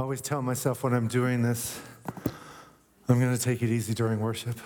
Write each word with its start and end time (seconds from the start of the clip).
I 0.00 0.02
always 0.02 0.22
tell 0.22 0.40
myself 0.40 0.82
when 0.82 0.94
I'm 0.94 1.08
doing 1.08 1.42
this, 1.42 1.78
I'm 3.06 3.20
going 3.20 3.36
to 3.36 3.42
take 3.42 3.60
it 3.60 3.68
easy 3.68 3.92
during 3.92 4.18
worship. 4.18 4.56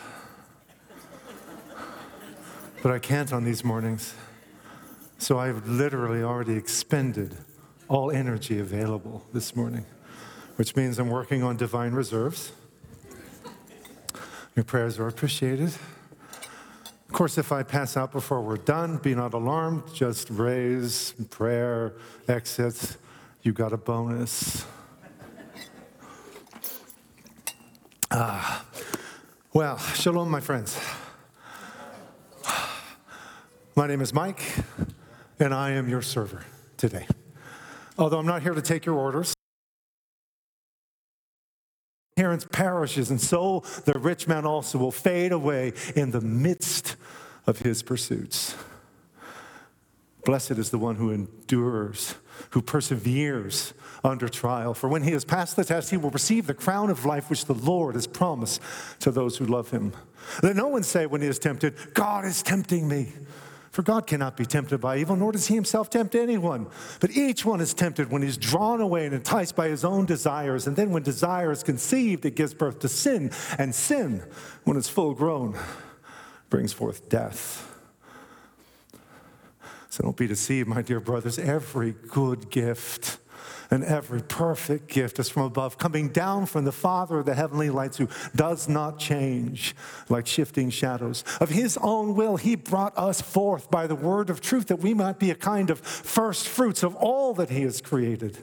but 2.85 2.93
I 2.93 3.01
can't 3.01 3.33
on 3.33 3.43
these 3.43 3.65
mornings. 3.65 4.15
So 5.19 5.41
I've 5.41 5.67
literally 5.67 6.23
already 6.23 6.55
expended 6.55 7.37
all 7.89 8.13
energy 8.13 8.61
available 8.61 9.25
this 9.33 9.57
morning, 9.57 9.85
which 10.55 10.77
means 10.77 11.01
I'm 11.01 11.11
working 11.11 11.43
on 11.43 11.57
divine 11.57 11.95
reserves. 11.95 12.53
Your 14.55 14.65
prayers 14.65 15.01
are 15.01 15.09
appreciated. 15.09 15.71
Of 17.09 17.13
course, 17.13 17.39
if 17.39 17.51
I 17.51 17.65
pass 17.65 17.97
out 17.97 18.13
before 18.13 18.41
we're 18.41 18.57
done, 18.57 18.99
be 18.99 19.17
not 19.17 19.35
alarmed. 19.35 19.93
Just 19.93 20.31
raise, 20.31 21.13
prayer, 21.31 21.95
exit. 22.29 22.99
You 23.43 23.53
got 23.53 23.73
a 23.73 23.77
bonus. 23.77 24.65
Ah, 28.17 28.65
well, 29.53 29.77
shalom, 29.77 30.31
my 30.31 30.39
friends. 30.39 30.79
My 33.75 33.89
name 33.89 34.01
is 34.01 34.15
Mike, 34.15 34.41
and 35.41 35.53
I 35.53 35.73
am 35.73 35.89
your 35.89 36.01
server 36.01 36.45
today. 36.77 37.09
Although 37.99 38.21
I'm 38.21 38.27
not 38.27 38.43
here 38.43 38.55
to 38.55 38.63
take 38.63 38.87
your 38.87 38.95
orders, 38.95 39.35
parents 42.15 42.47
perishes, 42.53 43.11
and 43.11 43.21
so 43.21 43.65
the 43.85 43.99
rich 43.99 44.29
man 44.29 44.47
also 44.47 44.79
will 44.79 44.93
fade 44.93 45.33
away 45.33 45.73
in 45.97 46.13
the 46.13 46.21
midst 46.21 46.95
of 47.49 47.59
his 47.59 47.83
pursuits. 47.83 48.55
Blessed 50.25 50.53
is 50.53 50.71
the 50.71 50.79
one 50.79 50.95
who 50.95 51.11
endures, 51.11 52.15
who 52.51 52.63
perseveres 52.63 53.75
under 54.05 54.29
trial. 54.29 54.75
For 54.75 54.89
when 54.89 55.03
he 55.03 55.13
has 55.13 55.25
passed 55.25 55.57
the 55.57 55.65
test, 55.65 55.91
he 55.91 55.97
will 55.97 56.11
receive 56.11 56.47
the 56.47 56.55
crown 56.55 56.91
of 56.91 57.07
life 57.07 57.31
which 57.31 57.47
the 57.47 57.55
Lord 57.55 57.95
has 57.95 58.07
promised 58.07 58.61
to 59.01 59.11
those 59.11 59.39
who 59.39 59.47
love 59.47 59.71
him. 59.71 59.93
Let 60.43 60.57
no 60.57 60.69
one 60.69 60.83
say 60.83 61.07
when 61.07 61.23
he 61.23 61.27
is 61.27 61.39
tempted, 61.39 61.95
God 61.95 62.25
is 62.25 62.43
tempting 62.43 62.87
me. 62.87 63.13
For 63.71 63.83
God 63.83 64.07
cannot 64.07 64.37
be 64.37 64.47
tempted 64.47 64.81
by 64.81 64.99
evil, 64.99 65.17
nor 65.17 65.33
does 65.33 65.49
he 65.49 65.57
himself 65.57 65.91
tempt 65.91 66.15
anyone. 66.15 66.69
But 67.01 67.11
each 67.11 67.45
one 67.45 67.61
is 67.61 67.75
tempted 67.75 68.09
when 68.09 68.23
he's 68.23 68.37
drawn 68.37 68.81
away 68.81 69.05
and 69.05 69.13
enticed 69.13 69.57
by 69.57 69.67
his 69.67 69.85
own 69.85 70.07
desires. 70.07 70.69
And 70.69 70.77
then 70.77 70.91
when 70.91 71.03
desire 71.03 71.51
is 71.51 71.65
conceived, 71.65 72.25
it 72.25 72.37
gives 72.37 72.55
birth 72.55 72.79
to 72.81 72.89
sin. 72.89 73.33
And 73.59 73.75
sin, 73.75 74.23
when 74.63 74.77
it's 74.77 74.89
full 74.89 75.13
grown, 75.13 75.59
brings 76.51 76.73
forth 76.73 77.09
death. 77.09 77.69
So 79.91 80.05
don't 80.05 80.17
be 80.17 80.29
deceived, 80.29 80.69
my 80.69 80.83
dear 80.83 81.01
brothers. 81.01 81.37
Every 81.37 81.93
good 81.93 82.51
gift 82.51 83.19
and 83.71 83.85
every 83.85 84.23
perfect 84.23 84.89
gift 84.89 85.19
is 85.19 85.29
from 85.29 85.45
above, 85.45 85.79
coming 85.79 86.09
down 86.09 86.47
from 86.47 86.65
the 86.65 86.73
Father 86.73 87.19
of 87.19 87.27
the 87.27 87.35
heavenly 87.35 87.71
lights, 87.71 87.97
who 87.97 88.09
does 88.35 88.69
not 88.69 88.99
change 88.99 89.75
like 90.09 90.27
shifting 90.27 90.71
shadows. 90.71 91.25
Of 91.41 91.51
his 91.51 91.79
own 91.81 92.15
will, 92.15 92.37
he 92.37 92.57
brought 92.57 92.97
us 92.97 93.21
forth 93.21 93.71
by 93.71 93.87
the 93.87 93.95
word 93.95 94.31
of 94.31 94.41
truth 94.41 94.67
that 94.69 94.81
we 94.81 94.95
might 94.95 95.19
be 95.19 95.31
a 95.31 95.35
kind 95.35 95.71
of 95.71 95.81
first 95.81 96.49
fruits 96.49 96.83
of 96.83 96.95
all 96.97 97.35
that 97.35 97.51
he 97.51 97.63
has 97.63 97.81
created. 97.81 98.39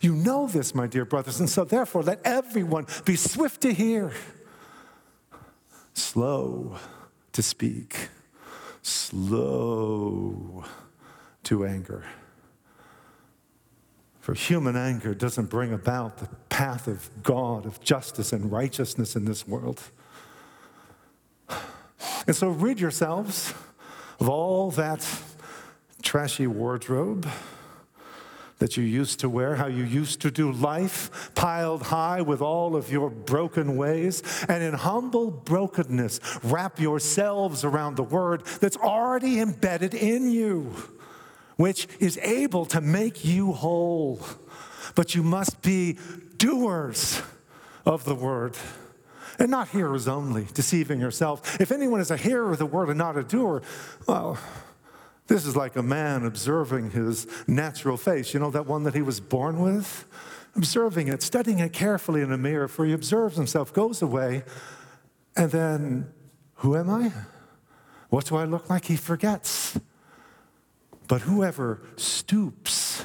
You 0.00 0.14
know 0.14 0.46
this, 0.46 0.74
my 0.74 0.86
dear 0.86 1.04
brothers, 1.04 1.40
and 1.40 1.50
so 1.50 1.64
therefore 1.64 2.02
let 2.02 2.20
everyone 2.24 2.86
be 3.04 3.16
swift 3.16 3.60
to 3.62 3.72
hear, 3.72 4.12
slow 5.94 6.76
to 7.32 7.42
speak, 7.42 8.08
slow 8.82 10.64
to 11.44 11.66
anger. 11.66 12.04
For 14.30 14.34
human 14.34 14.76
anger 14.76 15.12
doesn't 15.12 15.46
bring 15.46 15.72
about 15.72 16.18
the 16.18 16.28
path 16.50 16.86
of 16.86 17.10
God, 17.20 17.66
of 17.66 17.80
justice 17.80 18.32
and 18.32 18.52
righteousness 18.52 19.16
in 19.16 19.24
this 19.24 19.44
world. 19.44 19.82
And 22.28 22.36
so 22.36 22.50
rid 22.50 22.78
yourselves 22.78 23.52
of 24.20 24.28
all 24.28 24.70
that 24.70 25.04
trashy 26.00 26.46
wardrobe 26.46 27.28
that 28.60 28.76
you 28.76 28.84
used 28.84 29.18
to 29.18 29.28
wear, 29.28 29.56
how 29.56 29.66
you 29.66 29.82
used 29.82 30.20
to 30.20 30.30
do 30.30 30.52
life, 30.52 31.32
piled 31.34 31.82
high 31.82 32.22
with 32.22 32.40
all 32.40 32.76
of 32.76 32.92
your 32.92 33.10
broken 33.10 33.76
ways, 33.76 34.22
and 34.48 34.62
in 34.62 34.74
humble 34.74 35.32
brokenness, 35.32 36.20
wrap 36.44 36.78
yourselves 36.78 37.64
around 37.64 37.96
the 37.96 38.04
word 38.04 38.44
that's 38.60 38.76
already 38.76 39.40
embedded 39.40 39.92
in 39.92 40.30
you 40.30 40.72
which 41.60 41.86
is 41.98 42.16
able 42.22 42.64
to 42.64 42.80
make 42.80 43.22
you 43.22 43.52
whole. 43.52 44.18
But 44.94 45.14
you 45.14 45.22
must 45.22 45.60
be 45.60 45.98
doers 46.38 47.20
of 47.84 48.06
the 48.06 48.14
word 48.14 48.56
and 49.38 49.50
not 49.50 49.68
hearers 49.68 50.08
only, 50.08 50.46
deceiving 50.54 51.00
yourself. 51.00 51.60
If 51.60 51.70
anyone 51.70 52.00
is 52.00 52.10
a 52.10 52.16
hearer 52.16 52.52
of 52.52 52.58
the 52.58 52.64
word 52.64 52.88
and 52.88 52.96
not 52.96 53.18
a 53.18 53.22
doer, 53.22 53.60
well, 54.08 54.38
this 55.26 55.44
is 55.44 55.54
like 55.54 55.76
a 55.76 55.82
man 55.82 56.24
observing 56.24 56.92
his 56.92 57.26
natural 57.46 57.98
face. 57.98 58.32
You 58.32 58.40
know 58.40 58.50
that 58.52 58.64
one 58.66 58.84
that 58.84 58.94
he 58.94 59.02
was 59.02 59.20
born 59.20 59.60
with? 59.60 60.06
Observing 60.56 61.08
it, 61.08 61.22
studying 61.22 61.58
it 61.58 61.74
carefully 61.74 62.22
in 62.22 62.32
a 62.32 62.38
mirror, 62.38 62.68
for 62.68 62.86
he 62.86 62.94
observes 62.94 63.36
himself, 63.36 63.70
goes 63.74 64.00
away, 64.00 64.44
and 65.36 65.50
then, 65.50 66.10
who 66.54 66.74
am 66.74 66.88
I? 66.88 67.12
What 68.08 68.24
do 68.24 68.36
I 68.36 68.44
look 68.44 68.70
like? 68.70 68.86
He 68.86 68.96
forgets. 68.96 69.78
But 71.10 71.22
whoever 71.22 71.82
stoops, 71.96 73.04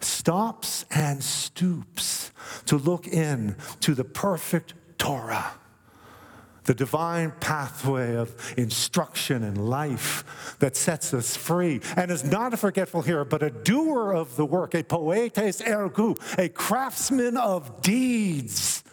stops 0.00 0.84
and 0.90 1.24
stoops 1.24 2.32
to 2.66 2.76
look 2.76 3.08
in 3.08 3.56
to 3.80 3.94
the 3.94 4.04
perfect 4.04 4.74
Torah, 4.98 5.52
the 6.64 6.74
divine 6.74 7.32
pathway 7.40 8.14
of 8.14 8.36
instruction 8.58 9.42
and 9.42 9.70
life 9.70 10.56
that 10.58 10.76
sets 10.76 11.14
us 11.14 11.34
free 11.34 11.80
and 11.96 12.10
is 12.10 12.24
not 12.24 12.52
a 12.52 12.58
forgetful 12.58 13.00
hearer, 13.00 13.24
but 13.24 13.42
a 13.42 13.48
doer 13.48 14.12
of 14.12 14.36
the 14.36 14.44
work, 14.44 14.74
a 14.74 14.82
poetes 14.82 15.62
ergo, 15.66 16.14
a 16.36 16.50
craftsman 16.50 17.38
of 17.38 17.80
deeds. 17.80 18.84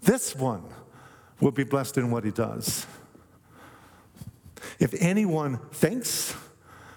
This 0.00 0.34
one 0.34 0.64
will 1.38 1.52
be 1.52 1.64
blessed 1.64 1.98
in 1.98 2.10
what 2.10 2.24
he 2.24 2.30
does. 2.30 2.86
If 4.78 4.94
anyone 5.02 5.58
thinks, 5.70 6.34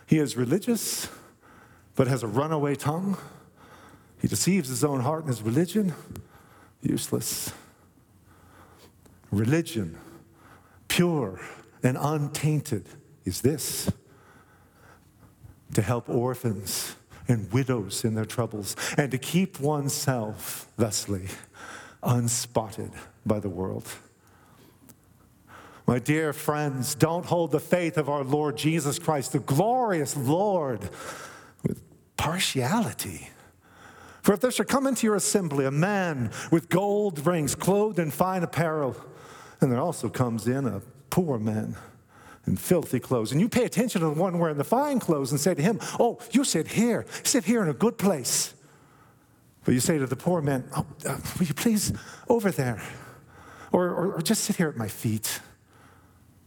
he 0.06 0.18
is 0.20 0.38
religious, 0.38 1.08
but 1.96 2.08
has 2.08 2.24
a 2.24 2.28
runaway 2.28 2.76
tongue. 2.76 3.18
He 4.22 4.28
deceives 4.28 4.70
his 4.70 4.84
own 4.84 5.02
heart 5.02 5.22
and 5.22 5.30
his 5.30 5.42
religion. 5.42 5.94
Useless. 6.82 7.52
Religion, 9.32 9.98
pure 10.88 11.42
and 11.84 11.98
untainted, 12.00 12.86
is 13.26 13.42
this 13.42 13.92
to 15.74 15.82
help 15.82 16.08
orphans 16.08 16.96
and 17.28 17.52
widows 17.52 18.06
in 18.06 18.14
their 18.14 18.26
troubles, 18.26 18.76
and 18.98 19.12
to 19.12 19.18
keep 19.18 19.60
oneself, 19.60 20.68
thusly, 20.78 21.28
unspotted 22.04 22.92
by 23.26 23.40
the 23.40 23.50
world. 23.50 23.88
My 25.88 26.00
dear 26.00 26.34
friends, 26.34 26.96
don't 26.96 27.26
hold 27.26 27.52
the 27.52 27.60
faith 27.60 27.98
of 27.98 28.10
our 28.10 28.24
Lord 28.24 28.58
Jesus 28.58 28.98
Christ, 28.98 29.34
the 29.34 29.40
glorious 29.40 30.18
Lord, 30.18 30.90
with 31.64 31.82
partiality. 32.18 33.30
For 34.24 34.34
if 34.34 34.40
there 34.40 34.50
should 34.50 34.68
come 34.68 34.88
into 34.88 35.06
your 35.06 35.16
assembly 35.16 35.66
a 35.66 35.72
man 35.72 36.32
with 36.52 36.70
gold 36.70 37.24
rings, 37.28 37.54
clothed 37.54 38.00
in 38.00 38.10
fine 38.10 38.42
apparel, 38.42 38.96
and 39.62 39.72
there 39.72 39.80
also 39.80 40.10
comes 40.10 40.48
in 40.48 40.66
a 40.66 40.82
poor 41.12 41.38
man 41.38 41.76
in 42.48 42.58
filthy 42.58 43.00
clothes, 43.00 43.32
and 43.32 43.40
you 43.40 43.48
pay 43.48 43.66
attention 43.66 44.02
to 44.02 44.08
the 44.08 44.14
one 44.14 44.40
wearing 44.40 44.58
the 44.58 44.64
fine 44.64 45.00
clothes 45.00 45.32
and 45.32 45.40
say 45.40 45.54
to 45.54 45.62
him, 45.62 45.80
Oh, 46.00 46.20
you 46.32 46.44
sit 46.44 46.68
here, 46.70 47.06
sit 47.24 47.44
here 47.44 47.62
in 47.62 47.70
a 47.70 47.74
good 47.74 48.00
place. 48.00 48.56
But 49.64 49.74
you 49.74 49.80
say 49.80 49.98
to 49.98 50.08
the 50.08 50.16
poor 50.16 50.42
man, 50.42 50.68
Oh, 50.76 50.86
uh, 51.08 51.18
will 51.38 51.46
you 51.46 51.54
please 51.54 51.94
over 52.28 52.50
there? 52.50 52.82
Or, 53.72 53.90
or, 53.90 54.14
or 54.14 54.22
just 54.22 54.44
sit 54.44 54.56
here 54.56 54.70
at 54.70 54.78
my 54.78 54.88
feet. 54.88 55.40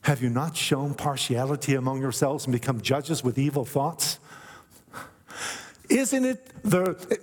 Have 0.03 0.23
you 0.23 0.31
not 0.31 0.57
shown 0.57 0.95
partiality 0.95 1.75
among 1.75 2.01
yourselves 2.01 2.45
and 2.47 2.53
become 2.53 2.81
judges 2.81 3.23
with 3.23 3.39
evil 3.39 3.65
thoughts? 3.65 4.19
Isn't 5.89 6.25
it 6.25 6.51
the. 6.63 7.19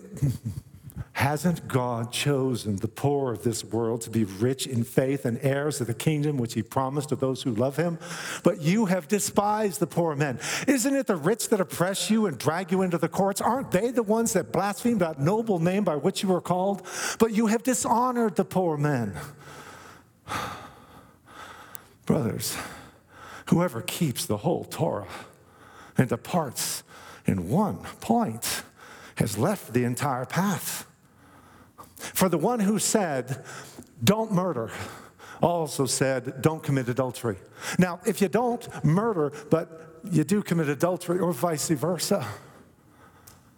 Hasn't 1.16 1.69
God 1.69 2.12
chosen 2.12 2.75
the 2.75 2.89
poor 2.89 3.31
of 3.31 3.42
this 3.42 3.63
world 3.63 4.01
to 4.01 4.10
be 4.10 4.25
rich 4.25 4.68
in 4.68 4.83
faith 4.83 5.24
and 5.24 5.39
heirs 5.42 5.80
of 5.80 5.88
the 5.88 5.94
kingdom 5.94 6.38
which 6.38 6.56
he 6.56 6.62
promised 6.62 7.07
to 7.10 7.16
those 7.16 7.42
who 7.42 7.56
love 7.56 7.77
him? 7.77 7.98
But 8.44 8.62
you 8.62 8.86
have 8.88 9.07
despised 9.07 9.80
the 9.80 9.88
poor 9.88 10.13
men. 10.18 10.39
Isn't 10.68 10.94
it 10.94 11.07
the 11.07 11.16
rich 11.16 11.48
that 11.50 11.62
oppress 11.62 12.12
you 12.12 12.25
and 12.25 12.38
drag 12.38 12.69
you 12.69 12.81
into 12.81 12.98
the 12.98 13.07
courts? 13.07 13.39
Aren't 13.39 13.71
they 13.71 13.92
the 13.92 14.04
ones 14.04 14.33
that 14.33 14.51
blaspheme 14.51 14.98
that 14.98 15.18
noble 15.18 15.57
name 15.57 15.86
by 15.86 15.95
which 15.95 16.21
you 16.21 16.28
were 16.28 16.42
called? 16.42 16.86
But 17.18 17.31
you 17.31 17.48
have 17.48 17.63
dishonored 17.63 18.36
the 18.36 18.45
poor 18.45 18.75
men. 18.75 19.16
Brothers, 22.06 22.57
whoever 23.48 23.81
keeps 23.81 24.25
the 24.25 24.38
whole 24.38 24.63
Torah 24.66 25.07
and 25.98 26.10
departs 26.10 26.84
in 27.25 27.50
one 27.50 27.78
point 28.00 28.63
has 29.16 29.38
left 29.38 29.74
the 29.74 29.84
entire 29.84 30.25
path. 30.25 30.86
For 31.98 32.30
the 32.30 32.38
one 32.38 32.60
who 32.60 32.80
said, 32.80 33.44
Don't 34.04 34.31
murder, 34.31 34.72
also 35.42 35.86
said, 35.86 36.42
Don't 36.42 36.62
commit 36.62 36.90
adultery. 36.90 37.38
Now, 37.80 38.00
if 38.06 38.22
you 38.22 38.28
don't 38.28 38.68
murder, 38.84 39.31
but 39.50 40.02
you 40.12 40.24
do 40.24 40.44
commit 40.44 40.69
adultery, 40.69 41.19
or 41.19 41.31
vice 41.31 41.69
versa, 41.69 42.25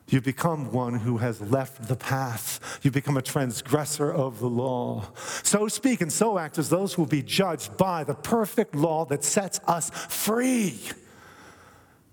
you 0.10 0.22
become 0.22 0.72
one 0.72 0.94
who 0.94 1.18
has 1.18 1.42
left 1.42 1.88
the 1.88 1.96
path. 1.96 2.80
You 2.82 2.92
become 2.92 3.18
a 3.18 3.22
transgressor 3.22 4.12
of 4.12 4.40
the 4.40 4.50
law. 4.50 5.06
So 5.44 5.68
speak 5.68 6.00
and 6.00 6.12
so 6.12 6.38
act 6.38 6.58
as 6.58 6.70
those 6.70 6.94
who 6.94 7.02
will 7.02 7.10
be 7.10 7.22
judged 7.22 7.76
by 7.76 8.06
the 8.06 8.16
perfect 8.16 8.74
law 8.74 9.04
that 9.06 9.24
sets 9.24 9.60
us 9.68 9.90
free. 9.90 10.80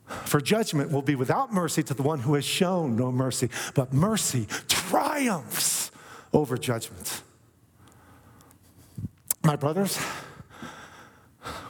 For 0.07 0.41
judgment 0.41 0.91
will 0.91 1.03
be 1.03 1.15
without 1.15 1.53
mercy 1.53 1.83
to 1.85 1.95
the 1.95 2.03
one 2.03 2.21
who 2.21 2.35
has 2.35 2.45
shown 2.45 2.97
no 2.97 3.13
mercy, 3.13 3.49
but 3.75 3.93
mercy 3.93 4.47
triumphs 4.69 5.93
over 6.33 6.59
judgment. 6.59 7.23
My 9.45 9.57
brothers, 9.57 9.97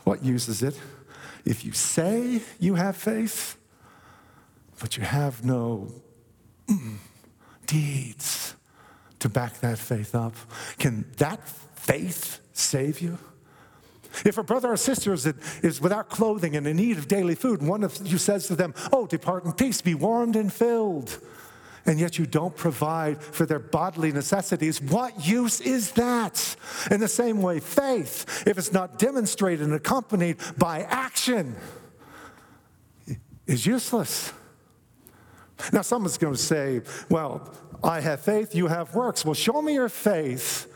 what 0.04 0.24
use 0.24 0.48
is 0.48 0.62
it 0.62 0.80
if 1.44 1.64
you 1.64 1.72
say 1.72 2.40
you 2.58 2.76
have 2.76 2.96
faith, 2.96 3.58
but 4.80 4.96
you 4.96 5.04
have 5.04 5.44
no 5.44 5.92
deeds 7.66 8.54
to 9.18 9.28
back 9.28 9.60
that 9.60 9.78
faith 9.78 10.14
up? 10.14 10.34
Can 10.78 11.06
that 11.18 11.48
faith 11.48 12.40
save 12.52 13.00
you? 13.00 13.18
If 14.24 14.38
a 14.38 14.44
brother 14.44 14.72
or 14.72 14.76
sister 14.76 15.12
is, 15.12 15.26
is 15.62 15.80
without 15.80 16.08
clothing 16.08 16.54
and 16.54 16.66
in 16.66 16.76
need 16.76 16.98
of 16.98 17.08
daily 17.08 17.34
food, 17.34 17.60
and 17.60 17.68
one 17.68 17.82
of 17.82 17.98
you 18.06 18.16
says 18.16 18.46
to 18.46 18.54
them, 18.54 18.72
Oh, 18.92 19.06
depart 19.06 19.44
in 19.44 19.52
peace, 19.52 19.80
be 19.80 19.94
warmed 19.94 20.36
and 20.36 20.52
filled 20.52 21.18
and 21.86 22.00
yet 22.00 22.18
you 22.18 22.26
don't 22.26 22.56
provide 22.56 23.22
for 23.22 23.46
their 23.46 23.58
bodily 23.58 24.12
necessities, 24.12 24.80
what 24.80 25.26
use 25.26 25.60
is 25.60 25.92
that? 25.92 26.56
In 26.90 27.00
the 27.00 27.08
same 27.08 27.42
way, 27.42 27.60
faith, 27.60 28.44
if 28.46 28.58
it's 28.58 28.72
not 28.72 28.98
demonstrated 28.98 29.64
and 29.66 29.74
accompanied 29.74 30.38
by 30.56 30.82
action, 30.82 31.56
is 33.46 33.66
useless. 33.66 34.32
Now, 35.72 35.82
someone's 35.82 36.18
going 36.18 36.34
to 36.34 36.40
say, 36.40 36.82
Well, 37.08 37.52
I 37.82 38.00
have 38.00 38.20
faith, 38.20 38.54
you 38.54 38.66
have 38.66 38.94
works. 38.94 39.24
Well, 39.24 39.34
show 39.34 39.60
me 39.62 39.74
your 39.74 39.88
faith 39.88 40.72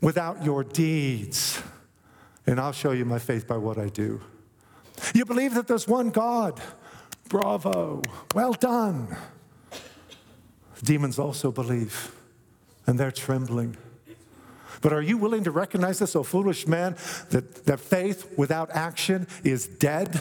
without 0.00 0.44
your 0.44 0.64
deeds, 0.64 1.60
and 2.46 2.60
I'll 2.60 2.72
show 2.72 2.92
you 2.92 3.04
my 3.04 3.18
faith 3.18 3.46
by 3.46 3.56
what 3.56 3.78
I 3.78 3.88
do. 3.88 4.20
You 5.14 5.24
believe 5.24 5.54
that 5.54 5.66
there's 5.66 5.86
one 5.86 6.10
God. 6.10 6.60
Bravo. 7.28 8.02
Well 8.34 8.52
done. 8.54 9.16
Demons 10.82 11.18
also 11.18 11.50
believe, 11.50 12.12
and 12.86 12.98
they're 12.98 13.10
trembling. 13.10 13.76
But 14.80 14.92
are 14.92 15.02
you 15.02 15.16
willing 15.18 15.44
to 15.44 15.50
recognize 15.50 15.98
this, 15.98 16.14
O 16.14 16.22
foolish 16.22 16.66
man, 16.66 16.96
that, 17.30 17.66
that 17.66 17.80
faith 17.80 18.36
without 18.36 18.70
action 18.70 19.26
is 19.44 19.66
dead? 19.66 20.20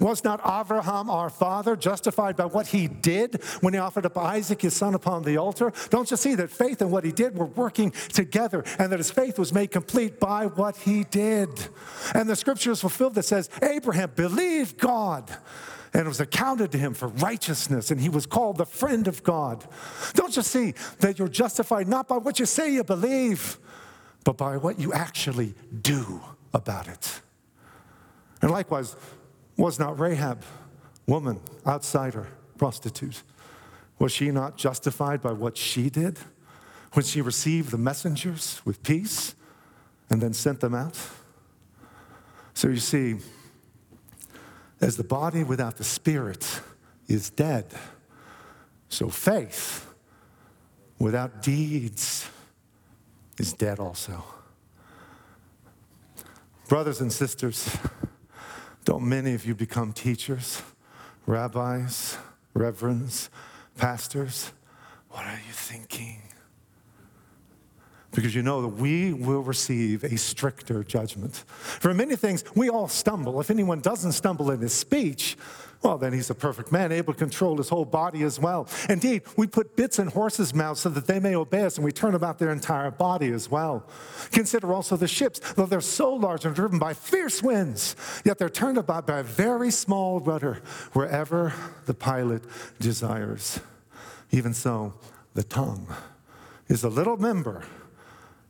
Was 0.00 0.24
not 0.24 0.40
Abraham, 0.40 1.10
our 1.10 1.30
father, 1.30 1.76
justified 1.76 2.36
by 2.36 2.46
what 2.46 2.68
he 2.68 2.86
did 2.86 3.42
when 3.60 3.74
he 3.74 3.78
offered 3.78 4.06
up 4.06 4.16
Isaac, 4.16 4.62
his 4.62 4.74
son, 4.74 4.94
upon 4.94 5.22
the 5.22 5.36
altar? 5.36 5.72
Don't 5.90 6.10
you 6.10 6.16
see 6.16 6.34
that 6.36 6.50
faith 6.50 6.80
and 6.80 6.90
what 6.90 7.04
he 7.04 7.12
did 7.12 7.36
were 7.36 7.46
working 7.46 7.90
together, 8.12 8.64
and 8.78 8.92
that 8.92 8.98
his 8.98 9.10
faith 9.10 9.38
was 9.38 9.52
made 9.52 9.70
complete 9.70 10.20
by 10.20 10.46
what 10.46 10.76
he 10.76 11.04
did? 11.04 11.48
And 12.14 12.28
the 12.28 12.36
scripture 12.36 12.70
is 12.70 12.80
fulfilled 12.80 13.14
that 13.14 13.24
says, 13.24 13.50
Abraham 13.62 14.12
believed 14.14 14.78
God 14.78 15.36
and 15.94 16.06
it 16.06 16.08
was 16.08 16.20
accounted 16.20 16.72
to 16.72 16.78
him 16.78 16.92
for 16.92 17.06
righteousness, 17.06 17.92
and 17.92 18.00
he 18.00 18.08
was 18.08 18.26
called 18.26 18.56
the 18.56 18.66
friend 18.66 19.06
of 19.06 19.22
God. 19.22 19.64
Don't 20.14 20.36
you 20.36 20.42
see 20.42 20.74
that 20.98 21.20
you're 21.20 21.28
justified 21.28 21.86
not 21.86 22.08
by 22.08 22.16
what 22.16 22.40
you 22.40 22.46
say 22.46 22.72
you 22.72 22.82
believe, 22.82 23.58
but 24.24 24.38
by 24.38 24.56
what 24.56 24.78
you 24.80 24.92
actually 24.92 25.54
do 25.82 26.20
about 26.52 26.88
it? 26.88 27.20
And 28.42 28.50
likewise, 28.50 28.96
was 29.56 29.78
not 29.78 29.98
Rahab, 29.98 30.42
woman, 31.06 31.40
outsider, 31.66 32.26
prostitute, 32.58 33.22
was 33.98 34.10
she 34.12 34.30
not 34.30 34.56
justified 34.56 35.22
by 35.22 35.32
what 35.32 35.56
she 35.56 35.88
did 35.88 36.18
when 36.92 37.04
she 37.04 37.20
received 37.20 37.70
the 37.70 37.78
messengers 37.78 38.60
with 38.64 38.82
peace 38.82 39.34
and 40.10 40.20
then 40.20 40.32
sent 40.32 40.60
them 40.60 40.74
out? 40.74 40.98
So 42.54 42.68
you 42.68 42.78
see, 42.78 43.16
as 44.80 44.96
the 44.96 45.04
body 45.04 45.44
without 45.44 45.76
the 45.76 45.84
spirit 45.84 46.60
is 47.08 47.30
dead, 47.30 47.66
so 48.88 49.08
faith 49.08 49.86
without 50.98 51.42
deeds 51.42 52.28
is 53.38 53.52
dead 53.52 53.78
also. 53.78 54.24
Brothers 56.68 57.00
and 57.00 57.12
sisters, 57.12 57.76
don't 58.84 59.04
many 59.04 59.34
of 59.34 59.44
you 59.44 59.54
become 59.54 59.92
teachers, 59.92 60.62
rabbis, 61.26 62.16
reverends, 62.54 63.30
pastors? 63.76 64.52
What 65.10 65.24
are 65.24 65.40
you 65.46 65.52
thinking? 65.52 66.22
because 68.14 68.34
you 68.34 68.42
know 68.42 68.62
that 68.62 68.68
we 68.68 69.12
will 69.12 69.42
receive 69.42 70.04
a 70.04 70.16
stricter 70.16 70.82
judgment. 70.84 71.44
For 71.46 71.92
many 71.92 72.16
things, 72.16 72.44
we 72.54 72.70
all 72.70 72.88
stumble. 72.88 73.40
If 73.40 73.50
anyone 73.50 73.80
doesn't 73.80 74.12
stumble 74.12 74.50
in 74.50 74.60
his 74.60 74.72
speech, 74.72 75.36
well, 75.84 75.98
then 75.98 76.14
he's 76.14 76.30
a 76.30 76.34
perfect 76.34 76.72
man, 76.72 76.90
able 76.90 77.12
to 77.12 77.18
control 77.18 77.58
his 77.58 77.68
whole 77.68 77.84
body 77.84 78.22
as 78.22 78.40
well. 78.40 78.66
Indeed, 78.88 79.22
we 79.36 79.46
put 79.46 79.76
bits 79.76 79.98
in 79.98 80.08
horses' 80.08 80.54
mouths 80.54 80.80
so 80.80 80.88
that 80.88 81.06
they 81.06 81.20
may 81.20 81.36
obey 81.36 81.64
us, 81.64 81.76
and 81.76 81.84
we 81.84 81.92
turn 81.92 82.14
about 82.14 82.38
their 82.38 82.50
entire 82.50 82.90
body 82.90 83.30
as 83.30 83.50
well. 83.50 83.86
Consider 84.32 84.72
also 84.72 84.96
the 84.96 85.06
ships, 85.06 85.40
though 85.52 85.66
they're 85.66 85.82
so 85.82 86.14
large 86.14 86.46
and 86.46 86.54
driven 86.54 86.78
by 86.78 86.94
fierce 86.94 87.42
winds, 87.42 87.96
yet 88.24 88.38
they're 88.38 88.48
turned 88.48 88.78
about 88.78 89.06
by 89.06 89.18
a 89.18 89.22
very 89.22 89.70
small 89.70 90.20
rudder 90.20 90.62
wherever 90.94 91.52
the 91.84 91.94
pilot 91.94 92.42
desires. 92.80 93.60
Even 94.30 94.54
so, 94.54 94.94
the 95.34 95.44
tongue 95.44 95.86
is 96.68 96.82
a 96.82 96.88
little 96.88 97.18
member 97.18 97.62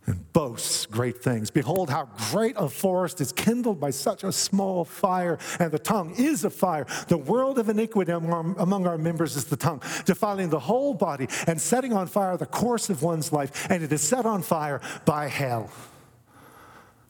and 0.07 0.33
boasts 0.33 0.87
great 0.87 1.23
things. 1.23 1.51
Behold, 1.51 1.91
how 1.91 2.09
great 2.31 2.55
a 2.59 2.69
forest 2.69 3.21
is 3.21 3.33
kindled 3.33 3.81
by 3.81 3.91
such 3.91 4.25
a 4.25 4.33
small 4.33 4.85
fire, 4.85 5.39
and 5.59 5.73
the 5.73 5.79
tongue 5.79 6.15
is 6.17 6.45
a 6.45 6.51
fire. 6.51 6.87
The 7.09 7.19
world 7.19 7.59
of 7.59 7.69
iniquity 7.69 8.13
among 8.13 8.87
our 8.87 8.99
members 8.99 9.37
is 9.37 9.45
the 9.45 9.57
tongue, 9.57 9.81
defiling 10.05 10.51
the 10.51 10.61
whole 10.61 10.95
body 10.95 11.29
and 11.47 11.61
setting 11.61 11.93
on 11.93 12.07
fire 12.07 12.37
the 12.37 12.47
course 12.47 12.91
of 12.91 13.03
one's 13.03 13.33
life, 13.33 13.67
and 13.71 13.83
it 13.83 13.93
is 13.93 14.03
set 14.03 14.27
on 14.27 14.43
fire 14.43 14.81
by 15.05 15.29
hell. 15.29 15.71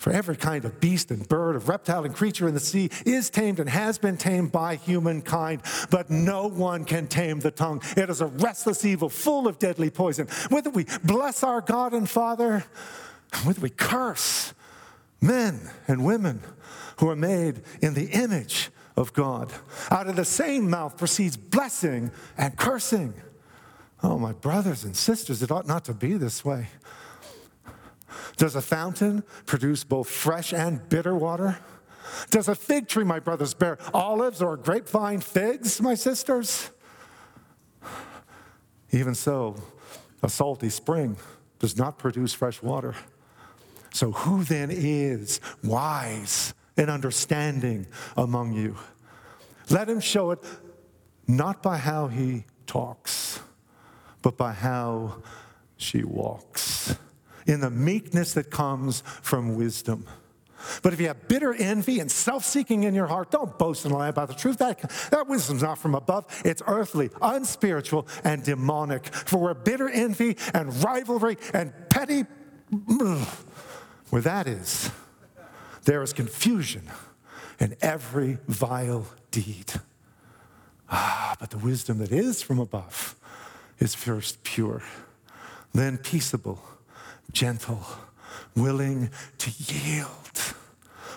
For 0.05 0.13
every 0.13 0.37
kind 0.37 0.67
of 0.67 0.81
beast 0.81 1.11
and 1.11 1.27
bird, 1.27 1.57
of 1.57 1.71
reptile 1.71 2.05
and 2.05 2.15
creature 2.15 2.47
in 2.47 2.53
the 2.53 2.61
sea 2.61 2.91
is 3.07 3.31
tamed 3.31 3.59
and 3.59 3.71
has 3.71 3.97
been 3.97 4.19
tamed 4.19 4.53
by 4.53 4.77
humankind, 4.77 5.63
but 5.89 6.11
no 6.11 6.47
one 6.47 6.85
can 6.85 7.07
tame 7.07 7.41
the 7.41 7.51
tongue. 7.51 7.81
It 7.97 8.11
is 8.11 8.21
a 8.21 8.27
restless 8.27 8.85
evil 8.85 9.09
full 9.09 9.49
of 9.49 9.59
deadly 9.59 9.89
poison. 9.89 10.29
Whether 10.51 10.69
we 10.69 10.85
bless 11.05 11.43
our 11.43 11.63
God 11.63 11.95
and 11.95 12.07
Father, 12.07 12.67
whether 13.45 13.63
we 13.63 13.71
curse 13.71 14.53
men 15.23 15.71
and 15.89 16.05
women 16.05 16.43
who 16.99 17.09
are 17.09 17.17
made 17.17 17.63
in 17.81 17.95
the 17.95 18.09
image 18.09 18.69
of 18.99 19.15
God. 19.15 19.55
Out 19.91 20.07
of 20.07 20.17
the 20.17 20.27
same 20.27 20.69
mouth 20.69 20.99
proceeds 20.99 21.39
blessing 21.39 22.11
and 22.37 22.55
cursing. 22.59 23.15
Oh, 24.03 24.19
my 24.19 24.33
brothers 24.33 24.85
and 24.85 24.95
sisters, 24.95 25.43
it 25.43 25.51
ought 25.51 25.67
not 25.67 25.87
to 25.87 25.95
be 25.95 26.13
this 26.19 26.45
way. 26.45 26.67
Does 28.37 28.57
a 28.57 28.63
fountain 28.63 29.23
produce 29.47 29.85
both 29.85 30.09
fresh 30.09 30.53
and 30.53 30.89
bitter 30.89 31.15
water? 31.15 31.59
Does 32.31 32.49
a 32.49 32.55
fig 32.55 32.89
tree, 32.89 33.05
my 33.05 33.21
brothers, 33.21 33.55
bear 33.55 33.79
olives 33.93 34.43
or 34.43 34.57
grapevine 34.57 35.21
figs, 35.21 35.81
my 35.81 35.95
sisters? 35.95 36.71
Even 38.91 39.15
so, 39.15 39.57
a 40.23 40.29
salty 40.29 40.71
spring 40.71 41.17
does 41.59 41.77
not 41.77 41.99
produce 41.99 42.33
fresh 42.33 42.63
water. 42.63 42.95
So, 43.93 44.13
who 44.13 44.45
then 44.45 44.71
is 44.71 45.41
wise 45.63 46.55
and 46.77 46.91
understanding 46.91 47.87
among 48.17 48.53
you? 48.53 48.77
Let 49.71 49.89
him 49.89 50.01
show 50.01 50.31
it 50.33 50.45
not 51.27 51.63
by 51.63 51.79
how 51.79 52.09
he 52.09 52.45
talks, 52.67 53.41
but 54.23 54.37
by 54.37 54.53
how 54.53 55.23
she 55.77 56.05
walks, 56.05 56.97
in 57.47 57.61
the 57.61 57.71
meekness 57.71 58.35
that 58.35 58.51
comes 58.51 59.03
from 59.23 59.57
wisdom. 59.57 60.07
But 60.83 60.93
if 60.93 61.01
you 61.01 61.09
have 61.09 61.29
bitter 61.29 61.53
envy 61.55 62.01
and 62.01 62.11
self 62.11 62.45
seeking 62.45 62.85
in 62.85 62.95
your 62.95 63.07
heart, 63.07 63.31
don't 63.31 63.59
boast 63.59 63.85
and 63.85 63.95
lie 63.95 64.09
about 64.09 64.29
the 64.29 64.35
truth. 64.35 64.59
That, 64.59 64.81
that 65.11 65.29
wisdom's 65.29 65.63
not 65.63 65.79
from 65.79 65.95
above, 65.95 66.27
it's 66.45 66.63
earthly, 66.67 67.11
unspiritual, 67.21 68.07
and 68.23 68.43
demonic. 68.43 69.07
For 69.07 69.39
where 69.39 69.55
bitter 69.55 69.89
envy 69.89 70.37
and 70.53 70.83
rivalry 70.83 71.37
and 71.53 71.73
petty, 71.91 72.25
where 74.11 74.23
that 74.23 74.47
is, 74.47 74.91
there 75.85 76.03
is 76.03 76.13
confusion 76.13 76.91
in 77.61 77.77
every 77.81 78.39
vile 78.49 79.07
deed. 79.31 79.73
Ah, 80.91 81.37
but 81.39 81.51
the 81.51 81.59
wisdom 81.59 81.99
that 81.99 82.13
is 82.13 82.43
from 82.43 82.59
above 82.59 83.17
is 83.79 83.95
first 83.95 84.43
pure, 84.45 84.83
then 85.73 85.99
peaceable, 85.99 86.63
gentle, 87.35 87.85
willing 88.57 89.11
to 89.39 89.51
yield, 89.59 90.39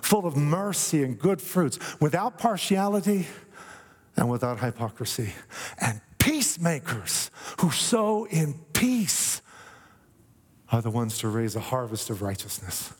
full 0.02 0.26
of 0.26 0.36
mercy 0.36 1.04
and 1.04 1.18
good 1.18 1.42
fruits, 1.42 1.80
without 2.02 2.38
partiality 2.38 3.28
and 4.18 4.30
without 4.30 4.60
hypocrisy, 4.60 5.34
and 5.80 6.02
peacemakers 6.18 7.32
who 7.62 7.72
sow 7.72 8.26
in 8.26 8.56
peace 8.74 9.42
are 10.70 10.82
the 10.82 10.92
ones 10.92 11.18
to 11.20 11.30
raise 11.30 11.56
a 11.56 11.62
harvest 11.62 12.10
of 12.10 12.22
righteousness. 12.22 12.94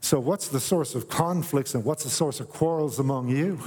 So, 0.00 0.20
what's 0.20 0.48
the 0.48 0.60
source 0.60 0.94
of 0.94 1.08
conflicts 1.08 1.74
and 1.74 1.84
what's 1.84 2.04
the 2.04 2.10
source 2.10 2.40
of 2.40 2.48
quarrels 2.48 2.98
among 2.98 3.28
you? 3.28 3.58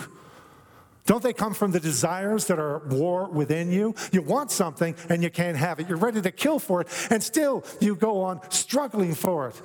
Don't 1.05 1.23
they 1.23 1.33
come 1.33 1.53
from 1.53 1.71
the 1.71 1.79
desires 1.79 2.45
that 2.47 2.59
are 2.59 2.77
at 2.77 2.87
war 2.87 3.27
within 3.29 3.71
you? 3.71 3.95
You 4.11 4.21
want 4.21 4.51
something 4.51 4.95
and 5.09 5.23
you 5.23 5.29
can't 5.29 5.57
have 5.57 5.79
it. 5.79 5.89
You're 5.89 5.97
ready 5.97 6.21
to 6.21 6.31
kill 6.31 6.59
for 6.59 6.81
it, 6.81 6.87
and 7.09 7.23
still 7.23 7.63
you 7.79 7.95
go 7.95 8.21
on 8.21 8.41
struggling 8.51 9.15
for 9.15 9.47
it. 9.47 9.61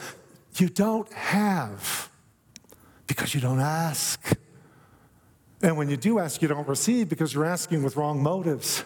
You 0.57 0.69
don't 0.69 1.13
have 1.13 2.09
because 3.07 3.35
you 3.35 3.41
don't 3.41 3.61
ask. 3.61 4.21
And 5.63 5.77
when 5.77 5.89
you 5.89 5.97
do 5.97 6.19
ask, 6.19 6.43
you 6.43 6.49
don't 6.49 6.69
receive 6.69 7.09
because 7.09 7.35
you're 7.35 7.45
asking 7.45 7.83
with 7.83 7.97
wrong 7.97 8.23
motives, 8.23 8.85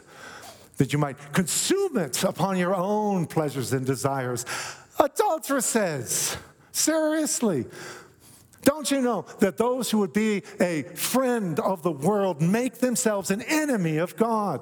that 0.77 0.93
you 0.93 0.99
might 0.99 1.17
consume 1.33 1.99
it 1.99 2.23
upon 2.23 2.57
your 2.57 2.75
own 2.75 3.27
pleasures 3.27 3.73
and 3.73 3.85
desires. 3.85 4.47
Adulteress 4.99 5.67
says, 5.67 6.37
seriously, 6.73 7.67
don't 8.69 8.91
you 8.91 9.01
know 9.01 9.25
that 9.39 9.57
those 9.57 9.91
who 9.91 9.97
would 10.01 10.13
be 10.13 10.43
a 10.61 10.83
friend 10.83 11.59
of 11.59 11.83
the 11.83 11.91
world 11.91 12.43
make 12.43 12.75
themselves 12.75 13.31
an 13.31 13.41
enemy 13.41 13.97
of 13.97 14.15
God? 14.15 14.61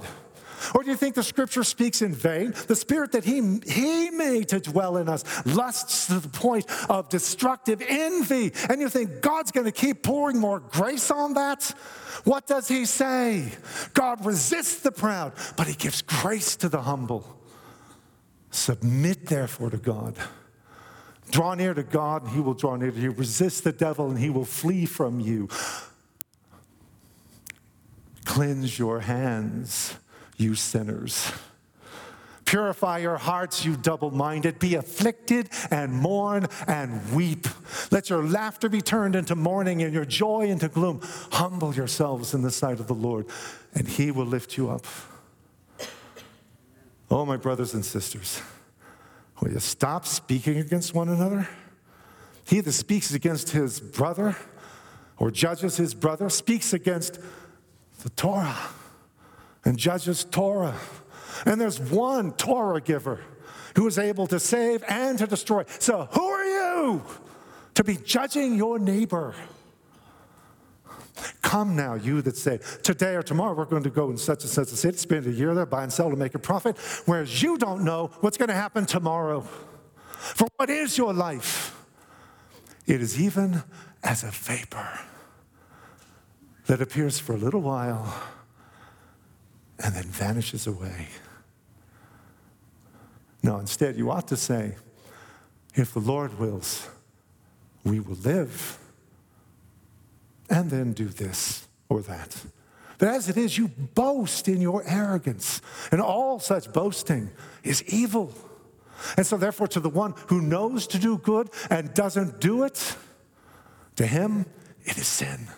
Or 0.77 0.85
do 0.85 0.91
you 0.91 0.97
think 0.97 1.17
the 1.17 1.25
scripture 1.25 1.65
speaks 1.65 2.03
in 2.03 2.15
vain? 2.15 2.55
The 2.69 2.77
spirit 2.77 3.11
that 3.13 3.25
he, 3.25 3.59
he 3.67 4.11
made 4.11 4.47
to 4.51 4.61
dwell 4.61 4.99
in 4.99 5.09
us 5.09 5.25
lusts 5.45 6.07
to 6.07 6.21
the 6.21 6.29
point 6.29 6.67
of 6.89 7.09
destructive 7.09 7.83
envy. 7.85 8.53
And 8.71 8.81
you 8.81 8.89
think 8.89 9.23
God's 9.23 9.51
going 9.51 9.67
to 9.67 9.73
keep 9.73 10.05
pouring 10.05 10.39
more 10.39 10.61
grace 10.61 11.11
on 11.11 11.35
that? 11.35 11.65
What 12.23 12.47
does 12.47 12.69
he 12.69 12.85
say? 12.85 13.51
God 13.93 14.25
resists 14.25 14.83
the 14.83 14.93
proud, 14.93 15.33
but 15.57 15.67
he 15.67 15.75
gives 15.75 16.01
grace 16.01 16.55
to 16.59 16.69
the 16.69 16.83
humble. 16.83 17.41
Submit 18.53 19.27
therefore 19.27 19.71
to 19.71 19.79
God. 19.79 20.17
Draw 21.30 21.54
near 21.54 21.75
to 21.75 21.83
God, 21.83 22.25
and 22.25 22.33
he 22.33 22.40
will 22.40 22.54
draw 22.54 22.76
near 22.76 22.90
to 22.90 22.99
you. 22.99 23.11
Resist 23.11 23.64
the 23.64 23.73
devil, 23.73 24.09
and 24.09 24.18
he 24.18 24.30
will 24.30 24.45
flee 24.45 24.87
from 24.87 25.21
you. 25.21 25.49
Cleanse 28.25 28.78
your 28.78 29.00
hands, 29.00 29.95
you 30.37 30.54
sinners. 30.54 31.33
Purify 32.45 32.99
your 32.99 33.16
hearts, 33.16 33.64
you 33.64 33.76
double 33.76 34.12
minded. 34.12 34.61
Be 34.61 34.76
afflicted 34.76 35.50
and 35.71 35.92
mourn 35.92 36.47
and 36.68 37.12
weep. 37.12 37.49
Let 37.90 38.09
your 38.09 38.23
laughter 38.23 38.68
be 38.68 38.80
turned 38.80 39.16
into 39.16 39.35
mourning 39.35 39.83
and 39.83 39.92
your 39.92 40.04
joy 40.04 40.47
into 40.47 40.68
gloom. 40.68 41.00
Humble 41.33 41.75
yourselves 41.75 42.35
in 42.35 42.42
the 42.42 42.52
sight 42.52 42.78
of 42.78 42.87
the 42.87 42.95
Lord, 42.95 43.26
and 43.75 43.88
he 43.88 44.12
will 44.12 44.26
lift 44.26 44.56
you 44.56 44.71
up. 44.71 44.87
Oh, 47.11 47.26
my 47.26 47.37
brothers 47.37 47.75
and 47.75 47.85
sisters. 47.85 48.40
Will 49.40 49.52
you 49.52 49.61
stop 49.61 50.07
speaking 50.07 50.59
against 50.59 50.95
one 50.95 51.09
another? 51.09 51.49
He 52.45 52.61
that 52.61 52.73
speaks 52.73 53.12
against 53.12 53.50
his 53.50 53.81
brother 53.81 54.37
or 55.19 55.31
judges 55.31 55.76
his 55.76 55.95
brother 55.95 56.28
speaks 56.28 56.73
against 56.73 57.19
the 58.02 58.11
Torah 58.11 58.57
and 59.64 59.76
judges 59.76 60.25
Torah. 60.25 60.76
And 61.45 61.61
there's 61.61 61.81
one 61.81 62.33
Torah 62.33 62.81
giver 62.81 63.21
who 63.75 63.87
is 63.87 63.99
able 63.99 64.26
to 64.28 64.40
save 64.40 64.83
and 64.88 65.19
to 65.19 65.26
destroy. 65.26 65.64
So, 65.78 66.09
who 66.12 66.25
are 66.25 66.45
you 66.45 67.02
to 67.75 67.85
be 67.85 67.97
judging 67.97 68.55
your 68.55 68.78
neighbor? 68.78 69.35
Come 71.42 71.76
now, 71.76 71.94
you 71.94 72.23
that 72.23 72.37
say, 72.37 72.61
today 72.82 73.14
or 73.14 73.23
tomorrow 73.23 73.54
we're 73.54 73.64
going 73.64 73.82
to 73.85 73.90
go 73.90 74.11
in 74.11 74.18
such 74.18 74.42
and 74.42 74.50
such 74.50 74.73
a 74.73 74.76
city, 74.76 74.99
spend 74.99 75.26
a 75.26 75.32
year 75.32 75.54
there, 75.54 75.66
buy 75.66 75.82
and 75.82 75.92
sell 75.92 76.11
to 76.11 76.16
make 76.16 76.35
a 76.35 76.38
profit, 76.38 76.76
whereas 77.06 77.42
you 77.42 77.56
don't 77.56 77.85
know 77.85 78.11
what's 78.20 78.37
going 78.37 78.49
to 78.49 78.54
happen 78.54 78.85
tomorrow. 78.85 79.40
For 79.40 80.49
what 80.56 80.70
is 80.70 80.99
your 80.99 81.12
life? 81.12 81.75
It 82.87 83.00
is 83.00 83.20
even 83.20 83.62
as 84.02 84.23
a 84.23 84.30
vapor 84.30 85.00
that 86.66 86.80
appears 86.80 87.18
for 87.18 87.35
a 87.35 87.38
little 87.38 87.61
while 87.61 88.14
and 89.82 89.94
then 89.94 90.04
vanishes 90.04 90.66
away. 90.66 91.08
No, 93.42 93.58
instead, 93.58 93.96
you 93.96 94.11
ought 94.11 94.28
to 94.28 94.37
say, 94.37 94.75
if 95.75 95.92
the 95.92 96.00
Lord 96.00 96.38
wills, 96.38 96.88
we 97.85 98.00
will 98.00 98.16
live 98.16 98.78
and 100.49 100.71
then 100.71 100.93
do 100.93 101.07
this 101.07 101.67
or 101.88 102.03
that. 102.03 102.45
But 102.99 103.09
as 103.09 103.29
it 103.29 103.37
is, 103.37 103.59
you 103.59 103.69
boast 103.69 104.49
in 104.49 104.61
your 104.61 104.83
arrogance, 104.87 105.61
and 105.93 106.00
all 106.00 106.38
such 106.38 106.73
boasting 106.73 107.31
is 107.62 107.83
evil. 107.85 108.33
And 109.17 109.26
so, 109.26 109.37
therefore, 109.37 109.69
to 109.69 109.81
the 109.81 109.91
one 109.91 110.15
who 110.29 110.41
knows 110.41 110.87
to 110.88 110.99
do 110.99 111.19
good 111.19 111.50
and 111.69 111.93
doesn't 111.93 112.41
do 112.41 112.65
it, 112.65 112.97
to 113.97 114.07
him 114.07 114.47
it 114.85 114.97
is 114.97 115.07
sin. 115.07 115.49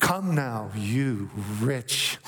Come 0.00 0.34
now, 0.34 0.70
you 0.74 1.30
rich. 1.60 2.18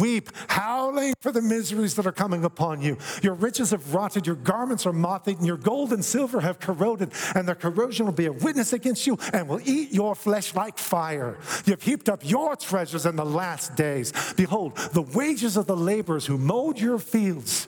Weep, 0.00 0.30
howling 0.48 1.14
for 1.20 1.32
the 1.32 1.42
miseries 1.42 1.94
that 1.96 2.06
are 2.06 2.12
coming 2.12 2.44
upon 2.44 2.80
you. 2.80 2.96
Your 3.20 3.34
riches 3.34 3.72
have 3.72 3.92
rotted, 3.92 4.26
your 4.26 4.36
garments 4.36 4.86
are 4.86 4.92
moth 4.92 5.26
eaten, 5.28 5.44
your 5.44 5.56
gold 5.56 5.92
and 5.92 6.04
silver 6.04 6.40
have 6.40 6.60
corroded, 6.60 7.10
and 7.34 7.46
their 7.46 7.56
corrosion 7.56 8.06
will 8.06 8.12
be 8.12 8.26
a 8.26 8.32
witness 8.32 8.72
against 8.72 9.06
you 9.06 9.18
and 9.32 9.48
will 9.48 9.60
eat 9.64 9.92
your 9.92 10.14
flesh 10.14 10.54
like 10.54 10.78
fire. 10.78 11.36
You've 11.64 11.82
heaped 11.82 12.08
up 12.08 12.20
your 12.22 12.54
treasures 12.54 13.06
in 13.06 13.16
the 13.16 13.26
last 13.26 13.74
days. 13.74 14.12
Behold, 14.36 14.76
the 14.92 15.02
wages 15.02 15.56
of 15.56 15.66
the 15.66 15.76
laborers 15.76 16.26
who 16.26 16.38
mowed 16.38 16.78
your 16.78 16.98
fields, 16.98 17.66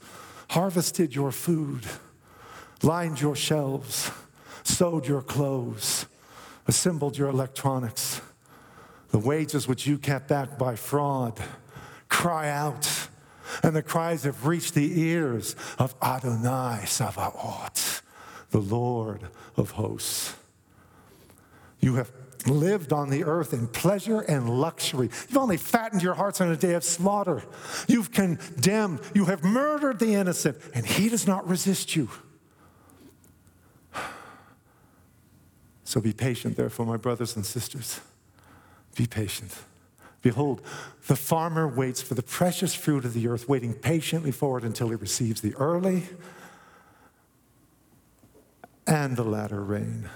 harvested 0.51 1.15
your 1.15 1.33
food, 1.33 1.85
lined 2.83 3.21
your 3.21 3.35
shelves, 3.35 4.11
sewed 4.63 5.07
your 5.07 5.23
clothes, 5.23 6.07
assembled 6.69 7.19
your 7.19 7.29
electronics 7.29 8.21
the 9.11 9.19
wages 9.19 9.67
which 9.67 9.87
you 9.87 9.99
kept 9.99 10.29
back 10.29 10.59
by 10.59 10.77
fraud 10.77 11.41
cry 12.09 12.49
out. 12.49 13.09
And 13.63 13.75
the 13.75 13.83
cries 13.83 14.25
have 14.25 14.47
reached 14.47 14.75
the 14.75 15.01
ears 15.01 15.57
of 15.79 15.95
Adonai 16.03 16.83
Savaot, 16.85 18.03
the 18.51 18.61
Lord 18.61 19.29
of 19.57 19.73
hosts. 19.73 20.35
You 21.81 21.95
have 21.95 22.13
lived 22.47 22.93
on 22.93 23.11
the 23.11 23.25
earth 23.25 23.53
in 23.53 23.67
pleasure 23.69 24.21
and 24.21 24.49
luxury. 24.49 25.09
You've 25.29 25.39
only 25.39 25.57
fattened 25.57 26.03
your 26.03 26.15
hearts 26.15 26.41
on 26.41 26.51
a 26.51 26.57
day 26.57 26.75
of 26.75 26.85
slaughter. 26.85 27.43
You've 27.87 28.13
condemned, 28.13 29.01
you 29.15 29.27
have 29.27 29.43
murdered 29.43 29.99
the 29.99 30.15
innocent, 30.15 30.59
and 30.75 30.85
he 30.85 31.09
does 31.09 31.27
not 31.27 31.49
resist 31.49 31.97
you. 31.97 32.11
So 35.85 36.03
be 36.03 36.13
patient, 36.13 36.57
therefore, 36.57 36.85
my 36.85 36.99
brothers 36.99 37.35
and 37.35 37.47
sisters. 37.47 38.01
Be 38.99 39.07
patient. 39.07 39.55
Behold, 40.23 40.61
the 41.07 41.15
farmer 41.15 41.69
waits 41.69 42.03
for 42.03 42.15
the 42.15 42.23
precious 42.23 42.75
fruit 42.75 43.05
of 43.05 43.15
the 43.15 43.29
earth, 43.29 43.49
waiting 43.49 43.73
patiently 43.73 44.33
for 44.33 44.59
it 44.59 44.65
until 44.65 44.89
he 44.89 44.97
receives 44.97 45.41
the 45.41 45.55
early 45.55 46.03
and 48.89 49.17
the 49.17 49.23
latter 49.23 49.63
rain. 49.63 50.11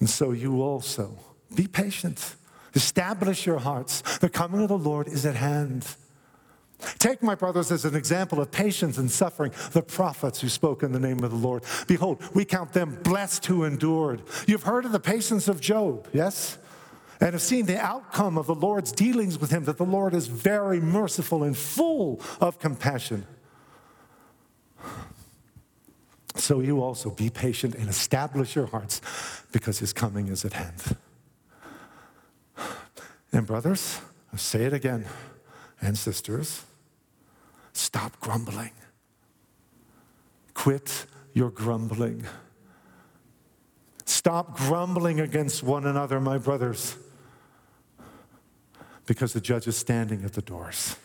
And 0.00 0.08
so 0.08 0.32
you 0.32 0.62
also 0.62 1.18
be 1.54 1.66
patient. 1.66 2.36
Establish 2.74 3.44
your 3.44 3.58
hearts. 3.58 4.00
The 4.20 4.30
coming 4.30 4.62
of 4.62 4.68
the 4.68 4.78
Lord 4.78 5.08
is 5.08 5.26
at 5.26 5.36
hand. 5.36 5.86
Take, 6.98 7.22
my 7.22 7.34
brothers, 7.34 7.70
as 7.70 7.84
an 7.84 7.94
example 7.94 8.40
of 8.40 8.50
patience 8.50 8.96
and 8.96 9.10
suffering, 9.10 9.52
the 9.72 9.82
prophets 9.82 10.40
who 10.40 10.48
spoke 10.48 10.82
in 10.82 10.92
the 10.92 10.98
name 10.98 11.22
of 11.22 11.30
the 11.30 11.36
Lord. 11.36 11.64
Behold, 11.86 12.22
we 12.32 12.46
count 12.46 12.72
them 12.72 12.98
blessed 13.02 13.44
who 13.44 13.64
endured. 13.64 14.22
You've 14.46 14.62
heard 14.62 14.86
of 14.86 14.92
the 14.92 15.00
patience 15.00 15.48
of 15.48 15.60
Job, 15.60 16.08
yes? 16.14 16.56
And 17.22 17.34
have 17.34 17.42
seen 17.42 17.66
the 17.66 17.78
outcome 17.78 18.36
of 18.36 18.46
the 18.46 18.54
Lord's 18.54 18.90
dealings 18.90 19.38
with 19.38 19.50
him, 19.50 19.64
that 19.64 19.78
the 19.78 19.84
Lord 19.84 20.12
is 20.12 20.26
very 20.26 20.80
merciful 20.80 21.44
and 21.44 21.56
full 21.56 22.20
of 22.40 22.58
compassion. 22.58 23.24
So 26.34 26.58
you 26.58 26.82
also 26.82 27.10
be 27.10 27.30
patient 27.30 27.76
and 27.76 27.88
establish 27.88 28.56
your 28.56 28.66
hearts 28.66 29.00
because 29.52 29.78
his 29.78 29.92
coming 29.92 30.28
is 30.28 30.44
at 30.44 30.54
hand. 30.54 30.96
And, 33.32 33.46
brothers, 33.46 34.00
I'll 34.32 34.38
say 34.38 34.64
it 34.64 34.72
again, 34.72 35.06
and 35.80 35.96
sisters, 35.96 36.64
stop 37.72 38.18
grumbling. 38.18 38.72
Quit 40.54 41.06
your 41.34 41.50
grumbling. 41.50 42.24
Stop 44.06 44.56
grumbling 44.56 45.20
against 45.20 45.62
one 45.62 45.86
another, 45.86 46.20
my 46.20 46.38
brothers, 46.38 46.96
because 49.06 49.32
the 49.32 49.40
judge 49.40 49.66
is 49.66 49.76
standing 49.76 50.24
at 50.24 50.32
the 50.32 50.42
doors. 50.42 50.96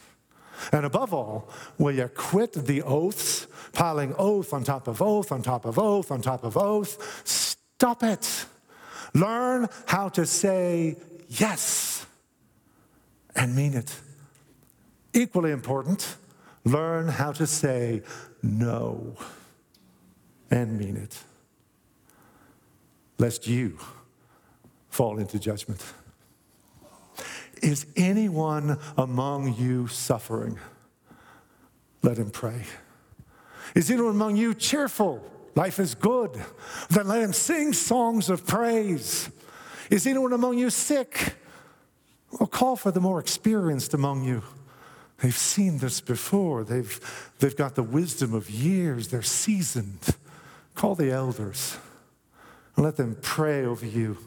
And 0.71 0.85
above 0.85 1.13
all, 1.13 1.49
will 1.77 1.95
you 1.95 2.09
quit 2.13 2.53
the 2.53 2.81
oaths, 2.81 3.47
piling 3.73 4.15
oath 4.17 4.53
on 4.53 4.63
top 4.63 4.87
of 4.87 5.01
oath 5.01 5.31
on 5.31 5.41
top 5.41 5.65
of 5.65 5.77
oath 5.77 6.11
on 6.11 6.21
top 6.21 6.43
of 6.43 6.57
oath? 6.57 7.21
Stop 7.25 8.03
it. 8.03 8.45
Learn 9.13 9.67
how 9.85 10.09
to 10.09 10.25
say 10.25 10.97
yes 11.27 12.05
and 13.35 13.55
mean 13.55 13.73
it. 13.73 13.95
Equally 15.13 15.51
important, 15.51 16.17
learn 16.65 17.07
how 17.07 17.31
to 17.31 17.47
say 17.47 18.01
no 18.41 19.15
and 20.51 20.77
mean 20.77 20.97
it, 20.97 21.17
lest 23.17 23.47
you 23.47 23.77
fall 24.89 25.19
into 25.19 25.39
judgment. 25.39 25.83
Is 27.61 27.85
anyone 27.95 28.79
among 28.97 29.55
you 29.55 29.87
suffering? 29.87 30.57
Let 32.01 32.17
him 32.17 32.29
pray. 32.29 32.63
Is 33.75 33.89
anyone 33.91 34.11
among 34.11 34.37
you 34.37 34.53
cheerful? 34.53 35.23
Life 35.55 35.79
is 35.79 35.95
good. 35.95 36.31
Then 36.89 37.07
let 37.07 37.21
him 37.21 37.33
sing 37.33 37.73
songs 37.73 38.29
of 38.29 38.45
praise. 38.45 39.29
Is 39.89 40.05
anyone 40.05 40.33
among 40.33 40.57
you 40.57 40.69
sick? 40.69 41.35
Well, 42.39 42.47
call 42.47 42.75
for 42.75 42.91
the 42.91 42.99
more 42.99 43.19
experienced 43.19 43.93
among 43.93 44.23
you. 44.23 44.43
They've 45.21 45.35
seen 45.35 45.79
this 45.79 45.99
before. 45.99 46.63
They've, 46.63 47.31
they've 47.39 47.55
got 47.55 47.75
the 47.75 47.83
wisdom 47.83 48.33
of 48.33 48.49
years. 48.49 49.07
They're 49.07 49.21
seasoned. 49.23 50.15
Call 50.75 50.93
the 50.93 51.11
elders 51.11 51.77
and 52.75 52.85
let 52.85 52.95
them 52.95 53.17
pray 53.21 53.65
over 53.65 53.85
you 53.85 54.17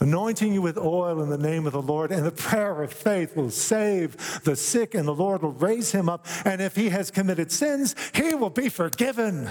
anointing 0.00 0.54
you 0.54 0.62
with 0.62 0.78
oil 0.78 1.22
in 1.22 1.28
the 1.28 1.38
name 1.38 1.66
of 1.66 1.72
the 1.72 1.82
Lord, 1.82 2.10
and 2.10 2.24
the 2.24 2.32
prayer 2.32 2.82
of 2.82 2.92
faith 2.92 3.36
will 3.36 3.50
save 3.50 4.42
the 4.44 4.56
sick, 4.56 4.94
and 4.94 5.06
the 5.06 5.14
Lord 5.14 5.42
will 5.42 5.52
raise 5.52 5.92
him 5.92 6.08
up. 6.08 6.26
And 6.44 6.60
if 6.60 6.74
he 6.74 6.88
has 6.88 7.10
committed 7.10 7.52
sins, 7.52 7.94
he 8.14 8.34
will 8.34 8.50
be 8.50 8.68
forgiven, 8.68 9.50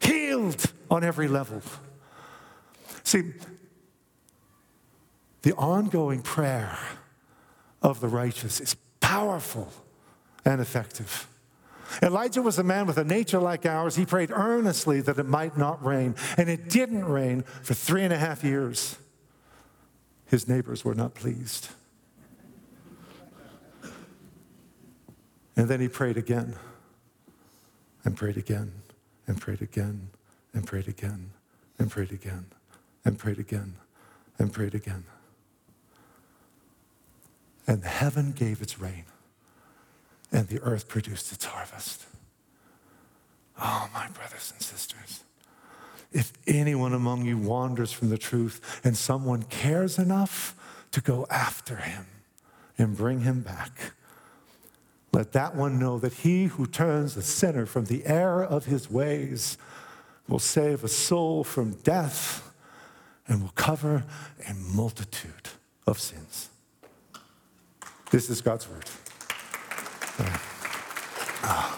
healed 0.00 0.72
on 0.90 1.04
every 1.04 1.28
level. 1.28 1.62
See, 3.04 3.34
the 5.42 5.54
ongoing 5.54 6.22
prayer 6.22 6.78
of 7.82 8.00
the 8.00 8.08
righteous 8.08 8.60
is 8.60 8.76
powerful 9.00 9.70
and 10.44 10.60
effective. 10.60 11.28
Elijah 12.02 12.42
was 12.42 12.58
a 12.58 12.64
man 12.64 12.86
with 12.86 12.98
a 12.98 13.04
nature 13.04 13.38
like 13.38 13.66
ours. 13.66 13.94
He 13.94 14.06
prayed 14.06 14.30
earnestly 14.32 15.00
that 15.02 15.18
it 15.18 15.26
might 15.26 15.56
not 15.56 15.84
rain, 15.84 16.16
and 16.36 16.48
it 16.48 16.68
didn't 16.68 17.04
rain 17.04 17.42
for 17.62 17.74
three 17.74 18.02
and 18.02 18.12
a 18.12 18.18
half 18.18 18.42
years. 18.42 18.96
His 20.26 20.48
neighbors 20.48 20.84
were 20.84 20.94
not 20.94 21.14
pleased. 21.14 21.68
And 25.56 25.68
then 25.68 25.80
he 25.80 25.88
prayed 25.88 26.16
again, 26.16 26.56
and 28.04 28.16
prayed 28.16 28.36
again, 28.36 28.72
and 29.26 29.40
prayed 29.40 29.62
again, 29.62 30.08
and 30.52 30.66
prayed 30.66 30.88
again, 30.88 31.30
and 31.78 31.90
prayed 31.90 32.10
again, 32.10 32.46
and 33.04 33.18
prayed 33.18 33.38
again, 33.38 33.76
and 34.38 34.52
prayed 34.52 34.74
again. 34.74 35.04
And 37.66 37.84
heaven 37.84 38.32
gave 38.32 38.60
its 38.60 38.80
rain, 38.80 39.04
and 40.32 40.48
the 40.48 40.60
earth 40.60 40.88
produced 40.88 41.32
its 41.32 41.44
harvest. 41.44 42.04
Oh, 43.58 43.88
my 43.94 44.08
brothers 44.08 44.52
and 44.52 44.60
sisters. 44.60 45.22
If 46.14 46.32
anyone 46.46 46.94
among 46.94 47.24
you 47.24 47.36
wanders 47.36 47.90
from 47.90 48.08
the 48.08 48.16
truth 48.16 48.80
and 48.84 48.96
someone 48.96 49.42
cares 49.42 49.98
enough 49.98 50.54
to 50.92 51.00
go 51.00 51.26
after 51.28 51.76
him 51.76 52.06
and 52.78 52.96
bring 52.96 53.20
him 53.20 53.40
back, 53.40 53.92
let 55.12 55.32
that 55.32 55.56
one 55.56 55.78
know 55.78 55.98
that 55.98 56.12
he 56.12 56.44
who 56.44 56.66
turns 56.66 57.16
a 57.16 57.22
sinner 57.22 57.66
from 57.66 57.86
the 57.86 58.06
error 58.06 58.44
of 58.44 58.66
his 58.66 58.88
ways 58.88 59.58
will 60.28 60.38
save 60.38 60.84
a 60.84 60.88
soul 60.88 61.42
from 61.42 61.72
death 61.82 62.52
and 63.26 63.42
will 63.42 63.52
cover 63.56 64.04
a 64.48 64.54
multitude 64.54 65.50
of 65.84 65.98
sins. 65.98 66.48
This 68.10 68.30
is 68.30 68.40
God's 68.40 68.68
word. 68.68 68.84
Uh, 70.18 70.38
uh. 71.42 71.76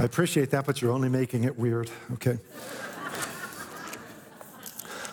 I 0.00 0.04
appreciate 0.04 0.48
that, 0.52 0.64
but 0.64 0.80
you're 0.80 0.92
only 0.92 1.10
making 1.10 1.44
it 1.44 1.58
weird, 1.58 1.90
okay? 2.14 2.38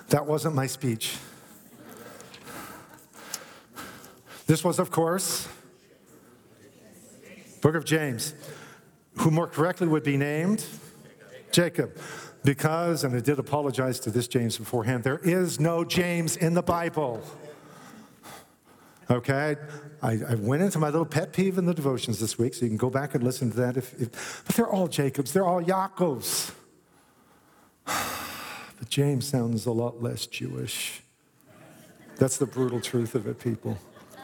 that 0.08 0.26
wasn't 0.26 0.56
my 0.56 0.65
speech. 0.65 1.17
This 4.45 4.63
was, 4.63 4.80
of 4.80 4.89
course, 4.89 5.50
Book 7.60 7.76
of 7.76 7.84
James, 7.84 8.34
who 9.17 9.30
more 9.30 9.47
correctly 9.47 9.88
would 9.88 10.04
be 10.04 10.15
named 10.15 10.63
Jacob. 11.52 11.97
Because, 12.45 13.04
and 13.04 13.13
I 13.13 13.19
did 13.19 13.39
apologize 13.39 14.00
to 14.00 14.10
this 14.10 14.30
James 14.30 14.58
beforehand, 14.58 15.04
there 15.04 15.19
is 15.19 15.60
no 15.60 15.84
James 15.84 16.38
in 16.38 16.54
the 16.54 16.63
Bible. 16.63 17.21
Okay, 19.10 19.56
I, 20.02 20.12
I, 20.12 20.36
went 20.36 20.62
into 20.62 20.80
my 20.80 20.88
little 20.88 21.06
pet 21.06 21.32
peeve 21.32 21.58
in 21.58 21.65
the 21.65 21.74
devotions 21.74 22.20
this 22.20 22.38
week, 22.38 22.54
so 22.54 22.65
you 22.65 22.70
can 22.70 22.78
go 22.78 22.89
back 22.89 23.15
and 23.15 23.24
listen 23.24 23.50
to 23.52 23.58
that. 23.58 23.78
If, 23.78 23.93
if, 24.02 24.43
but 24.46 24.56
they're 24.56 24.67
all 24.67 24.89
Jacobs, 24.89 25.32
they're 25.32 25.46
all 25.46 25.63
Yaakobs. 25.63 26.52
But 28.80 28.89
James 28.89 29.28
sounds 29.28 29.65
a 29.65 29.72
lot 29.72 30.04
less 30.04 30.28
Jewish. 30.28 31.02
That's 32.17 32.38
the 32.38 32.46
brutal 32.46 32.80
truth 32.80 33.15
of 33.15 33.26
it, 33.26 33.39
people. 33.39 33.76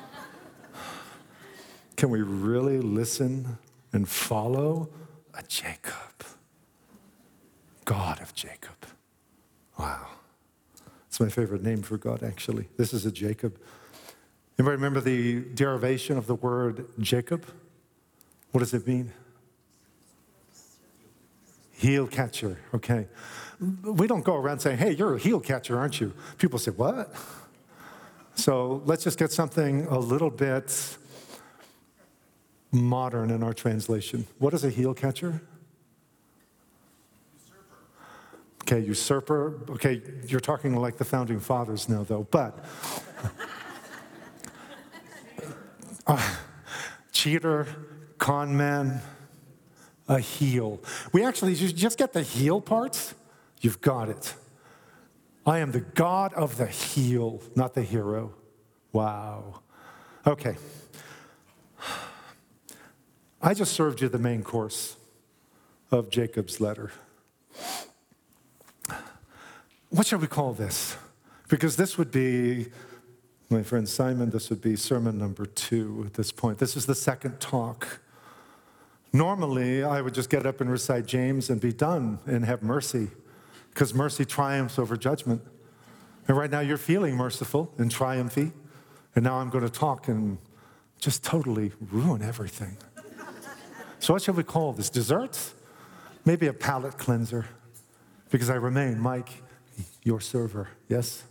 Can 1.97 2.11
we 2.11 2.21
really 2.21 2.77
listen 2.77 3.57
and 3.93 4.07
follow 4.07 4.89
a 5.33 5.41
Jacob? 5.47 6.23
God 7.85 8.21
of 8.21 8.35
Jacob. 8.35 8.75
Wow. 9.79 10.05
It's 11.07 11.19
my 11.19 11.29
favorite 11.29 11.63
name 11.63 11.81
for 11.81 11.97
God, 11.97 12.21
actually. 12.21 12.69
This 12.77 12.93
is 12.93 13.07
a 13.07 13.11
Jacob. 13.11 13.57
Anybody 14.59 14.75
remember 14.75 15.01
the 15.01 15.41
derivation 15.55 16.17
of 16.17 16.27
the 16.27 16.35
word 16.35 16.85
Jacob? 16.99 17.45
What 18.51 18.59
does 18.59 18.73
it 18.73 18.85
mean? 18.87 19.11
Heel 21.71 22.07
catcher, 22.07 22.59
okay. 22.73 23.07
We 23.83 24.07
don't 24.07 24.23
go 24.23 24.35
around 24.35 24.59
saying, 24.59 24.77
hey, 24.77 24.91
you're 24.91 25.15
a 25.15 25.19
heel 25.19 25.39
catcher, 25.39 25.77
aren't 25.77 25.99
you? 25.99 26.13
People 26.37 26.59
say, 26.59 26.71
what? 26.71 27.13
So 28.35 28.81
let's 28.85 29.03
just 29.03 29.17
get 29.17 29.31
something 29.31 29.85
a 29.87 29.97
little 29.97 30.29
bit 30.29 30.97
modern 32.71 33.31
in 33.31 33.43
our 33.43 33.53
translation. 33.53 34.25
What 34.39 34.53
is 34.53 34.63
a 34.63 34.69
heel 34.69 34.93
catcher? 34.93 35.41
Usurper. 37.45 37.75
Okay, 38.63 38.79
usurper. 38.79 39.61
Okay, 39.69 40.01
you're 40.27 40.39
talking 40.39 40.75
like 40.75 40.97
the 40.97 41.05
founding 41.05 41.39
fathers 41.39 41.89
now, 41.89 42.03
though, 42.03 42.27
but 42.31 42.63
uh, 46.07 46.35
cheater, 47.11 47.67
con 48.17 48.55
man, 48.55 49.01
a 50.07 50.19
heel. 50.19 50.81
We 51.11 51.23
actually 51.23 51.55
just 51.55 51.97
get 51.97 52.13
the 52.13 52.23
heel 52.23 52.61
parts, 52.61 53.15
you've 53.61 53.81
got 53.81 54.09
it. 54.09 54.35
I 55.45 55.59
am 55.59 55.71
the 55.71 55.81
God 55.81 56.33
of 56.33 56.57
the 56.57 56.67
heel, 56.67 57.41
not 57.55 57.73
the 57.73 57.83
hero. 57.83 58.33
Wow. 58.93 59.61
Okay. 60.25 60.55
I 63.41 63.53
just 63.53 63.73
served 63.73 64.01
you 64.01 64.07
the 64.07 64.19
main 64.19 64.41
course 64.41 64.95
of 65.91 66.09
Jacob's 66.09 66.61
letter. 66.61 66.91
What 69.89 70.07
shall 70.07 70.19
we 70.19 70.27
call 70.27 70.53
this? 70.53 70.95
Because 71.49 71.75
this 71.75 71.97
would 71.97 72.09
be 72.09 72.67
my 73.49 73.63
friend 73.63 73.87
Simon, 73.87 74.29
this 74.29 74.49
would 74.49 74.61
be 74.61 74.75
sermon 74.75 75.17
number 75.17 75.45
two 75.45 76.03
at 76.05 76.13
this 76.15 76.31
point. 76.31 76.57
This 76.57 76.75
is 76.75 76.85
the 76.85 76.95
second 76.95 77.39
talk. 77.39 77.99
Normally, 79.11 79.83
I 79.83 80.01
would 80.01 80.13
just 80.13 80.29
get 80.29 80.45
up 80.45 80.59
and 80.59 80.71
recite 80.71 81.05
James 81.05 81.49
and 81.49 81.61
be 81.61 81.71
done 81.71 82.19
and 82.25 82.43
have 82.45 82.63
mercy, 82.63 83.09
because 83.69 83.93
mercy 83.93 84.25
triumphs 84.25 84.79
over 84.79 84.97
judgment. 84.97 85.41
And 86.27 86.35
right 86.37 86.49
now 86.49 86.61
you're 86.61 86.77
feeling 86.77 87.15
merciful 87.15 87.71
and 87.77 87.91
triumphy. 87.91 88.53
And 89.15 89.23
now 89.23 89.35
I'm 89.35 89.49
going 89.49 89.63
to 89.63 89.69
talk 89.69 90.07
and 90.07 90.39
just 90.99 91.23
totally 91.23 91.71
ruin 91.91 92.23
everything. 92.23 92.77
So, 93.99 94.13
what 94.13 94.21
shall 94.21 94.33
we 94.33 94.43
call 94.43 94.73
this? 94.73 94.89
Desserts? 94.89 95.53
Maybe 96.25 96.47
a 96.47 96.53
palate 96.53 96.97
cleanser. 96.97 97.45
Because 98.31 98.49
I 98.49 98.55
remain 98.55 98.99
Mike, 98.99 99.29
your 100.03 100.19
server. 100.19 100.69
Yes? 100.89 101.23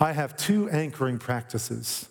I 0.00 0.12
have 0.12 0.36
two 0.36 0.68
anchoring 0.70 1.18
practices. 1.18 2.08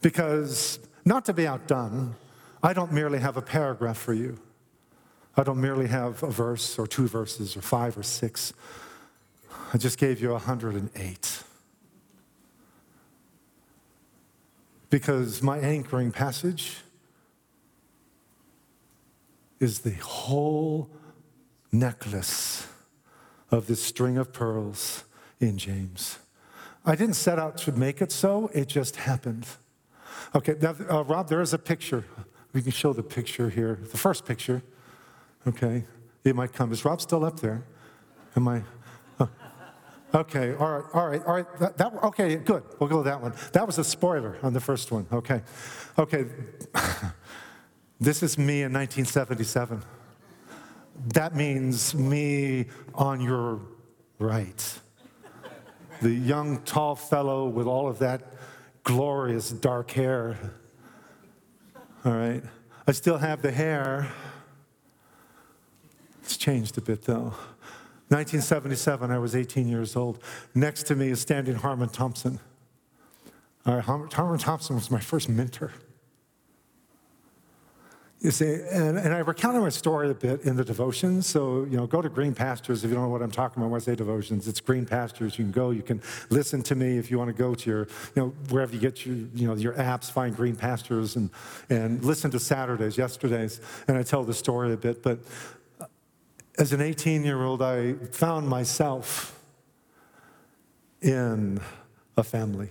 Because, 0.00 0.78
not 1.04 1.24
to 1.24 1.32
be 1.32 1.46
outdone, 1.46 2.14
I 2.62 2.72
don't 2.72 2.92
merely 2.92 3.18
have 3.18 3.36
a 3.36 3.42
paragraph 3.42 3.98
for 3.98 4.14
you. 4.14 4.38
I 5.36 5.42
don't 5.42 5.60
merely 5.60 5.88
have 5.88 6.22
a 6.22 6.30
verse 6.30 6.78
or 6.78 6.86
two 6.86 7.08
verses 7.08 7.56
or 7.56 7.62
five 7.62 7.98
or 7.98 8.04
six. 8.04 8.52
I 9.72 9.78
just 9.78 9.98
gave 9.98 10.20
you 10.20 10.30
108. 10.30 11.42
Because 14.90 15.42
my 15.42 15.58
anchoring 15.58 16.12
passage 16.12 16.78
is 19.60 19.80
the 19.80 19.94
whole 19.94 20.90
necklace 21.72 22.66
of 23.50 23.66
this 23.66 23.82
string 23.82 24.16
of 24.16 24.32
pearls 24.32 25.04
in 25.40 25.58
James. 25.58 26.18
I 26.88 26.96
didn't 26.96 27.16
set 27.16 27.38
out 27.38 27.58
to 27.58 27.72
make 27.72 28.00
it 28.00 28.10
so, 28.10 28.50
it 28.54 28.66
just 28.66 28.96
happened. 28.96 29.46
Okay, 30.34 30.56
now, 30.60 30.74
uh, 30.90 31.04
Rob, 31.04 31.28
there 31.28 31.42
is 31.42 31.52
a 31.52 31.58
picture. 31.58 32.04
We 32.54 32.62
can 32.62 32.72
show 32.72 32.94
the 32.94 33.02
picture 33.02 33.50
here, 33.50 33.78
the 33.92 33.98
first 33.98 34.24
picture. 34.24 34.62
Okay, 35.46 35.84
it 36.24 36.34
might 36.34 36.54
come. 36.54 36.72
Is 36.72 36.84
Rob 36.86 37.00
still 37.02 37.24
up 37.26 37.40
there? 37.40 37.62
Am 38.34 38.48
I? 38.48 38.62
Okay, 40.14 40.54
all 40.54 40.70
right, 40.70 40.84
all 40.94 41.06
right, 41.06 41.22
all 41.26 41.34
right. 41.34 41.58
That, 41.58 41.76
that, 41.76 41.92
okay, 42.04 42.36
good. 42.36 42.62
We'll 42.78 42.88
go 42.88 42.96
with 42.96 43.04
that 43.04 43.20
one. 43.20 43.34
That 43.52 43.66
was 43.66 43.76
a 43.76 43.84
spoiler 43.84 44.38
on 44.42 44.54
the 44.54 44.60
first 44.60 44.90
one. 44.90 45.06
Okay, 45.12 45.42
okay. 45.98 46.24
this 48.00 48.22
is 48.22 48.38
me 48.38 48.62
in 48.62 48.72
1977. 48.72 49.82
That 51.12 51.36
means 51.36 51.94
me 51.94 52.68
on 52.94 53.20
your 53.20 53.60
right. 54.18 54.80
The 56.00 56.10
young, 56.10 56.62
tall 56.62 56.94
fellow 56.94 57.48
with 57.48 57.66
all 57.66 57.88
of 57.88 57.98
that 57.98 58.22
glorious 58.84 59.50
dark 59.50 59.90
hair. 59.90 60.38
All 62.04 62.12
right. 62.12 62.42
I 62.86 62.92
still 62.92 63.18
have 63.18 63.42
the 63.42 63.50
hair. 63.50 64.08
It's 66.22 66.36
changed 66.36 66.78
a 66.78 66.80
bit 66.80 67.02
though. 67.02 67.34
1977, 68.10 69.10
I 69.10 69.18
was 69.18 69.36
18 69.36 69.68
years 69.68 69.96
old. 69.96 70.22
Next 70.54 70.84
to 70.84 70.94
me 70.94 71.08
is 71.08 71.20
standing 71.20 71.56
Harmon 71.56 71.90
Thompson. 71.90 72.40
Uh, 73.66 73.80
Harmon 73.80 74.38
Thompson 74.38 74.76
was 74.76 74.90
my 74.90 75.00
first 75.00 75.28
mentor. 75.28 75.72
You 78.20 78.32
see, 78.32 78.52
and, 78.72 78.98
and 78.98 79.14
I 79.14 79.18
recounted 79.18 79.62
my 79.62 79.68
story 79.68 80.10
a 80.10 80.14
bit 80.14 80.42
in 80.42 80.56
the 80.56 80.64
devotions. 80.64 81.24
So, 81.28 81.62
you 81.70 81.76
know, 81.76 81.86
go 81.86 82.02
to 82.02 82.08
Green 82.08 82.34
Pastures 82.34 82.82
if 82.82 82.90
you 82.90 82.96
don't 82.96 83.04
know 83.04 83.10
what 83.10 83.22
I'm 83.22 83.30
talking 83.30 83.62
about 83.62 83.70
when 83.70 83.80
I 83.80 83.84
say 83.84 83.94
devotions. 83.94 84.48
It's 84.48 84.60
Green 84.60 84.84
Pastures. 84.84 85.38
You 85.38 85.44
can 85.44 85.52
go, 85.52 85.70
you 85.70 85.82
can 85.82 86.02
listen 86.28 86.64
to 86.64 86.74
me 86.74 86.98
if 86.98 87.12
you 87.12 87.18
want 87.18 87.28
to 87.28 87.34
go 87.34 87.54
to 87.54 87.70
your, 87.70 87.80
you 88.16 88.22
know, 88.22 88.28
wherever 88.48 88.74
you 88.74 88.80
get 88.80 89.06
your, 89.06 89.14
you 89.14 89.46
know, 89.46 89.54
your 89.54 89.74
apps, 89.74 90.10
find 90.10 90.34
Green 90.34 90.56
Pastures 90.56 91.14
and, 91.14 91.30
and 91.70 92.04
listen 92.04 92.28
to 92.32 92.40
Saturdays, 92.40 92.98
yesterdays. 92.98 93.60
And 93.86 93.96
I 93.96 94.02
tell 94.02 94.24
the 94.24 94.34
story 94.34 94.72
a 94.72 94.76
bit. 94.76 95.00
But 95.00 95.20
uh, 95.80 95.84
as 96.58 96.72
an 96.72 96.80
18 96.80 97.22
year 97.22 97.44
old, 97.44 97.62
I 97.62 97.92
found 98.10 98.48
myself 98.48 99.40
in 101.00 101.60
a 102.16 102.24
family, 102.24 102.70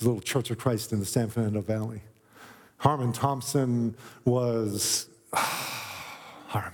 a 0.00 0.04
little 0.04 0.22
Church 0.22 0.50
of 0.50 0.56
Christ 0.56 0.90
in 0.90 1.00
the 1.00 1.04
San 1.04 1.28
Fernando 1.28 1.60
Valley. 1.60 2.00
Harmon 2.80 3.12
Thompson 3.12 3.94
was 4.24 5.06
Harmon. 5.34 6.72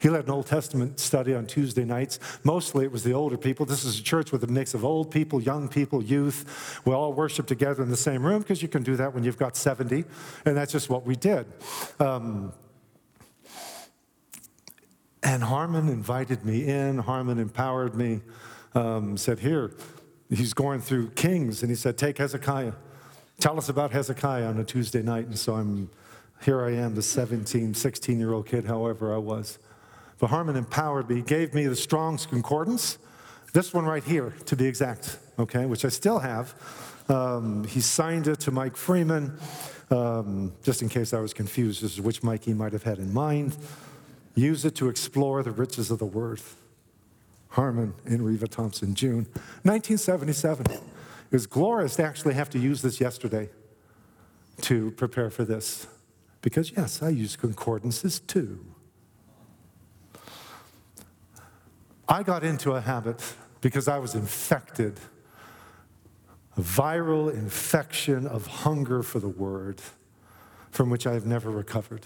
He 0.00 0.08
led 0.08 0.24
an 0.24 0.30
Old 0.30 0.46
Testament 0.46 0.98
study 0.98 1.32
on 1.32 1.46
Tuesday 1.46 1.84
nights. 1.84 2.18
Mostly 2.42 2.84
it 2.84 2.90
was 2.90 3.04
the 3.04 3.12
older 3.12 3.36
people. 3.36 3.66
This 3.66 3.84
is 3.84 4.00
a 4.00 4.02
church 4.02 4.32
with 4.32 4.42
a 4.42 4.48
mix 4.48 4.74
of 4.74 4.84
old 4.84 5.12
people, 5.12 5.40
young 5.40 5.68
people, 5.68 6.02
youth. 6.02 6.80
We 6.84 6.92
all 6.92 7.12
worship 7.12 7.46
together 7.46 7.84
in 7.84 7.90
the 7.90 7.96
same 7.96 8.26
room 8.26 8.40
because 8.40 8.62
you 8.62 8.68
can 8.68 8.82
do 8.82 8.96
that 8.96 9.14
when 9.14 9.22
you've 9.22 9.38
got 9.38 9.56
70. 9.56 10.04
And 10.44 10.56
that's 10.56 10.72
just 10.72 10.90
what 10.90 11.06
we 11.06 11.14
did. 11.14 11.46
Um, 12.00 12.52
and 15.22 15.44
Harmon 15.44 15.88
invited 15.88 16.44
me 16.44 16.66
in. 16.66 16.98
Harmon 16.98 17.38
empowered 17.38 17.94
me, 17.94 18.22
um, 18.74 19.16
said, 19.16 19.38
Here, 19.38 19.70
he's 20.30 20.52
going 20.52 20.80
through 20.80 21.10
Kings, 21.10 21.62
and 21.62 21.70
he 21.70 21.76
said, 21.76 21.96
Take 21.96 22.18
Hezekiah. 22.18 22.72
Tell 23.42 23.58
us 23.58 23.68
about 23.68 23.90
Hezekiah 23.90 24.46
on 24.46 24.60
a 24.60 24.62
Tuesday 24.62 25.02
night. 25.02 25.26
And 25.26 25.36
so 25.36 25.56
I'm 25.56 25.90
here 26.44 26.64
I 26.64 26.74
am, 26.74 26.94
the 26.94 27.02
17, 27.02 27.74
16 27.74 28.20
year 28.20 28.32
old 28.34 28.46
kid, 28.46 28.66
however 28.66 29.12
I 29.12 29.16
was. 29.16 29.58
But 30.20 30.28
Harmon 30.28 30.54
empowered 30.54 31.10
me, 31.10 31.16
he 31.16 31.22
gave 31.22 31.52
me 31.52 31.66
the 31.66 31.74
Strong's 31.74 32.24
Concordance, 32.24 32.98
this 33.52 33.74
one 33.74 33.84
right 33.84 34.04
here, 34.04 34.32
to 34.46 34.54
be 34.54 34.66
exact, 34.66 35.18
okay, 35.40 35.66
which 35.66 35.84
I 35.84 35.88
still 35.88 36.20
have. 36.20 36.54
Um, 37.08 37.64
he 37.64 37.80
signed 37.80 38.28
it 38.28 38.38
to 38.42 38.52
Mike 38.52 38.76
Freeman, 38.76 39.36
um, 39.90 40.52
just 40.62 40.80
in 40.80 40.88
case 40.88 41.12
I 41.12 41.18
was 41.18 41.34
confused 41.34 41.82
as 41.82 41.96
to 41.96 42.02
which 42.02 42.22
Mike 42.22 42.44
he 42.44 42.54
might 42.54 42.72
have 42.72 42.84
had 42.84 42.98
in 42.98 43.12
mind. 43.12 43.56
Use 44.36 44.64
it 44.64 44.76
to 44.76 44.88
explore 44.88 45.42
the 45.42 45.50
riches 45.50 45.90
of 45.90 45.98
the 45.98 46.06
Word. 46.06 46.40
Harmon 47.48 47.94
and 48.06 48.24
Reva 48.24 48.46
Thompson, 48.46 48.94
June 48.94 49.26
1977. 49.64 50.91
It 51.32 51.36
was 51.36 51.46
glorious 51.46 51.96
to 51.96 52.04
actually 52.04 52.34
have 52.34 52.50
to 52.50 52.58
use 52.58 52.82
this 52.82 53.00
yesterday 53.00 53.48
to 54.60 54.90
prepare 54.90 55.30
for 55.30 55.46
this. 55.46 55.86
Because, 56.42 56.72
yes, 56.72 57.02
I 57.02 57.08
use 57.08 57.36
concordances 57.36 58.20
too. 58.20 58.62
I 62.06 62.22
got 62.22 62.44
into 62.44 62.72
a 62.72 62.82
habit 62.82 63.22
because 63.62 63.88
I 63.88 63.96
was 63.96 64.14
infected, 64.14 65.00
a 66.58 66.60
viral 66.60 67.32
infection 67.32 68.26
of 68.26 68.46
hunger 68.46 69.02
for 69.02 69.18
the 69.18 69.28
Word 69.28 69.80
from 70.70 70.90
which 70.90 71.06
I 71.06 71.14
have 71.14 71.24
never 71.24 71.50
recovered. 71.50 72.04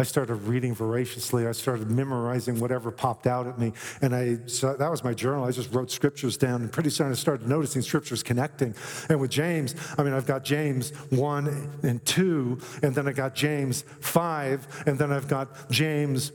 I 0.00 0.02
started 0.02 0.36
reading 0.36 0.74
voraciously. 0.74 1.46
I 1.46 1.52
started 1.52 1.90
memorizing 1.90 2.58
whatever 2.58 2.90
popped 2.90 3.26
out 3.26 3.46
at 3.46 3.58
me. 3.58 3.74
And 4.00 4.14
I, 4.14 4.38
so 4.46 4.74
that 4.74 4.90
was 4.90 5.04
my 5.04 5.12
journal. 5.12 5.44
I 5.44 5.50
just 5.50 5.74
wrote 5.74 5.90
scriptures 5.90 6.38
down. 6.38 6.62
And 6.62 6.72
pretty 6.72 6.88
soon 6.88 7.10
I 7.10 7.14
started 7.14 7.46
noticing 7.46 7.82
scriptures 7.82 8.22
connecting. 8.22 8.74
And 9.10 9.20
with 9.20 9.30
James, 9.30 9.74
I 9.98 10.02
mean, 10.02 10.14
I've 10.14 10.24
got 10.24 10.42
James 10.42 10.92
1 11.10 11.80
and 11.82 12.02
2, 12.06 12.58
and 12.82 12.94
then 12.94 13.08
I 13.08 13.12
got 13.12 13.34
James 13.34 13.84
5, 14.00 14.84
and 14.86 14.98
then 14.98 15.12
I've 15.12 15.28
got 15.28 15.70
James 15.70 16.32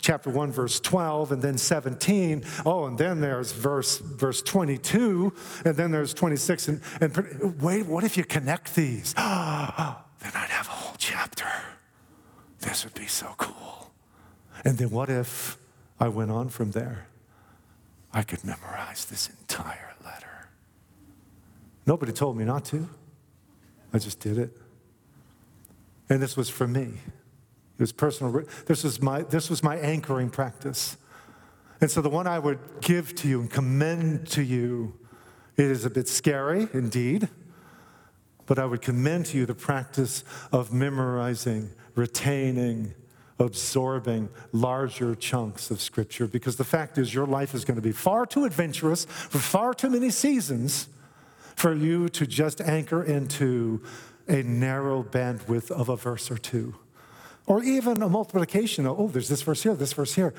chapter 0.00 0.30
1 0.30 0.52
verse 0.52 0.78
12 0.78 1.32
and 1.32 1.42
then 1.42 1.58
17 1.58 2.44
oh 2.64 2.84
and 2.84 2.96
then 2.96 3.20
there's 3.20 3.50
verse 3.50 3.98
verse 3.98 4.40
22 4.40 5.32
and 5.64 5.74
then 5.74 5.90
there's 5.90 6.14
26 6.14 6.68
and, 6.68 6.80
and 7.00 7.60
wait 7.60 7.84
what 7.84 8.04
if 8.04 8.16
you 8.16 8.22
connect 8.22 8.76
these 8.76 9.14
then 9.14 9.24
i'd 9.26 10.48
have 10.48 10.68
a 10.68 10.70
whole 10.70 10.94
chapter 10.96 11.50
this 12.60 12.84
would 12.84 12.94
be 12.94 13.06
so 13.06 13.34
cool. 13.36 13.90
And 14.64 14.78
then 14.78 14.90
what 14.90 15.08
if 15.08 15.58
I 16.00 16.08
went 16.08 16.30
on 16.30 16.48
from 16.48 16.72
there? 16.72 17.06
I 18.12 18.22
could 18.22 18.44
memorize 18.44 19.04
this 19.04 19.28
entire 19.28 19.94
letter. 20.04 20.48
Nobody 21.86 22.12
told 22.12 22.36
me 22.36 22.44
not 22.44 22.64
to. 22.66 22.88
I 23.92 23.98
just 23.98 24.20
did 24.20 24.38
it. 24.38 24.56
And 26.10 26.20
this 26.22 26.36
was 26.36 26.48
for 26.48 26.66
me. 26.66 26.94
It 27.78 27.80
was 27.80 27.92
personal. 27.92 28.42
This 28.66 28.82
was 28.82 29.00
my, 29.00 29.22
this 29.22 29.48
was 29.48 29.62
my 29.62 29.76
anchoring 29.76 30.30
practice. 30.30 30.96
And 31.80 31.90
so 31.90 32.00
the 32.00 32.08
one 32.08 32.26
I 32.26 32.38
would 32.38 32.58
give 32.80 33.14
to 33.16 33.28
you 33.28 33.40
and 33.40 33.50
commend 33.50 34.26
to 34.30 34.42
you, 34.42 34.98
it 35.56 35.66
is 35.66 35.84
a 35.84 35.90
bit 35.90 36.08
scary 36.08 36.66
indeed, 36.72 37.28
but 38.46 38.58
I 38.58 38.64
would 38.64 38.82
commend 38.82 39.26
to 39.26 39.38
you 39.38 39.46
the 39.46 39.54
practice 39.54 40.24
of 40.50 40.72
memorizing 40.72 41.70
retaining, 41.98 42.94
absorbing 43.38 44.28
larger 44.52 45.14
chunks 45.14 45.70
of 45.70 45.80
Scripture 45.80 46.26
because 46.26 46.56
the 46.56 46.64
fact 46.64 46.96
is, 46.96 47.12
your 47.12 47.26
life 47.26 47.54
is 47.54 47.64
going 47.64 47.76
to 47.76 47.82
be 47.82 47.92
far 47.92 48.24
too 48.24 48.44
adventurous 48.44 49.04
for 49.04 49.38
far 49.38 49.74
too 49.74 49.90
many 49.90 50.08
seasons 50.08 50.88
for 51.56 51.74
you 51.74 52.08
to 52.08 52.26
just 52.26 52.60
anchor 52.60 53.02
into 53.02 53.82
a 54.28 54.42
narrow 54.44 55.02
bandwidth 55.02 55.70
of 55.70 55.88
a 55.88 55.96
verse 55.96 56.30
or 56.30 56.38
two. 56.38 56.76
Or 57.46 57.62
even 57.62 58.02
a 58.02 58.08
multiplication 58.08 58.86
of, 58.86 59.00
oh, 59.00 59.08
there's 59.08 59.28
this 59.28 59.42
verse 59.42 59.62
here, 59.62 59.74
this 59.74 59.92
verse 59.92 60.14
here. 60.14 60.34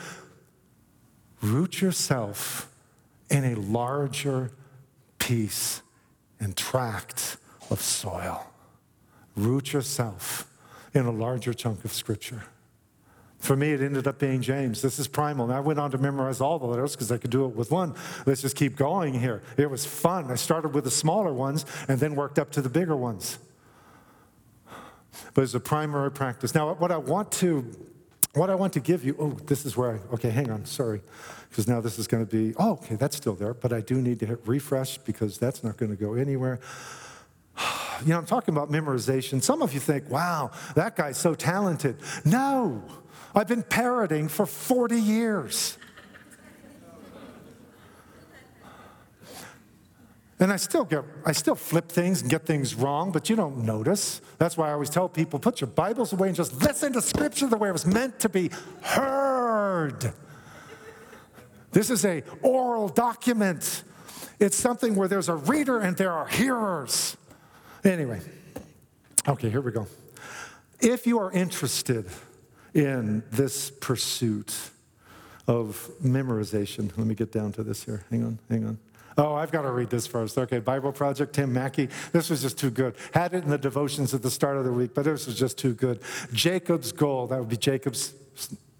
Root 1.41 1.81
yourself 1.81 2.71
in 3.29 3.43
a 3.43 3.55
larger 3.55 4.51
piece 5.17 5.81
and 6.39 6.55
tract 6.55 7.37
of 7.69 7.81
soil. 7.81 8.45
Root 9.35 9.73
yourself 9.73 10.48
in 10.93 11.05
a 11.05 11.11
larger 11.11 11.53
chunk 11.53 11.85
of 11.85 11.93
Scripture. 11.93 12.43
For 13.39 13.55
me, 13.55 13.71
it 13.71 13.81
ended 13.81 14.05
up 14.05 14.19
being 14.19 14.41
James. 14.41 14.81
This 14.81 14.99
is 14.99 15.07
primal. 15.07 15.45
And 15.45 15.53
I 15.53 15.61
went 15.61 15.79
on 15.79 15.91
to 15.91 15.97
memorize 15.97 16.41
all 16.41 16.59
the 16.59 16.65
letters 16.65 16.93
because 16.93 17.09
I 17.11 17.17
could 17.17 17.31
do 17.31 17.45
it 17.45 17.55
with 17.55 17.71
one. 17.71 17.95
Let's 18.25 18.41
just 18.41 18.57
keep 18.57 18.75
going 18.75 19.13
here. 19.13 19.41
It 19.55 19.69
was 19.69 19.85
fun. 19.85 20.29
I 20.29 20.35
started 20.35 20.73
with 20.73 20.83
the 20.83 20.91
smaller 20.91 21.33
ones 21.33 21.65
and 21.87 21.99
then 21.99 22.15
worked 22.15 22.37
up 22.37 22.51
to 22.51 22.61
the 22.61 22.69
bigger 22.69 22.97
ones. 22.97 23.39
But 25.33 25.43
it's 25.43 25.53
a 25.53 25.59
primary 25.59 26.11
practice. 26.11 26.53
Now, 26.53 26.73
what 26.73 26.91
I 26.91 26.97
want 26.97 27.31
to 27.33 27.65
what 28.33 28.49
I 28.49 28.55
want 28.55 28.73
to 28.73 28.79
give 28.79 29.03
you, 29.03 29.15
oh, 29.19 29.31
this 29.31 29.65
is 29.65 29.75
where 29.75 29.93
I, 29.93 30.13
okay, 30.13 30.29
hang 30.29 30.51
on, 30.51 30.63
sorry, 30.65 31.01
because 31.49 31.67
now 31.67 31.81
this 31.81 31.97
is 31.97 32.07
going 32.07 32.25
to 32.25 32.31
be, 32.31 32.53
oh, 32.57 32.73
okay, 32.73 32.95
that's 32.95 33.17
still 33.17 33.33
there, 33.33 33.55
but 33.55 33.73
I 33.73 33.81
do 33.81 33.95
need 33.95 34.19
to 34.19 34.27
hit 34.27 34.39
refresh 34.45 34.99
because 34.99 35.39
that's 35.39 35.63
not 35.63 35.77
going 35.77 35.89
to 35.89 35.95
go 35.95 36.13
anywhere. 36.13 36.59
You 38.01 38.09
know, 38.09 38.17
I'm 38.17 38.25
talking 38.25 38.53
about 38.53 38.71
memorization. 38.71 39.41
Some 39.43 39.61
of 39.61 39.73
you 39.73 39.79
think, 39.79 40.09
wow, 40.09 40.51
that 40.75 40.95
guy's 40.95 41.17
so 41.17 41.35
talented. 41.35 41.97
No, 42.25 42.83
I've 43.35 43.47
been 43.47 43.63
parroting 43.63 44.27
for 44.27 44.45
40 44.45 44.99
years. 44.99 45.77
And 50.41 50.53
I 50.53 50.55
still 50.55 50.85
get, 50.85 51.03
I 51.25 51.33
still 51.33 51.55
flip 51.55 51.89
things 51.89 52.21
and 52.21 52.31
get 52.31 52.45
things 52.45 52.73
wrong, 52.73 53.11
but 53.11 53.29
you 53.29 53.35
don't 53.35 53.65
notice. 53.65 54.21
That's 54.37 54.55
why 54.55 54.69
I 54.69 54.73
always 54.73 54.89
tell 54.89 55.09
people, 55.09 55.37
put 55.37 55.59
your 55.59 55.67
Bibles 55.67 56.13
away 56.13 56.29
and 56.29 56.37
just 56.37 56.55
listen 56.61 56.93
to 56.93 57.01
Scripture 57.01 57.47
the 57.47 57.57
way 57.57 57.67
it 57.67 57.73
was 57.73 57.85
meant 57.85 58.19
to 58.21 58.29
be 58.29 58.49
heard. 58.81 60.13
This 61.71 61.89
is 61.89 62.05
a 62.05 62.23
oral 62.41 62.87
document. 62.87 63.83
It's 64.39 64.55
something 64.55 64.95
where 64.95 65.09
there's 65.09 65.27
a 65.27 65.35
reader 65.35 65.79
and 65.79 65.97
there 65.97 66.13
are 66.13 66.27
hearers. 66.27 67.17
Anyway, 67.83 68.19
okay, 69.27 69.49
here 69.49 69.61
we 69.61 69.71
go. 69.71 69.87
If 70.79 71.07
you 71.07 71.19
are 71.19 71.31
interested 71.31 72.05
in 72.73 73.23
this 73.31 73.71
pursuit 73.71 74.55
of 75.49 75.89
memorization. 76.03 76.95
Let 76.95 77.07
me 77.07 77.15
get 77.15 77.31
down 77.31 77.51
to 77.53 77.63
this 77.63 77.83
here. 77.83 78.03
Hang 78.11 78.23
on, 78.23 78.39
hang 78.49 78.65
on. 78.65 78.77
Oh, 79.17 79.33
I've 79.33 79.51
got 79.51 79.63
to 79.63 79.71
read 79.71 79.89
this 79.89 80.05
first. 80.05 80.37
Okay, 80.37 80.59
Bible 80.59 80.91
Project, 80.91 81.33
Tim 81.33 81.51
Mackie. 81.51 81.89
This 82.13 82.29
was 82.29 82.43
just 82.43 82.57
too 82.57 82.69
good. 82.69 82.95
Had 83.13 83.33
it 83.33 83.43
in 83.43 83.49
the 83.49 83.57
devotions 83.57 84.13
at 84.13 84.21
the 84.21 84.29
start 84.29 84.57
of 84.57 84.63
the 84.63 84.71
week, 84.71 84.93
but 84.93 85.05
this 85.05 85.25
was 85.25 85.35
just 85.35 85.57
too 85.57 85.73
good. 85.73 86.01
Jacob's 86.31 86.91
goal, 86.91 87.25
that 87.27 87.39
would 87.39 87.49
be 87.49 87.57
Jacob's, 87.57 88.13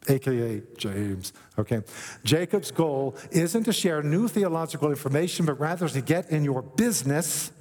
AKA 0.08 0.62
James. 0.78 1.34
Okay. 1.58 1.82
Jacob's 2.24 2.72
goal 2.72 3.18
isn't 3.32 3.64
to 3.64 3.74
share 3.74 4.04
new 4.04 4.28
theological 4.28 4.92
information, 4.92 5.46
but 5.46 5.60
rather 5.60 5.90
to 5.90 6.02
get 6.02 6.30
in 6.30 6.44
your 6.44 6.62
business 6.62 7.52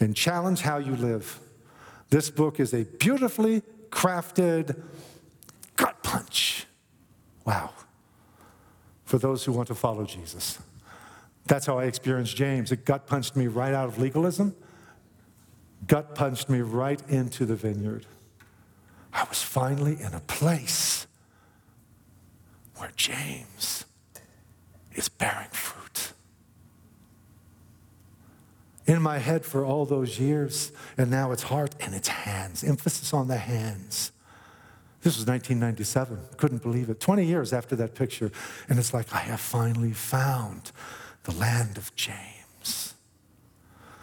and 0.00 0.14
challenge 0.14 0.60
how 0.60 0.78
you 0.78 0.96
live. 0.96 1.40
This 2.10 2.30
book 2.30 2.60
is 2.60 2.72
a 2.72 2.84
beautifully 2.84 3.62
crafted 3.90 4.80
gut 5.76 6.02
punch. 6.02 6.66
Wow. 7.44 7.70
For 9.04 9.18
those 9.18 9.44
who 9.44 9.52
want 9.52 9.68
to 9.68 9.74
follow 9.74 10.04
Jesus. 10.04 10.58
That's 11.46 11.64
how 11.64 11.78
I 11.78 11.84
experienced 11.84 12.36
James. 12.36 12.72
It 12.72 12.84
gut 12.84 13.06
punched 13.06 13.34
me 13.34 13.46
right 13.46 13.72
out 13.72 13.88
of 13.88 13.98
legalism, 13.98 14.54
gut 15.86 16.14
punched 16.14 16.50
me 16.50 16.60
right 16.60 17.02
into 17.08 17.46
the 17.46 17.56
vineyard. 17.56 18.04
I 19.12 19.24
was 19.28 19.42
finally 19.42 19.98
in 20.00 20.12
a 20.12 20.20
place 20.20 21.06
where 22.76 22.92
James 22.96 23.86
is 24.92 25.08
bearing 25.08 25.48
fruit. 25.50 25.67
In 28.88 29.02
my 29.02 29.18
head 29.18 29.44
for 29.44 29.66
all 29.66 29.84
those 29.84 30.18
years, 30.18 30.72
and 30.96 31.10
now 31.10 31.30
it's 31.30 31.44
heart 31.44 31.74
and 31.78 31.94
it's 31.94 32.08
hands. 32.08 32.64
Emphasis 32.64 33.12
on 33.12 33.28
the 33.28 33.36
hands. 33.36 34.12
This 35.02 35.16
was 35.16 35.26
1997. 35.26 36.18
Couldn't 36.38 36.62
believe 36.62 36.88
it. 36.88 36.98
20 36.98 37.24
years 37.24 37.52
after 37.52 37.76
that 37.76 37.94
picture. 37.94 38.32
And 38.66 38.78
it's 38.78 38.94
like, 38.94 39.12
I 39.12 39.18
have 39.18 39.40
finally 39.40 39.92
found 39.92 40.72
the 41.24 41.32
land 41.32 41.76
of 41.76 41.94
James. 41.96 42.94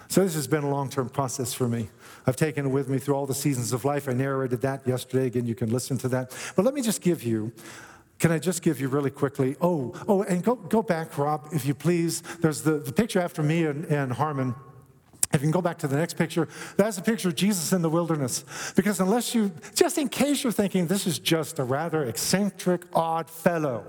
So 0.08 0.24
this 0.24 0.36
has 0.36 0.48
been 0.48 0.64
a 0.64 0.70
long 0.70 0.90
term 0.90 1.10
process 1.10 1.52
for 1.52 1.68
me. 1.68 1.90
I've 2.28 2.38
taken 2.38 2.68
it 2.68 2.70
with 2.70 2.88
me 2.88 3.00
through 3.00 3.16
all 3.16 3.26
the 3.26 3.34
seasons 3.34 3.74
of 3.74 3.86
life. 3.86 4.08
I 4.08 4.14
narrated 4.14 4.62
that 4.62 4.88
yesterday. 4.88 5.26
Again, 5.26 5.48
you 5.48 5.56
can 5.56 5.72
listen 5.72 5.98
to 5.98 6.08
that. 6.10 6.32
But 6.56 6.64
let 6.64 6.76
me 6.76 6.84
just 6.84 7.02
give 7.02 7.24
you 7.24 7.52
can 8.18 8.32
I 8.32 8.40
just 8.40 8.62
give 8.62 8.80
you 8.80 8.88
really 8.88 9.10
quickly? 9.10 9.56
Oh, 9.62 9.94
oh, 10.08 10.24
and 10.24 10.42
go, 10.44 10.56
go 10.56 10.82
back, 10.82 11.18
Rob, 11.18 11.50
if 11.52 11.66
you 11.66 11.74
please. 11.74 12.22
There's 12.40 12.62
the, 12.62 12.78
the 12.78 12.94
picture 12.94 13.20
after 13.20 13.44
me 13.44 13.66
and, 13.66 13.86
and 13.86 14.14
Harmon. 14.14 14.56
If 15.36 15.42
you 15.42 15.48
can 15.48 15.52
go 15.52 15.62
back 15.62 15.78
to 15.80 15.88
the 15.88 15.98
next 15.98 16.14
picture, 16.14 16.48
that's 16.78 16.98
a 16.98 17.02
picture 17.02 17.28
of 17.28 17.36
Jesus 17.36 17.74
in 17.74 17.82
the 17.82 17.90
wilderness. 17.90 18.46
Because 18.74 19.02
unless 19.02 19.36
you, 19.36 19.52
just 19.74 19.98
in 19.98 20.08
case 20.08 20.44
you're 20.44 20.54
thinking 20.54 20.88
this 20.88 21.06
is 21.06 21.20
just 21.20 21.60
a 21.60 21.64
rather 21.66 22.06
eccentric, 22.06 22.84
odd 22.94 23.30
fellow, 23.30 23.86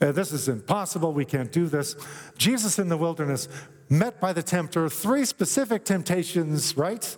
uh, 0.00 0.10
this 0.10 0.32
is 0.32 0.48
impossible, 0.48 1.12
we 1.12 1.24
can't 1.24 1.52
do 1.52 1.66
this. 1.68 1.94
Jesus 2.36 2.80
in 2.80 2.88
the 2.88 2.96
wilderness, 2.96 3.48
met 3.88 4.20
by 4.20 4.32
the 4.32 4.42
tempter, 4.42 4.88
three 4.88 5.24
specific 5.24 5.84
temptations, 5.84 6.76
right? 6.76 7.16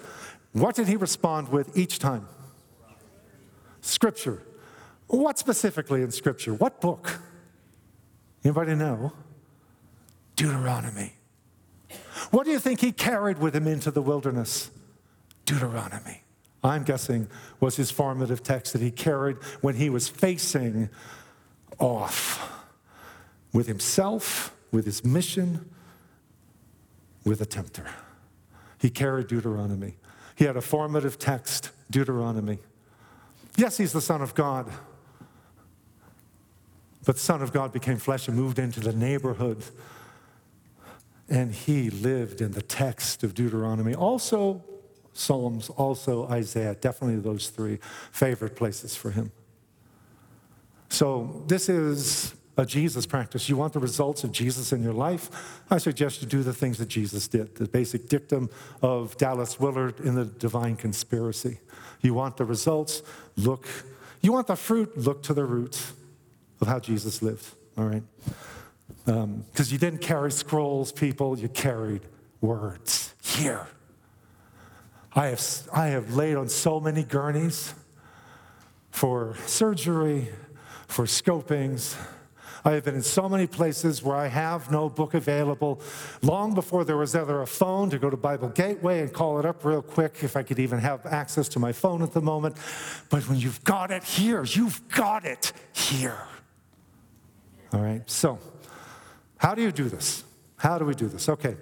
What 0.52 0.74
did 0.74 0.87
he 0.87 0.96
respond 0.96 1.48
with 1.48 1.74
each 1.76 1.98
time? 1.98 2.28
Scripture. 3.80 4.42
What 5.06 5.38
specifically 5.38 6.02
in 6.02 6.11
Scripture? 6.11 6.52
What 6.52 6.82
book? 6.82 7.18
Anybody 8.44 8.74
know? 8.74 9.14
Deuteronomy. 10.37 11.17
What 12.31 12.44
do 12.44 12.50
you 12.50 12.59
think 12.59 12.81
he 12.81 12.92
carried 12.92 13.38
with 13.38 13.54
him 13.54 13.66
into 13.66 13.90
the 13.90 14.02
wilderness? 14.02 14.70
Deuteronomy. 15.44 16.22
I'm 16.62 16.83
guessing 16.85 17.28
was 17.61 17.76
his 17.76 17.90
formative 17.90 18.42
text 18.42 18.72
that 18.72 18.83
he 18.83 18.90
carried 18.90 19.37
when 19.61 19.76
he 19.76 19.90
was 19.90 20.09
facing 20.09 20.90
off 21.78 22.66
with 23.52 23.66
himself, 23.66 24.54
with 24.72 24.85
his 24.85 25.04
mission, 25.04 25.70
with 27.24 27.40
a 27.40 27.46
tempter. 27.46 27.87
He 28.78 28.90
carried 28.90 29.28
Deuteronomy. 29.28 29.96
He 30.35 30.44
had 30.44 30.57
a 30.57 30.61
formative 30.61 31.18
text, 31.18 31.70
Deuteronomy. 31.90 32.59
Yes, 33.57 33.76
he's 33.76 33.92
the 33.92 34.00
Son 34.00 34.22
of 34.22 34.35
God. 34.35 34.70
But 37.04 37.16
the 37.16 37.20
Son 37.20 37.42
of 37.42 37.52
God 37.52 37.72
became 37.72 37.96
flesh 37.96 38.28
and 38.28 38.37
moved 38.37 38.59
into 38.59 38.81
the 38.81 38.92
neighborhood 38.92 39.64
and 41.28 41.52
he 41.52 41.90
lived 41.90 42.40
in 42.40 42.52
the 42.52 42.62
text 42.62 43.22
of 43.22 43.34
Deuteronomy. 43.34 43.94
Also, 43.94 44.62
Psalms, 45.12 45.68
also 45.70 46.28
Isaiah, 46.28 46.74
definitely 46.74 47.20
those 47.20 47.48
three 47.48 47.78
favorite 48.12 48.56
places 48.56 48.94
for 48.94 49.10
him. 49.10 49.32
So, 50.88 51.42
this 51.46 51.68
is 51.68 52.34
a 52.56 52.64
Jesus 52.64 53.06
practice. 53.06 53.48
You 53.48 53.56
want 53.56 53.72
the 53.72 53.78
results 53.78 54.24
of 54.24 54.32
Jesus 54.32 54.72
in 54.72 54.82
your 54.82 54.92
life? 54.92 55.62
I 55.70 55.78
suggest 55.78 56.22
you 56.22 56.28
do 56.28 56.42
the 56.42 56.52
things 56.52 56.78
that 56.78 56.88
Jesus 56.88 57.28
did, 57.28 57.54
the 57.54 57.68
basic 57.68 58.08
dictum 58.08 58.50
of 58.82 59.16
Dallas 59.16 59.60
Willard 59.60 60.00
in 60.00 60.14
the 60.14 60.24
Divine 60.24 60.76
Conspiracy. 60.76 61.58
You 62.00 62.14
want 62.14 62.36
the 62.36 62.44
results? 62.44 63.02
Look. 63.36 63.66
You 64.20 64.32
want 64.32 64.48
the 64.48 64.56
fruit? 64.56 64.96
Look 64.96 65.22
to 65.24 65.34
the 65.34 65.44
roots 65.44 65.92
of 66.60 66.66
how 66.66 66.80
Jesus 66.80 67.22
lived, 67.22 67.46
all 67.76 67.84
right? 67.84 68.02
Because 69.05 69.24
um, 69.24 69.44
you 69.55 69.79
didn't 69.79 70.01
carry 70.01 70.31
scrolls, 70.31 70.92
people, 70.92 71.38
you 71.38 71.48
carried 71.48 72.03
words. 72.40 73.14
Here. 73.22 73.66
I 75.14 75.29
have, 75.29 75.68
I 75.72 75.87
have 75.88 76.14
laid 76.14 76.37
on 76.37 76.48
so 76.48 76.79
many 76.79 77.03
gurneys 77.03 77.74
for 78.90 79.35
surgery, 79.46 80.29
for 80.87 81.07
scopings. 81.07 81.96
I 82.64 82.72
have 82.72 82.85
been 82.85 82.96
in 82.96 83.03
so 83.03 83.29
many 83.29 83.46
places 83.46 84.03
where 84.03 84.16
I 84.16 84.27
have 84.27 84.70
no 84.70 84.88
book 84.88 85.14
available. 85.14 85.81
Long 86.22 86.55
before 86.55 86.85
there 86.85 86.96
was 86.96 87.14
ever 87.14 87.42
a 87.42 87.46
phone 87.46 87.88
to 87.90 87.98
go 87.98 88.11
to 88.11 88.16
Bible 88.16 88.48
Gateway 88.48 89.01
and 89.01 89.12
call 89.12 89.38
it 89.38 89.46
up 89.46 89.64
real 89.64 89.81
quick, 89.81 90.22
if 90.22 90.37
I 90.37 90.42
could 90.42 90.59
even 90.59 90.79
have 90.79 91.07
access 91.07 91.48
to 91.51 91.59
my 91.59 91.72
phone 91.72 92.03
at 92.03 92.12
the 92.12 92.20
moment. 92.20 92.57
But 93.09 93.29
when 93.29 93.38
you've 93.38 93.62
got 93.64 93.90
it 93.90 94.05
here, 94.05 94.44
you've 94.44 94.87
got 94.88 95.24
it 95.24 95.53
here. 95.72 96.18
All 97.72 97.81
right, 97.81 98.03
so 98.11 98.38
how 99.38 99.55
do 99.55 99.62
you 99.62 99.72
do 99.72 99.88
this? 99.88 100.24
How 100.57 100.79
do 100.79 100.85
we 100.85 100.94
do 100.94 101.09
this? 101.09 101.29
Okay. 101.29 101.57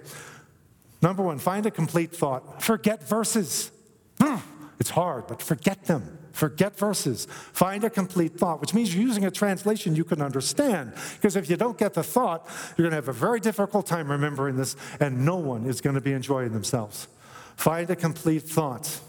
Number 1.01 1.23
one, 1.23 1.37
find 1.37 1.65
a 1.65 1.71
complete 1.71 2.15
thought. 2.15 2.61
Forget 2.61 3.07
verses. 3.07 3.71
Hmm. 4.19 4.37
It's 4.79 4.89
hard, 4.89 5.27
but 5.27 5.41
forget 5.41 5.85
them. 5.85 6.17
Forget 6.31 6.77
verses. 6.77 7.25
Find 7.29 7.83
a 7.83 7.89
complete 7.89 8.37
thought, 8.37 8.61
which 8.61 8.73
means 8.73 8.93
you're 8.93 9.03
using 9.03 9.25
a 9.25 9.31
translation 9.31 9.95
you 9.95 10.03
can 10.03 10.21
understand. 10.21 10.93
Because 11.15 11.35
if 11.35 11.49
you 11.49 11.55
don't 11.55 11.77
get 11.77 11.95
the 11.95 12.03
thought, 12.03 12.47
you're 12.77 12.83
going 12.83 12.91
to 12.91 12.95
have 12.97 13.07
a 13.07 13.13
very 13.13 13.39
difficult 13.39 13.87
time 13.87 14.11
remembering 14.11 14.55
this, 14.55 14.75
and 14.99 15.25
no 15.25 15.37
one 15.37 15.65
is 15.65 15.81
going 15.81 15.95
to 15.95 16.01
be 16.01 16.11
enjoying 16.11 16.53
themselves. 16.53 17.07
Find 17.55 17.89
a 17.89 17.95
complete 17.95 18.43
thought, 18.43 18.99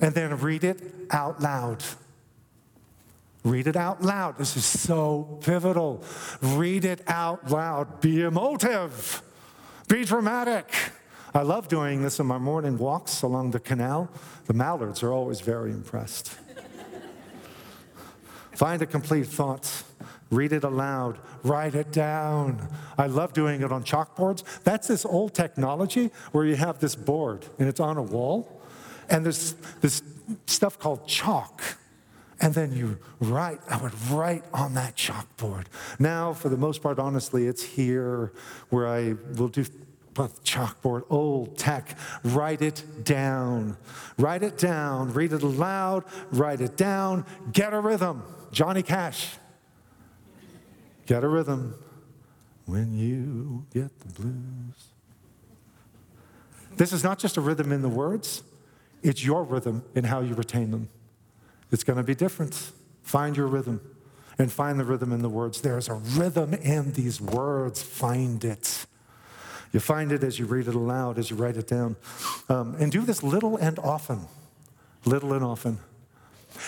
and 0.00 0.14
then 0.14 0.38
read 0.38 0.64
it 0.64 0.80
out 1.10 1.42
loud. 1.42 1.84
Read 3.42 3.66
it 3.66 3.76
out 3.76 4.02
loud. 4.02 4.36
This 4.36 4.56
is 4.56 4.64
so 4.64 5.38
pivotal. 5.42 6.04
Read 6.42 6.84
it 6.84 7.02
out 7.06 7.50
loud. 7.50 8.00
Be 8.00 8.22
emotive. 8.22 9.22
Be 9.88 10.04
dramatic. 10.04 10.72
I 11.32 11.42
love 11.42 11.68
doing 11.68 12.02
this 12.02 12.18
in 12.18 12.26
my 12.26 12.38
morning 12.38 12.76
walks 12.76 13.22
along 13.22 13.52
the 13.52 13.60
canal. 13.60 14.10
The 14.46 14.52
mallards 14.52 15.02
are 15.02 15.12
always 15.12 15.40
very 15.40 15.70
impressed. 15.70 16.36
Find 18.52 18.82
a 18.82 18.86
complete 18.86 19.26
thought. 19.26 19.84
Read 20.30 20.52
it 20.52 20.64
aloud. 20.64 21.18
Write 21.42 21.74
it 21.74 21.92
down. 21.92 22.68
I 22.98 23.06
love 23.06 23.32
doing 23.32 23.62
it 23.62 23.72
on 23.72 23.84
chalkboards. 23.84 24.44
That's 24.64 24.86
this 24.86 25.04
old 25.04 25.34
technology 25.34 26.10
where 26.32 26.44
you 26.44 26.56
have 26.56 26.78
this 26.78 26.94
board 26.94 27.46
and 27.58 27.68
it's 27.68 27.80
on 27.80 27.96
a 27.96 28.02
wall, 28.02 28.60
and 29.08 29.24
there's 29.24 29.54
this 29.80 30.02
stuff 30.46 30.78
called 30.78 31.06
chalk. 31.06 31.62
And 32.40 32.54
then 32.54 32.72
you 32.72 32.98
write, 33.20 33.60
I 33.68 33.76
would 33.76 33.92
write 34.10 34.44
on 34.52 34.74
that 34.74 34.96
chalkboard. 34.96 35.66
Now, 35.98 36.32
for 36.32 36.48
the 36.48 36.56
most 36.56 36.82
part, 36.82 36.98
honestly, 36.98 37.46
it's 37.46 37.62
here 37.62 38.32
where 38.70 38.88
I 38.88 39.14
will 39.36 39.48
do 39.48 39.64
chalkboard, 40.14 41.04
old 41.10 41.56
tech. 41.56 41.96
Write 42.24 42.62
it 42.62 43.04
down. 43.04 43.76
Write 44.18 44.42
it 44.42 44.58
down. 44.58 45.12
Read 45.12 45.32
it 45.32 45.42
aloud. 45.42 46.04
Write 46.32 46.60
it 46.60 46.76
down. 46.76 47.24
Get 47.52 47.72
a 47.72 47.80
rhythm. 47.80 48.22
Johnny 48.52 48.82
Cash. 48.82 49.36
Get 51.06 51.24
a 51.24 51.28
rhythm 51.28 51.74
when 52.66 52.96
you 52.96 53.66
get 53.72 53.98
the 54.00 54.08
blues. 54.20 54.90
This 56.76 56.92
is 56.92 57.02
not 57.02 57.18
just 57.18 57.36
a 57.36 57.40
rhythm 57.40 57.72
in 57.72 57.82
the 57.82 57.88
words, 57.88 58.42
it's 59.02 59.24
your 59.24 59.42
rhythm 59.42 59.84
in 59.94 60.04
how 60.04 60.20
you 60.20 60.34
retain 60.34 60.70
them. 60.70 60.88
It's 61.70 61.84
going 61.84 61.98
to 61.98 62.02
be 62.02 62.14
different. 62.14 62.72
Find 63.02 63.36
your 63.36 63.46
rhythm 63.46 63.80
and 64.38 64.50
find 64.50 64.78
the 64.80 64.84
rhythm 64.84 65.12
in 65.12 65.22
the 65.22 65.28
words. 65.28 65.60
There's 65.60 65.88
a 65.88 65.94
rhythm 65.94 66.54
in 66.54 66.92
these 66.92 67.20
words. 67.20 67.82
Find 67.82 68.44
it. 68.44 68.86
You 69.72 69.80
find 69.80 70.10
it 70.10 70.24
as 70.24 70.38
you 70.38 70.46
read 70.46 70.66
it 70.66 70.74
aloud, 70.74 71.18
as 71.18 71.30
you 71.30 71.36
write 71.36 71.56
it 71.56 71.68
down. 71.68 71.96
Um, 72.48 72.74
and 72.80 72.90
do 72.90 73.02
this 73.02 73.22
little 73.22 73.56
and 73.56 73.78
often. 73.78 74.26
Little 75.04 75.32
and 75.32 75.44
often. 75.44 75.78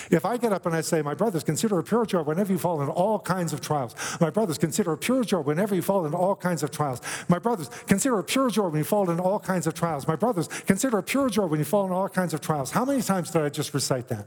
If 0.09 0.25
I 0.25 0.37
get 0.37 0.53
up 0.53 0.65
and 0.65 0.75
I 0.75 0.81
say, 0.81 1.01
My 1.01 1.13
brothers, 1.13 1.43
consider 1.43 1.77
a 1.79 1.83
pure 1.83 2.05
joy 2.05 2.21
whenever 2.21 2.51
you 2.51 2.57
fall 2.57 2.79
into 2.81 2.93
all 2.93 3.19
kinds 3.19 3.53
of 3.53 3.61
trials. 3.61 3.95
My 4.21 4.29
brothers, 4.29 4.57
consider 4.57 4.93
a 4.93 4.97
pure 4.97 5.23
joy 5.23 5.41
whenever 5.41 5.75
you 5.75 5.81
fall 5.81 6.05
into 6.05 6.17
all 6.17 6.35
kinds 6.35 6.63
of 6.63 6.71
trials. 6.71 7.01
My 7.27 7.39
brothers, 7.39 7.69
consider 7.87 8.19
a 8.19 8.23
pure 8.23 8.49
joy 8.49 8.67
when 8.67 8.79
you 8.79 8.85
fall 8.85 9.09
into 9.09 9.21
all 9.21 9.39
kinds 9.39 9.67
of 9.67 9.73
trials. 9.73 10.07
My 10.07 10.15
brothers, 10.15 10.47
consider 10.65 10.97
a 10.99 11.03
pure 11.03 11.29
joy 11.29 11.45
when 11.47 11.59
you 11.59 11.65
fall 11.65 11.83
into 11.83 11.95
all 11.95 12.09
kinds 12.09 12.33
of 12.33 12.41
trials. 12.41 12.71
How 12.71 12.85
many 12.85 13.01
times 13.01 13.31
did 13.31 13.41
I 13.41 13.49
just 13.49 13.73
recite 13.73 14.07
that? 14.07 14.25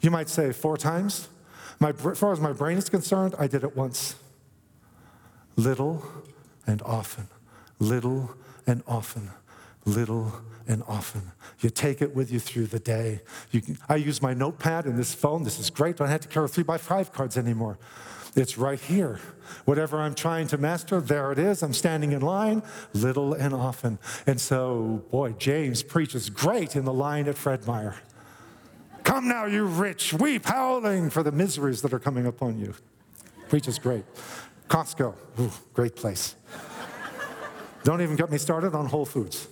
You 0.00 0.10
might 0.10 0.28
say 0.28 0.52
four 0.52 0.76
times. 0.76 1.28
My, 1.80 1.90
as 1.90 2.18
far 2.18 2.32
as 2.32 2.40
my 2.40 2.52
brain 2.52 2.78
is 2.78 2.88
concerned, 2.88 3.34
I 3.38 3.46
did 3.46 3.62
it 3.64 3.76
once. 3.76 4.16
Little 5.56 6.04
and 6.66 6.82
often, 6.82 7.28
little 7.78 8.34
and 8.66 8.82
often, 8.86 9.30
little 9.84 10.40
and 10.66 10.82
often. 10.86 11.32
You 11.60 11.70
take 11.70 12.02
it 12.02 12.14
with 12.14 12.30
you 12.30 12.38
through 12.38 12.66
the 12.66 12.78
day. 12.78 13.22
Can, 13.50 13.78
I 13.88 13.96
use 13.96 14.20
my 14.20 14.34
notepad 14.34 14.84
and 14.84 14.98
this 14.98 15.14
phone. 15.14 15.42
This 15.44 15.58
is 15.58 15.70
great. 15.70 15.96
I 15.96 15.98
don't 15.98 16.08
have 16.08 16.20
to 16.20 16.28
carry 16.28 16.48
three 16.48 16.64
by 16.64 16.78
five 16.78 17.12
cards 17.12 17.36
anymore. 17.36 17.78
It's 18.36 18.58
right 18.58 18.78
here. 18.78 19.18
Whatever 19.64 20.00
I'm 20.00 20.14
trying 20.14 20.46
to 20.48 20.58
master, 20.58 21.00
there 21.00 21.32
it 21.32 21.38
is. 21.38 21.62
I'm 21.62 21.72
standing 21.72 22.12
in 22.12 22.20
line, 22.20 22.62
little 22.92 23.32
and 23.34 23.54
often. 23.54 23.98
And 24.26 24.40
so, 24.40 25.02
boy, 25.10 25.32
James 25.32 25.82
preaches 25.82 26.28
great 26.28 26.76
in 26.76 26.84
the 26.84 26.92
line 26.92 27.26
at 27.26 27.36
Fred 27.36 27.66
Meyer. 27.66 27.96
Come 29.08 29.26
now, 29.26 29.46
you 29.46 29.64
rich, 29.64 30.12
weep 30.12 30.44
howling 30.44 31.08
for 31.08 31.22
the 31.22 31.32
miseries 31.32 31.80
that 31.80 31.94
are 31.94 31.98
coming 31.98 32.26
upon 32.26 32.58
you. 32.58 32.74
Preaches 33.48 33.78
great. 33.78 34.04
Costco, 34.68 35.14
ooh, 35.40 35.50
great 35.72 35.96
place. 35.96 36.34
Don't 37.84 38.02
even 38.02 38.16
get 38.16 38.30
me 38.30 38.36
started 38.36 38.74
on 38.74 38.84
Whole 38.84 39.06
Foods. 39.06 39.48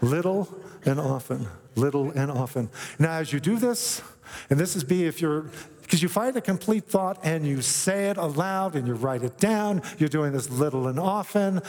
Little 0.00 0.48
and 0.84 1.00
often, 1.00 1.48
little 1.74 2.12
and 2.12 2.30
often. 2.30 2.70
Now, 3.00 3.14
as 3.14 3.32
you 3.32 3.40
do 3.40 3.56
this, 3.56 4.00
and 4.50 4.60
this 4.60 4.76
is 4.76 4.84
B 4.84 5.02
if 5.02 5.20
you're, 5.20 5.50
because 5.82 6.00
you 6.00 6.08
find 6.08 6.36
a 6.36 6.40
complete 6.40 6.84
thought 6.84 7.18
and 7.24 7.44
you 7.44 7.60
say 7.60 8.08
it 8.08 8.18
aloud 8.18 8.76
and 8.76 8.86
you 8.86 8.94
write 8.94 9.24
it 9.24 9.36
down, 9.38 9.82
you're 9.98 10.08
doing 10.08 10.30
this 10.30 10.48
little 10.48 10.86
and 10.86 11.00
often. 11.00 11.60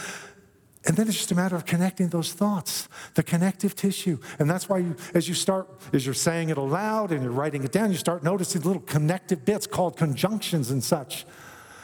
And 0.87 0.95
then 0.95 1.09
it's 1.09 1.17
just 1.17 1.33
a 1.33 1.35
matter 1.35 1.57
of 1.57 1.65
connecting 1.65 2.07
those 2.07 2.31
thoughts, 2.31 2.87
the 3.15 3.21
connective 3.21 3.75
tissue. 3.75 4.19
And 4.39 4.49
that's 4.49 4.69
why 4.69 4.77
you, 4.77 4.95
as 5.13 5.27
you 5.27 5.35
start, 5.35 5.69
as 5.91 6.05
you're 6.05 6.15
saying 6.15 6.47
it 6.47 6.57
aloud 6.57 7.11
and 7.11 7.21
you're 7.21 7.31
writing 7.31 7.65
it 7.65 7.73
down, 7.73 7.91
you 7.91 7.97
start 7.97 8.23
noticing 8.23 8.61
little 8.61 8.81
connective 8.81 9.43
bits 9.43 9.67
called 9.67 9.97
conjunctions 9.97 10.71
and 10.71 10.81
such. 10.81 11.25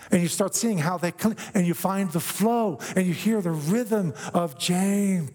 And 0.09 0.21
you 0.21 0.29
start 0.29 0.55
seeing 0.55 0.77
how 0.77 0.97
they, 0.97 1.11
and 1.53 1.67
you 1.67 1.73
find 1.73 2.11
the 2.11 2.21
flow 2.21 2.79
and 2.95 3.05
you 3.05 3.13
hear 3.13 3.41
the 3.41 3.51
rhythm 3.51 4.13
of 4.33 4.57
James 4.57 5.31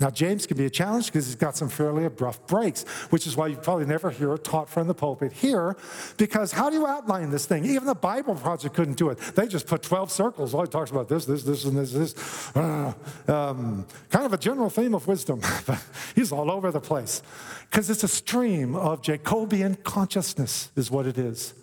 now, 0.00 0.10
James 0.10 0.46
can 0.46 0.56
be 0.56 0.64
a 0.64 0.70
challenge 0.70 1.06
because 1.06 1.26
he's 1.26 1.34
got 1.34 1.56
some 1.56 1.68
fairly 1.68 2.04
abrupt 2.04 2.46
breaks, 2.46 2.82
which 3.10 3.26
is 3.26 3.36
why 3.36 3.48
you 3.48 3.56
probably 3.56 3.84
never 3.84 4.10
hear 4.10 4.32
it 4.34 4.44
taught 4.44 4.68
from 4.68 4.86
the 4.86 4.94
pulpit 4.94 5.32
here. 5.32 5.76
Because 6.16 6.52
how 6.52 6.70
do 6.70 6.76
you 6.76 6.86
outline 6.86 7.30
this 7.30 7.46
thing? 7.46 7.64
Even 7.64 7.84
the 7.84 7.94
Bible 7.94 8.34
Project 8.34 8.74
couldn't 8.74 8.96
do 8.96 9.10
it. 9.10 9.18
They 9.18 9.46
just 9.46 9.66
put 9.66 9.82
12 9.82 10.10
circles. 10.10 10.54
All 10.54 10.62
he 10.62 10.68
talks 10.68 10.90
about 10.90 11.08
this, 11.08 11.26
this, 11.26 11.42
this, 11.42 11.64
and 11.64 11.76
this, 11.76 11.92
this. 11.92 12.56
Uh, 12.56 12.92
um, 13.28 13.86
kind 14.10 14.24
of 14.24 14.32
a 14.32 14.38
general 14.38 14.70
theme 14.70 14.94
of 14.94 15.06
wisdom, 15.06 15.40
but 15.66 15.84
he's 16.14 16.32
all 16.32 16.50
over 16.50 16.70
the 16.70 16.80
place. 16.80 17.22
Because 17.70 17.90
it's 17.90 18.02
a 18.02 18.08
stream 18.08 18.74
of 18.74 19.02
Jacobian 19.02 19.82
consciousness, 19.82 20.70
is 20.74 20.90
what 20.90 21.06
it 21.06 21.18
is. 21.18 21.54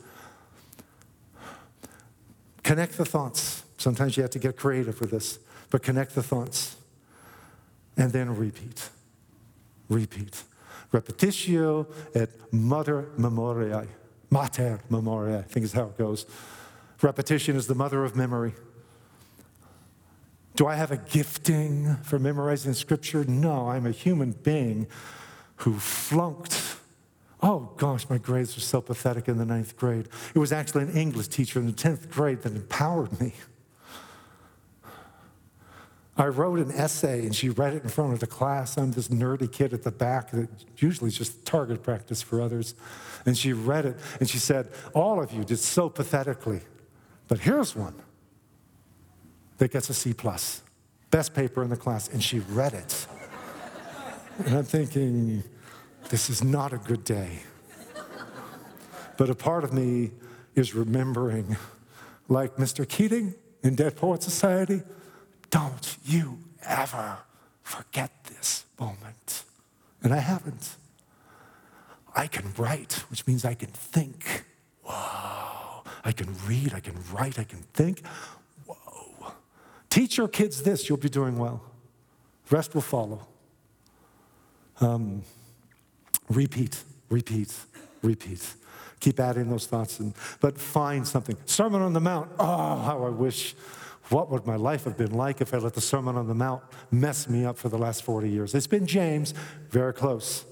Connect 2.64 2.98
the 2.98 3.06
thoughts. 3.06 3.64
Sometimes 3.78 4.18
you 4.18 4.24
have 4.24 4.32
to 4.32 4.40
get 4.40 4.56
creative 4.56 5.00
with 5.02 5.10
this, 5.12 5.40
but 5.72 5.82
connect 5.82 6.14
the 6.14 6.22
thoughts 6.22 6.76
and 8.00 8.12
then 8.14 8.36
repeat. 8.36 8.90
Repeat. 9.90 10.44
Repetitio 10.92 11.86
et 12.16 12.30
mater 12.52 13.10
memoriae. 13.18 13.88
Mater 14.32 14.80
memoriae, 14.90 15.40
I 15.40 15.42
think 15.44 15.66
is 15.66 15.74
how 15.74 15.86
it 15.86 15.98
goes. 15.98 16.26
Repetition 17.02 17.56
is 17.56 17.68
the 17.68 17.76
mother 17.76 18.04
of 18.04 18.16
memory. 18.16 18.54
Do 20.56 20.68
I 20.68 20.76
have 20.76 20.92
a 20.92 20.98
gifting 20.98 21.96
for 21.98 22.20
memorizing 22.20 22.74
scripture? 22.74 23.24
No, 23.26 23.70
I'm 23.70 23.86
a 23.86 23.92
human 23.92 24.32
being 24.32 24.88
who 25.58 25.78
flunked. 25.80 26.78
Oh 27.42 27.72
gosh, 27.78 28.10
my 28.10 28.18
grades 28.18 28.56
were 28.56 28.62
so 28.62 28.82
pathetic 28.82 29.28
in 29.28 29.38
the 29.38 29.46
ninth 29.46 29.78
grade. 29.78 30.10
It 30.34 30.40
was 30.40 30.52
actually 30.52 30.84
an 30.84 30.98
English 30.98 31.30
teacher 31.30 31.60
in 31.60 31.68
the 31.68 31.74
10th 31.74 32.10
grade 32.10 32.42
that 32.42 32.54
empowered 32.54 33.20
me. 33.22 33.34
I 36.20 36.28
wrote 36.28 36.60
an 36.60 36.72
essay 36.74 37.22
and 37.22 37.34
she 37.34 37.48
read 37.48 37.74
it 37.74 37.84
in 37.84 37.90
front 37.90 38.12
of 38.12 38.20
the 38.20 38.28
class. 38.28 38.78
I'm 38.78 38.92
this 38.92 39.08
nerdy 39.08 39.50
kid 39.50 39.74
at 39.74 39.84
the 39.84 39.92
back 39.92 40.32
that 40.32 40.50
usually 40.78 41.08
is 41.08 41.18
just 41.18 41.46
target 41.46 41.82
practice 41.82 42.22
for 42.22 42.42
others. 42.42 42.76
And 43.26 43.38
she 43.38 43.54
read 43.54 43.86
it 43.86 43.98
and 44.20 44.30
she 44.30 44.38
said, 44.38 44.68
All 44.94 45.24
of 45.24 45.32
you 45.32 45.46
did 45.46 45.60
so 45.60 45.88
pathetically, 45.88 46.60
but 47.30 47.40
here's 47.40 47.74
one 47.74 47.96
that 49.60 49.72
gets 49.72 49.90
a 49.90 49.94
C 49.94 50.14
plus, 50.14 50.62
best 51.10 51.34
paper 51.34 51.64
in 51.64 51.70
the 51.70 51.78
class. 51.78 52.10
And 52.10 52.22
she 52.22 52.40
read 52.40 52.74
it. 52.74 53.08
and 54.46 54.58
I'm 54.58 54.66
thinking, 54.66 55.42
This 56.10 56.30
is 56.30 56.44
not 56.44 56.74
a 56.74 56.80
good 56.80 57.06
day. 57.06 57.40
But 59.16 59.30
a 59.30 59.36
part 59.36 59.64
of 59.64 59.72
me 59.72 60.12
is 60.54 60.76
remembering, 60.76 61.56
like 62.28 62.58
Mr. 62.58 62.88
Keating 62.88 63.36
in 63.64 63.76
Dead 63.76 63.96
Poet 63.96 64.22
Society, 64.22 64.82
don't 65.50 65.98
you 66.06 66.40
ever 66.66 67.18
forget 67.64 68.12
this 68.26 68.66
moment. 68.80 69.44
And 70.02 70.14
I 70.14 70.18
haven't. 70.18 70.76
I 72.16 72.28
can 72.28 72.54
write, 72.58 72.94
which 73.10 73.26
means 73.28 73.46
I 73.46 73.54
can 73.54 73.70
think. 73.70 74.46
Whoa. 74.84 75.84
I 76.04 76.12
can 76.12 76.36
read, 76.48 76.74
I 76.74 76.80
can 76.80 76.96
write, 77.12 77.38
I 77.40 77.44
can 77.44 77.60
think. 77.74 78.02
Whoa. 78.66 79.34
Teach 79.90 80.18
your 80.18 80.28
kids 80.28 80.64
this, 80.64 80.90
you'll 80.90 80.98
be 80.98 81.10
doing 81.10 81.38
well. 81.38 81.62
rest 82.50 82.74
will 82.74 82.82
follow. 82.82 83.28
Um, 84.82 85.24
repeat, 86.30 86.82
repeat, 87.10 87.54
repeat. 88.02 88.56
Keep 89.00 89.20
adding 89.20 89.50
those 89.50 89.66
thoughts, 89.68 90.00
in, 90.00 90.14
but 90.42 90.58
find 90.58 91.08
something. 91.08 91.38
Sermon 91.46 91.82
on 91.82 91.94
the 91.94 92.02
Mount. 92.02 92.30
Oh, 92.40 92.80
how 92.80 93.04
I 93.06 93.10
wish 93.10 93.56
what 94.10 94.30
would 94.30 94.46
my 94.46 94.56
life 94.56 94.86
have 94.86 94.98
been 94.98 95.14
like 95.14 95.42
if 95.42 95.54
I 95.54 95.58
let 95.58 95.74
the 95.74 95.82
Sermon 95.82 96.16
on 96.16 96.28
the 96.28 96.34
Mount 96.34 96.64
mess 96.92 97.30
me 97.30 97.46
up 97.46 97.58
for 97.58 97.70
the 97.70 97.78
last 97.78 98.04
40 98.04 98.30
years? 98.30 98.56
It's 98.56 98.68
been 98.68 98.88
James, 98.88 99.34
very 99.70 99.94
close. 99.94 100.46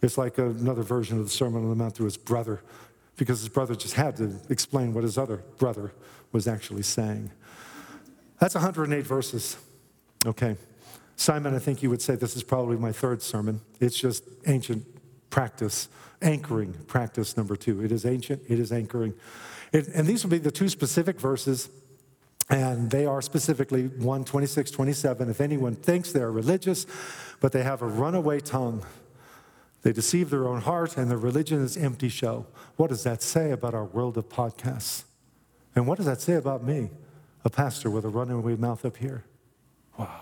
It's 0.00 0.18
like 0.18 0.38
another 0.38 0.82
version 0.82 1.18
of 1.18 1.24
the 1.24 1.30
Sermon 1.30 1.62
on 1.62 1.68
the 1.68 1.76
Mount 1.76 1.94
through 1.94 2.06
his 2.06 2.16
brother, 2.16 2.62
because 3.16 3.40
his 3.40 3.48
brother 3.48 3.74
just 3.74 3.94
had 3.94 4.16
to 4.16 4.34
explain 4.48 4.94
what 4.94 5.04
his 5.04 5.18
other 5.18 5.44
brother 5.58 5.92
was 6.32 6.48
actually 6.48 6.82
saying. 6.82 7.30
That's 8.38 8.54
108 8.54 9.06
verses. 9.06 9.56
Okay. 10.26 10.56
Simon, 11.16 11.54
I 11.54 11.58
think 11.58 11.82
you 11.82 11.90
would 11.90 12.02
say 12.02 12.16
this 12.16 12.34
is 12.34 12.42
probably 12.42 12.76
my 12.76 12.90
third 12.90 13.22
sermon. 13.22 13.60
It's 13.78 13.96
just 13.96 14.24
ancient 14.46 14.84
practice, 15.30 15.88
anchoring 16.20 16.72
practice 16.86 17.36
number 17.36 17.54
two. 17.54 17.84
It 17.84 17.92
is 17.92 18.04
ancient, 18.04 18.42
it 18.48 18.58
is 18.58 18.72
anchoring. 18.72 19.14
It, 19.72 19.88
and 19.88 20.06
these 20.06 20.24
will 20.24 20.30
be 20.30 20.38
the 20.38 20.50
two 20.50 20.68
specific 20.68 21.20
verses 21.20 21.68
and 22.52 22.90
they 22.90 23.06
are 23.06 23.22
specifically 23.22 23.88
1 23.88 24.24
26, 24.24 24.70
27. 24.70 25.30
If 25.30 25.40
anyone 25.40 25.74
thinks 25.74 26.12
they're 26.12 26.30
religious, 26.30 26.86
but 27.40 27.50
they 27.50 27.62
have 27.64 27.82
a 27.82 27.86
runaway 27.86 28.40
tongue, 28.40 28.84
They 29.82 29.92
deceive 29.92 30.30
their 30.30 30.46
own 30.46 30.60
heart, 30.60 30.96
and 30.96 31.10
their 31.10 31.18
religion 31.18 31.60
is 31.60 31.76
empty 31.76 32.08
show. 32.08 32.46
What 32.76 32.90
does 32.90 33.02
that 33.02 33.20
say 33.20 33.50
about 33.50 33.74
our 33.74 33.84
world 33.84 34.16
of 34.16 34.28
podcasts? 34.28 35.02
And 35.74 35.88
what 35.88 35.96
does 35.96 36.06
that 36.06 36.20
say 36.20 36.34
about 36.34 36.62
me, 36.62 36.90
a 37.44 37.50
pastor 37.50 37.90
with 37.90 38.04
a 38.04 38.08
runaway 38.08 38.54
mouth 38.54 38.84
up 38.84 38.96
here? 38.96 39.24
Wow. 39.98 40.20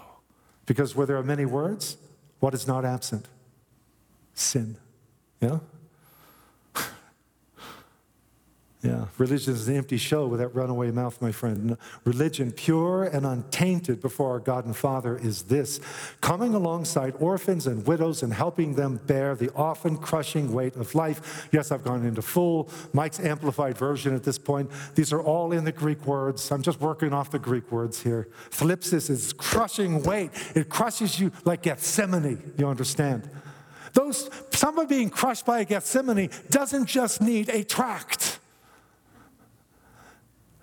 Because 0.65 0.97
where 0.97 1.07
there 1.07 1.19
are 1.19 1.23
many 1.23 1.45
words, 1.45 1.99
what 2.39 2.55
is 2.55 2.67
not 2.67 2.87
absent? 2.87 3.27
Sin. 4.33 4.77
Yeah? 5.43 5.59
Yeah, 8.83 9.09
religion 9.19 9.53
is 9.53 9.69
an 9.69 9.77
empty 9.77 9.99
show 9.99 10.27
with 10.27 10.41
that 10.41 10.55
runaway 10.55 10.91
mouth, 10.91 11.21
my 11.21 11.33
friend. 11.33 11.77
Religion, 12.05 12.51
pure 12.51 13.05
and 13.05 13.27
untainted 13.27 14.01
before 14.01 14.31
our 14.31 14.39
God 14.39 14.65
and 14.65 14.75
Father, 14.75 15.19
is 15.19 15.43
this 15.43 15.81
coming 16.23 16.55
alongside 16.55 17.15
orphans 17.19 17.67
and 17.67 17.87
widows 17.87 18.23
and 18.23 18.33
helping 18.33 18.77
them 18.77 18.99
bear 19.07 19.35
the 19.35 19.53
often 19.55 19.99
crushing 19.99 20.51
weight 20.51 20.77
of 20.77 20.95
life. 20.95 21.47
Yes, 21.53 21.71
I've 21.71 21.85
gone 21.85 22.07
into 22.07 22.23
full 22.23 22.71
Mike's 22.95 23.21
amplified 23.21 23.77
version 23.77 24.15
at 24.15 24.25
this 24.25 24.39
point. 24.39 24.71
These 24.95 25.13
are 25.13 25.21
all 25.21 25.53
in 25.53 25.65
the 25.65 25.73
Greek 25.73 26.07
words. 26.07 26.51
I'm 26.51 26.63
just 26.63 26.81
working 26.81 27.13
off 27.13 27.31
the 27.31 27.39
Greek 27.39 27.71
words 27.71 28.03
here. 28.03 28.29
Thlipsis 28.51 29.11
is 29.11 29.35
crushing 29.35 30.03
weight, 30.05 30.31
it 30.55 30.71
crushes 30.71 31.21
you 31.21 31.33
like 31.45 31.63
Gethsemane, 31.63 32.55
you 32.57 32.67
understand? 32.67 33.29
Those, 33.93 34.31
someone 34.53 34.87
being 34.87 35.11
crushed 35.11 35.45
by 35.45 35.61
a 35.61 35.65
Gethsemane 35.67 36.31
doesn't 36.49 36.87
just 36.87 37.21
need 37.21 37.51
a 37.51 37.63
tract. 37.63 38.40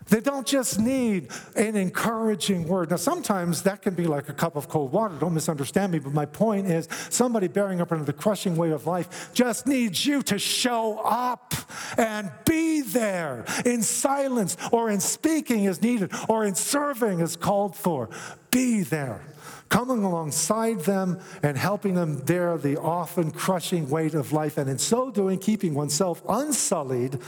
They 0.10 0.22
don't 0.22 0.48
just 0.48 0.80
need 0.80 1.32
an 1.56 1.76
encouraging 1.76 2.68
word. 2.68 2.90
Now, 2.90 2.96
sometimes 2.96 3.64
that 3.64 3.82
can 3.82 3.94
be 3.94 4.06
like 4.06 4.30
a 4.30 4.34
cup 4.34 4.56
of 4.56 4.70
cold 4.70 4.92
water. 4.92 5.16
Don't 5.20 5.34
misunderstand 5.34 5.92
me, 5.92 6.00
but 6.00 6.14
my 6.14 6.26
point 6.26 6.68
is 6.68 6.88
somebody 7.10 7.48
bearing 7.48 7.82
up 7.82 7.92
under 7.92 8.06
the 8.06 8.14
crushing 8.14 8.56
weight 8.56 8.72
of 8.72 8.88
life 8.88 9.32
just 9.34 9.68
needs 9.68 10.06
you 10.06 10.22
to 10.24 10.40
show 10.40 11.00
up 11.00 11.54
and 11.98 12.32
be 12.46 12.82
there 12.82 13.46
in 13.66 13.82
silence 13.84 14.56
or 14.72 14.90
in 14.90 15.00
speaking 15.00 15.68
as 15.68 15.82
needed 15.82 16.12
or 16.30 16.46
in 16.46 16.56
serving 16.56 17.22
as 17.22 17.36
called 17.36 17.76
for. 17.76 18.10
Be 18.52 18.82
there 18.82 19.22
coming 19.70 20.04
alongside 20.04 20.80
them 20.82 21.20
and 21.44 21.58
helping 21.58 21.96
them 21.96 22.18
bear 22.20 22.58
the 22.58 22.78
often 22.80 23.32
crushing 23.32 23.90
weight 23.90 24.14
of 24.14 24.32
life, 24.32 24.58
and 24.58 24.70
in 24.70 24.78
so 24.78 25.12
doing, 25.12 25.40
keeping 25.40 25.74
oneself 25.74 26.22
unsullied 26.28 27.20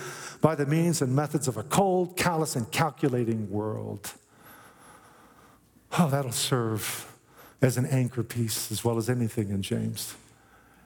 by 0.42 0.56
the 0.56 0.66
means 0.66 1.02
and 1.02 1.16
methods 1.16 1.48
of 1.48 1.58
a 1.58 1.64
cold, 1.64 2.16
callous, 2.18 2.56
and 2.56 2.72
calculating 2.72 3.50
world. 3.50 4.14
Oh, 5.98 6.10
that'll 6.10 6.32
serve 6.32 7.12
as 7.62 7.78
an 7.78 7.86
anchor 7.88 8.24
piece 8.24 8.72
as 8.72 8.84
well 8.84 8.98
as 8.98 9.10
anything 9.10 9.50
in 9.50 9.62
James. 9.62 10.16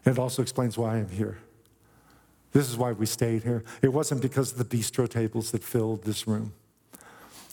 And 0.05 0.17
it 0.17 0.19
also 0.19 0.41
explains 0.41 0.77
why 0.77 0.95
I'm 0.95 1.09
here. 1.09 1.37
This 2.51 2.69
is 2.69 2.77
why 2.77 2.91
we 2.91 3.05
stayed 3.05 3.43
here. 3.43 3.63
It 3.81 3.93
wasn't 3.93 4.21
because 4.21 4.51
of 4.51 4.57
the 4.57 4.77
bistro 4.77 5.09
tables 5.09 5.51
that 5.51 5.63
filled 5.63 6.03
this 6.03 6.27
room. 6.27 6.53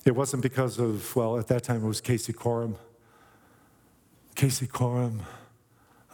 It 0.05 0.13
wasn't 0.13 0.43
because 0.43 0.79
of, 0.79 1.15
well, 1.17 1.39
at 1.39 1.49
that 1.49 1.65
time 1.65 1.85
it 1.85 1.89
was 1.89 2.01
Casey 2.01 2.33
Coram. 2.33 2.77
Casey 4.35 4.67
Coram, 4.67 5.23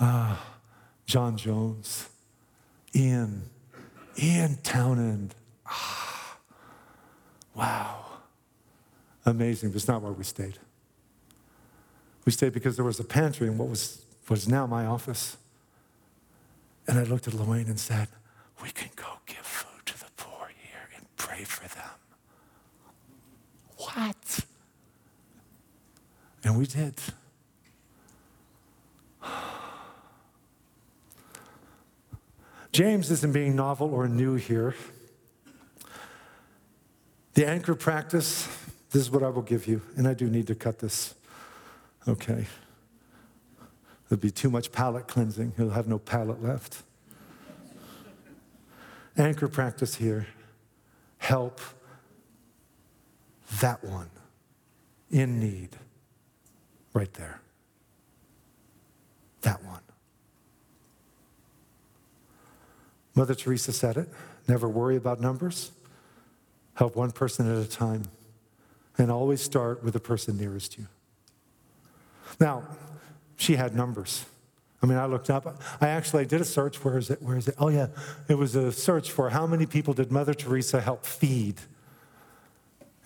ah, 0.01 0.57
John 1.07 1.37
Jones, 1.37 2.09
Ian, 2.95 3.43
Ian 4.21 4.59
Townend. 4.63 5.35
Ah, 5.67 6.39
wow. 7.55 8.05
Amazing. 9.25 9.71
But 9.71 9.77
it's 9.77 9.89
not 9.89 10.03
where 10.03 10.13
we 10.13 10.25
stayed. 10.25 10.59
We 12.25 12.33
stayed 12.33 12.53
because 12.53 12.77
there 12.77 12.85
was 12.85 12.99
a 12.99 13.05
pantry 13.05 13.47
in 13.47 13.59
what 13.59 13.69
was, 13.69 14.05
was 14.29 14.49
now 14.49 14.67
my 14.67 14.87
office. 14.87 15.37
And 16.89 16.99
I 16.99 17.03
looked 17.05 17.29
at 17.29 17.35
Lorraine 17.35 17.67
and 17.67 17.79
said, 17.79 18.09
We 18.63 18.71
can 18.71 18.91
go 18.97 19.07
give 19.27 19.39
food 19.39 19.85
to 19.87 19.99
the 19.99 20.11
poor 20.17 20.51
here 20.57 20.89
and 20.97 21.05
pray 21.17 21.45
for 21.45 21.69
them. 21.75 21.85
What? 23.77 24.41
And 26.45 26.57
we 26.57 26.67
did. 26.67 26.95
James 32.77 33.11
isn't 33.11 33.33
being 33.33 33.57
novel 33.57 33.95
or 33.95 34.07
new 34.07 34.35
here. 34.35 34.75
The 37.33 37.49
anchor 37.49 37.75
practice, 37.75 38.47
this 38.91 39.01
is 39.01 39.11
what 39.11 39.23
I 39.23 39.31
will 39.31 39.41
give 39.41 39.67
you, 39.67 39.81
and 39.97 40.07
I 40.07 40.13
do 40.13 40.29
need 40.29 40.47
to 40.49 40.55
cut 40.55 40.79
this. 40.79 41.15
Okay. 42.07 42.45
There'll 44.07 44.21
be 44.21 44.31
too 44.31 44.51
much 44.51 44.73
palate 44.73 45.09
cleansing. 45.09 45.55
He'll 45.57 45.71
have 45.71 45.89
no 45.89 45.99
palate 45.99 46.43
left. 46.43 46.83
Anchor 49.17 49.49
practice 49.49 49.95
here. 49.95 50.27
Help 51.17 51.63
that 53.63 53.83
one 53.83 54.11
in 55.11 55.41
need 55.41 55.71
right 56.93 57.15
there. 57.15 57.41
That 59.41 59.65
one. 59.65 59.81
Mother 63.17 63.35
Teresa 63.35 63.73
said 63.73 63.97
it 63.97 64.09
never 64.47 64.69
worry 64.69 64.95
about 64.95 65.21
numbers, 65.21 65.73
help 66.75 66.95
one 66.95 67.11
person 67.11 67.51
at 67.51 67.65
a 67.65 67.69
time, 67.69 68.03
and 68.97 69.11
always 69.11 69.41
start 69.41 69.83
with 69.83 69.95
the 69.95 70.01
person 70.01 70.37
nearest 70.37 70.79
you. 70.79 70.87
Now, 72.39 72.63
she 73.37 73.57
had 73.57 73.75
numbers. 73.75 74.25
I 74.83 74.87
mean, 74.87 74.99
I 74.99 75.07
looked 75.07 75.31
up. 75.31 75.61
I 75.81 75.89
actually 75.89 76.27
did 76.27 76.41
a 76.41 76.45
search. 76.45 76.85
Where 76.85 76.99
is 76.99 77.11
it? 77.11 77.21
Where 77.23 77.37
is 77.37 77.49
it? 77.49 77.55
Oh, 77.59 77.69
yeah. 77.69 77.89
It 78.29 78.37
was 78.37 78.55
a 78.55 78.71
search 78.71 79.11
for 79.11 79.31
how 79.31 79.47
many 79.47 79.67
people 79.67 79.95
did 79.95 80.13
Mother 80.13 80.35
Teresa 80.35 80.81
help 80.81 81.05
feed 81.05 81.57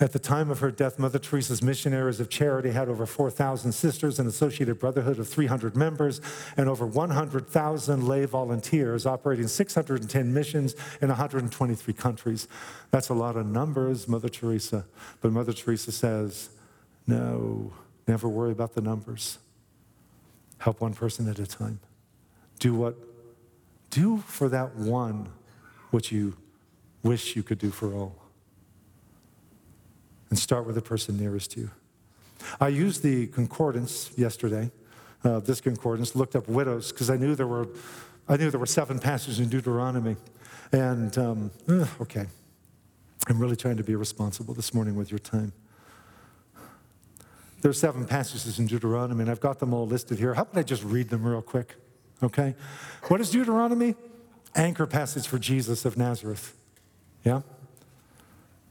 at 0.00 0.12
the 0.12 0.18
time 0.18 0.50
of 0.50 0.60
her 0.60 0.70
death, 0.70 0.98
Mother 0.98 1.18
Teresa's 1.18 1.62
missionaries 1.62 2.20
of 2.20 2.30
charity 2.30 2.70
had 2.70 2.88
over 2.88 3.04
4,000 3.04 3.70
sisters, 3.70 4.18
an 4.18 4.26
associated 4.26 4.78
brotherhood 4.78 5.18
of 5.18 5.28
300 5.28 5.76
members, 5.76 6.22
and 6.56 6.70
over 6.70 6.86
100,000 6.86 8.08
lay 8.08 8.24
volunteers 8.24 9.04
operating 9.04 9.46
610 9.46 10.32
missions 10.32 10.74
in 11.02 11.08
123 11.08 11.92
countries. 11.92 12.48
That's 12.90 13.10
a 13.10 13.14
lot 13.14 13.36
of 13.36 13.44
numbers, 13.44 14.08
Mother 14.08 14.30
Teresa. 14.30 14.86
But 15.20 15.32
Mother 15.32 15.52
Teresa 15.52 15.92
says, 15.92 16.48
no, 17.06 17.74
never 18.08 18.26
worry 18.26 18.52
about 18.52 18.74
the 18.74 18.80
numbers. 18.80 19.38
Help 20.58 20.80
one 20.80 20.94
person 20.94 21.28
at 21.28 21.38
a 21.38 21.46
time. 21.46 21.78
Do 22.58 22.74
what, 22.74 22.96
do 23.90 24.18
for 24.18 24.48
that 24.48 24.76
one 24.76 25.28
what 25.90 26.10
you 26.10 26.38
wish 27.02 27.36
you 27.36 27.42
could 27.42 27.58
do 27.58 27.70
for 27.70 27.92
all 27.92 28.19
and 30.30 30.38
start 30.38 30.64
with 30.64 30.76
the 30.76 30.82
person 30.82 31.18
nearest 31.18 31.50
to 31.52 31.60
you. 31.60 31.70
I 32.60 32.68
used 32.68 33.02
the 33.02 33.26
concordance 33.26 34.10
yesterday, 34.16 34.70
uh, 35.24 35.40
this 35.40 35.60
concordance, 35.60 36.16
looked 36.16 36.34
up 36.34 36.48
widows 36.48 36.92
because 36.92 37.10
I 37.10 37.16
knew 37.16 37.34
there 37.34 37.46
were, 37.46 37.68
I 38.28 38.36
knew 38.36 38.50
there 38.50 38.60
were 38.60 38.66
seven 38.66 38.98
passages 38.98 39.40
in 39.40 39.48
Deuteronomy, 39.48 40.16
and 40.72 41.16
um, 41.18 41.50
uh, 41.68 41.86
okay, 42.00 42.26
I'm 43.28 43.38
really 43.38 43.56
trying 43.56 43.76
to 43.76 43.84
be 43.84 43.94
responsible 43.94 44.54
this 44.54 44.72
morning 44.72 44.94
with 44.94 45.10
your 45.10 45.18
time. 45.18 45.52
There 47.60 47.70
are 47.70 47.74
seven 47.74 48.06
passages 48.06 48.58
in 48.58 48.66
Deuteronomy, 48.66 49.22
and 49.22 49.30
I've 49.30 49.40
got 49.40 49.58
them 49.58 49.74
all 49.74 49.86
listed 49.86 50.18
here. 50.18 50.32
How 50.32 50.42
about 50.42 50.56
I 50.56 50.62
just 50.62 50.82
read 50.82 51.10
them 51.10 51.22
real 51.22 51.42
quick? 51.42 51.74
Okay, 52.22 52.54
what 53.08 53.20
is 53.20 53.30
Deuteronomy? 53.30 53.96
Anchor 54.54 54.86
passage 54.86 55.26
for 55.26 55.38
Jesus 55.38 55.84
of 55.84 55.96
Nazareth. 55.96 56.56
Yeah. 57.24 57.42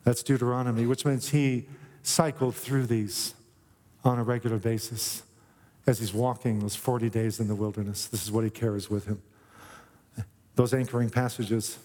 That's 0.10 0.24
Deuteronomy, 0.24 0.88
which 0.88 1.06
means 1.06 1.30
he 1.30 1.68
cycled 2.02 2.56
through 2.56 2.88
these 2.88 3.36
on 4.04 4.18
a 4.18 4.24
regular 4.24 4.58
basis 4.58 5.22
as 5.86 6.00
he's 6.00 6.16
walking 6.16 6.58
those 6.58 6.76
40 6.76 7.12
days 7.12 7.40
in 7.40 7.48
the 7.48 7.54
wilderness. 7.54 8.08
This 8.08 8.24
is 8.24 8.32
what 8.32 8.44
he 8.44 8.50
carries 8.50 8.90
with 8.90 9.06
him. 9.06 9.22
Those 10.56 10.74
anchoring 10.74 11.12
passages 11.12 11.78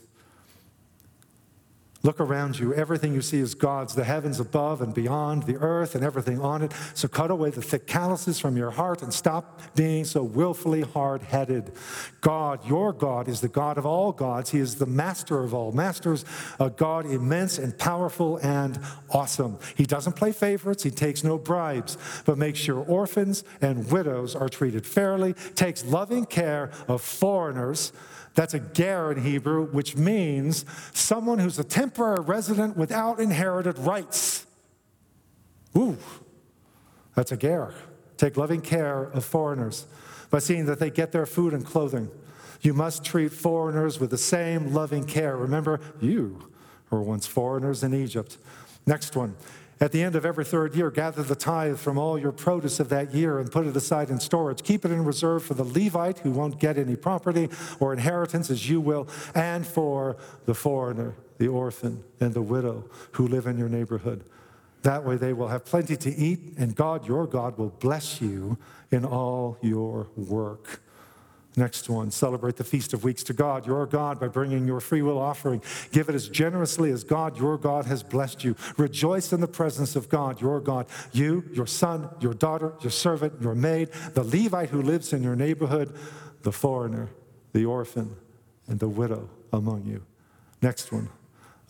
Look 2.04 2.20
around 2.20 2.58
you. 2.58 2.74
Everything 2.74 3.14
you 3.14 3.22
see 3.22 3.40
is 3.40 3.54
God's, 3.54 3.94
the 3.94 4.04
heavens 4.04 4.38
above 4.38 4.82
and 4.82 4.92
beyond, 4.92 5.44
the 5.44 5.56
earth 5.56 5.94
and 5.94 6.04
everything 6.04 6.38
on 6.38 6.60
it. 6.60 6.70
So 6.92 7.08
cut 7.08 7.30
away 7.30 7.48
the 7.48 7.62
thick 7.62 7.86
calluses 7.86 8.38
from 8.38 8.58
your 8.58 8.70
heart 8.70 9.00
and 9.00 9.12
stop 9.12 9.62
being 9.74 10.04
so 10.04 10.22
willfully 10.22 10.82
hard 10.82 11.22
headed. 11.22 11.72
God, 12.20 12.62
your 12.68 12.92
God, 12.92 13.26
is 13.26 13.40
the 13.40 13.48
God 13.48 13.78
of 13.78 13.86
all 13.86 14.12
gods. 14.12 14.50
He 14.50 14.58
is 14.58 14.74
the 14.74 14.84
master 14.84 15.42
of 15.42 15.54
all 15.54 15.72
masters, 15.72 16.26
a 16.60 16.68
God 16.68 17.06
immense 17.06 17.56
and 17.56 17.76
powerful 17.78 18.36
and 18.36 18.78
awesome. 19.08 19.58
He 19.74 19.86
doesn't 19.86 20.12
play 20.12 20.32
favorites, 20.32 20.82
he 20.82 20.90
takes 20.90 21.24
no 21.24 21.38
bribes, 21.38 21.96
but 22.26 22.36
makes 22.36 22.58
sure 22.58 22.80
orphans 22.80 23.44
and 23.62 23.90
widows 23.90 24.36
are 24.36 24.50
treated 24.50 24.86
fairly, 24.86 25.32
takes 25.54 25.82
loving 25.86 26.26
care 26.26 26.70
of 26.86 27.00
foreigners 27.00 27.92
that's 28.34 28.54
a 28.54 28.60
ger 28.60 29.12
in 29.12 29.22
Hebrew, 29.22 29.66
which 29.66 29.96
means 29.96 30.64
someone 30.92 31.38
who's 31.38 31.58
a 31.58 31.64
temporary 31.64 32.22
resident 32.22 32.76
without 32.76 33.20
inherited 33.20 33.78
rights. 33.78 34.46
Ooh, 35.76 35.96
that's 37.14 37.32
a 37.32 37.36
ger. 37.36 37.74
Take 38.16 38.36
loving 38.36 38.60
care 38.60 39.04
of 39.04 39.24
foreigners 39.24 39.86
by 40.30 40.38
seeing 40.38 40.66
that 40.66 40.80
they 40.80 40.90
get 40.90 41.12
their 41.12 41.26
food 41.26 41.52
and 41.52 41.64
clothing. 41.64 42.10
You 42.60 42.74
must 42.74 43.04
treat 43.04 43.32
foreigners 43.32 44.00
with 44.00 44.10
the 44.10 44.18
same 44.18 44.72
loving 44.72 45.04
care. 45.04 45.36
Remember, 45.36 45.80
you 46.00 46.50
were 46.90 47.02
once 47.02 47.26
foreigners 47.26 47.82
in 47.82 47.94
Egypt. 47.94 48.38
Next 48.86 49.16
one. 49.16 49.36
At 49.80 49.92
the 49.92 50.02
end 50.02 50.14
of 50.14 50.24
every 50.24 50.44
third 50.44 50.74
year, 50.74 50.90
gather 50.90 51.22
the 51.22 51.34
tithe 51.34 51.78
from 51.78 51.98
all 51.98 52.16
your 52.18 52.32
produce 52.32 52.78
of 52.78 52.88
that 52.90 53.12
year 53.12 53.38
and 53.38 53.50
put 53.50 53.66
it 53.66 53.76
aside 53.76 54.08
in 54.08 54.20
storage. 54.20 54.62
Keep 54.62 54.84
it 54.84 54.92
in 54.92 55.04
reserve 55.04 55.42
for 55.42 55.54
the 55.54 55.64
Levite 55.64 56.20
who 56.20 56.30
won't 56.30 56.60
get 56.60 56.78
any 56.78 56.94
property 56.96 57.48
or 57.80 57.92
inheritance 57.92 58.50
as 58.50 58.70
you 58.70 58.80
will, 58.80 59.08
and 59.34 59.66
for 59.66 60.16
the 60.46 60.54
foreigner, 60.54 61.14
the 61.38 61.48
orphan, 61.48 62.04
and 62.20 62.34
the 62.34 62.42
widow 62.42 62.84
who 63.12 63.26
live 63.26 63.46
in 63.46 63.58
your 63.58 63.68
neighborhood. 63.68 64.24
That 64.82 65.04
way 65.04 65.16
they 65.16 65.32
will 65.32 65.48
have 65.48 65.64
plenty 65.64 65.96
to 65.96 66.10
eat, 66.14 66.54
and 66.56 66.76
God, 66.76 67.08
your 67.08 67.26
God, 67.26 67.58
will 67.58 67.70
bless 67.70 68.20
you 68.20 68.58
in 68.90 69.04
all 69.04 69.58
your 69.60 70.08
work. 70.14 70.80
Next 71.56 71.88
one, 71.88 72.10
celebrate 72.10 72.56
the 72.56 72.64
Feast 72.64 72.92
of 72.94 73.04
Weeks 73.04 73.22
to 73.24 73.32
God, 73.32 73.64
your 73.64 73.86
God, 73.86 74.18
by 74.18 74.26
bringing 74.26 74.66
your 74.66 74.80
free 74.80 75.02
will 75.02 75.18
offering. 75.18 75.62
Give 75.92 76.08
it 76.08 76.14
as 76.14 76.28
generously 76.28 76.90
as 76.90 77.04
God, 77.04 77.38
your 77.38 77.56
God, 77.56 77.84
has 77.84 78.02
blessed 78.02 78.42
you. 78.42 78.56
Rejoice 78.76 79.32
in 79.32 79.40
the 79.40 79.46
presence 79.46 79.94
of 79.94 80.08
God, 80.08 80.40
your 80.40 80.60
God. 80.60 80.86
You, 81.12 81.44
your 81.52 81.66
son, 81.66 82.08
your 82.18 82.34
daughter, 82.34 82.74
your 82.80 82.90
servant, 82.90 83.40
your 83.40 83.54
maid, 83.54 83.90
the 84.14 84.24
Levite 84.24 84.70
who 84.70 84.82
lives 84.82 85.12
in 85.12 85.22
your 85.22 85.36
neighborhood, 85.36 85.96
the 86.42 86.52
foreigner, 86.52 87.08
the 87.52 87.64
orphan, 87.64 88.16
and 88.66 88.80
the 88.80 88.88
widow 88.88 89.30
among 89.52 89.84
you. 89.84 90.02
Next 90.60 90.90
one, 90.90 91.08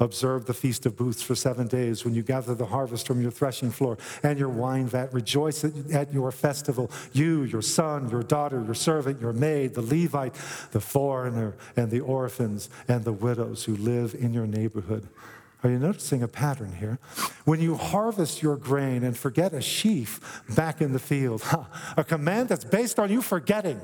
Observe 0.05 0.45
the 0.45 0.53
Feast 0.53 0.85
of 0.85 0.97
Booths 0.97 1.23
for 1.23 1.35
seven 1.35 1.67
days 1.67 2.05
when 2.05 2.15
you 2.15 2.23
gather 2.23 2.55
the 2.55 2.67
harvest 2.67 3.07
from 3.07 3.23
your 3.23 3.31
threshing 3.31 3.71
floor 3.71 3.97
and 4.23 4.39
your 4.39 4.51
wine 4.51 4.87
vat. 4.87 5.13
Rejoice 5.15 5.65
at 5.65 6.13
your 6.13 6.31
festival, 6.31 6.91
you, 7.15 7.45
your 7.45 7.63
son, 7.63 8.11
your 8.11 8.23
daughter, 8.23 8.63
your 8.63 8.75
servant, 8.75 9.19
your 9.19 9.33
maid, 9.33 9.73
the 9.73 9.81
Levite, 9.81 10.35
the 10.73 10.81
foreigner, 10.81 11.55
and 11.75 11.91
the 11.91 12.01
orphans 12.01 12.69
and 12.87 13.03
the 13.05 13.13
widows 13.13 13.65
who 13.65 13.77
live 13.77 14.15
in 14.15 14.35
your 14.35 14.47
neighborhood. 14.47 15.09
Are 15.63 15.71
you 15.71 15.79
noticing 15.79 16.23
a 16.23 16.29
pattern 16.29 16.75
here? 16.75 16.99
When 17.47 17.63
you 17.63 17.75
harvest 17.75 18.43
your 18.43 18.57
grain 18.57 19.05
and 19.05 19.17
forget 19.17 19.55
a 19.55 19.63
sheaf 19.63 20.43
back 20.55 20.83
in 20.83 20.93
the 20.93 20.99
field, 20.99 21.43
a 21.97 22.05
command 22.05 22.51
that's 22.51 22.67
based 22.67 22.99
on 22.99 23.11
you 23.11 23.23
forgetting. 23.23 23.81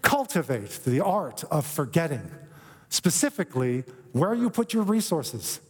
Cultivate 0.00 0.70
the 0.84 1.00
art 1.00 1.42
of 1.50 1.66
forgetting. 1.66 2.30
Specifically, 2.88 3.82
where 4.14 4.32
you 4.32 4.48
put 4.48 4.72
your 4.72 4.84
resources, 4.84 5.60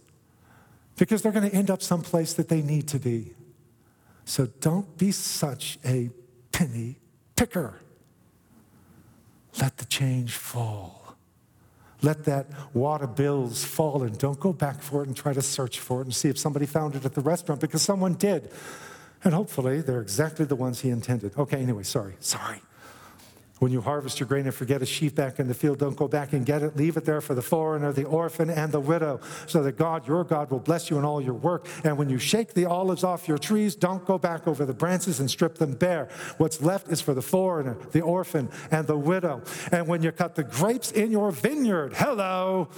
because 0.96 1.22
they're 1.22 1.32
going 1.32 1.48
to 1.48 1.56
end 1.56 1.70
up 1.70 1.80
someplace 1.80 2.34
that 2.34 2.50
they 2.50 2.60
need 2.60 2.86
to 2.86 2.98
be. 2.98 3.32
So 4.26 4.46
don't 4.60 4.98
be 4.98 5.12
such 5.12 5.78
a 5.82 6.10
penny 6.52 6.96
picker. 7.36 7.80
Let 9.58 9.78
the 9.78 9.86
change 9.86 10.34
fall. 10.34 11.16
Let 12.02 12.26
that 12.26 12.46
water 12.74 13.06
bills 13.06 13.64
fall 13.64 14.02
and 14.02 14.16
don't 14.18 14.38
go 14.38 14.52
back 14.52 14.82
for 14.82 15.02
it 15.02 15.06
and 15.06 15.16
try 15.16 15.32
to 15.32 15.40
search 15.40 15.80
for 15.80 16.02
it 16.02 16.04
and 16.04 16.14
see 16.14 16.28
if 16.28 16.38
somebody 16.38 16.66
found 16.66 16.96
it 16.96 17.06
at 17.06 17.14
the 17.14 17.22
restaurant 17.22 17.62
because 17.62 17.80
someone 17.80 18.12
did. 18.12 18.52
And 19.24 19.32
hopefully 19.32 19.80
they're 19.80 20.02
exactly 20.02 20.44
the 20.44 20.54
ones 20.54 20.80
he 20.80 20.90
intended. 20.90 21.32
Okay, 21.38 21.62
anyway, 21.62 21.84
sorry, 21.84 22.16
sorry. 22.20 22.60
When 23.60 23.70
you 23.70 23.80
harvest 23.80 24.18
your 24.18 24.26
grain 24.26 24.46
and 24.46 24.54
forget 24.54 24.82
a 24.82 24.86
sheaf 24.86 25.14
back 25.14 25.38
in 25.38 25.46
the 25.46 25.54
field, 25.54 25.78
don't 25.78 25.96
go 25.96 26.08
back 26.08 26.32
and 26.32 26.44
get 26.44 26.62
it. 26.62 26.76
Leave 26.76 26.96
it 26.96 27.04
there 27.04 27.20
for 27.20 27.36
the 27.36 27.42
foreigner, 27.42 27.92
the 27.92 28.04
orphan, 28.04 28.50
and 28.50 28.72
the 28.72 28.80
widow, 28.80 29.20
so 29.46 29.62
that 29.62 29.76
God, 29.76 30.08
your 30.08 30.24
God, 30.24 30.50
will 30.50 30.58
bless 30.58 30.90
you 30.90 30.98
in 30.98 31.04
all 31.04 31.20
your 31.20 31.34
work. 31.34 31.66
And 31.84 31.96
when 31.96 32.08
you 32.08 32.18
shake 32.18 32.54
the 32.54 32.64
olives 32.64 33.04
off 33.04 33.28
your 33.28 33.38
trees, 33.38 33.76
don't 33.76 34.04
go 34.04 34.18
back 34.18 34.48
over 34.48 34.66
the 34.66 34.74
branches 34.74 35.20
and 35.20 35.30
strip 35.30 35.58
them 35.58 35.74
bare. 35.74 36.08
What's 36.38 36.62
left 36.62 36.88
is 36.88 37.00
for 37.00 37.14
the 37.14 37.22
foreigner, 37.22 37.76
the 37.92 38.00
orphan, 38.00 38.50
and 38.72 38.88
the 38.88 38.98
widow. 38.98 39.42
And 39.70 39.86
when 39.86 40.02
you 40.02 40.10
cut 40.10 40.34
the 40.34 40.44
grapes 40.44 40.90
in 40.90 41.12
your 41.12 41.30
vineyard, 41.30 41.94
hello, 41.94 42.68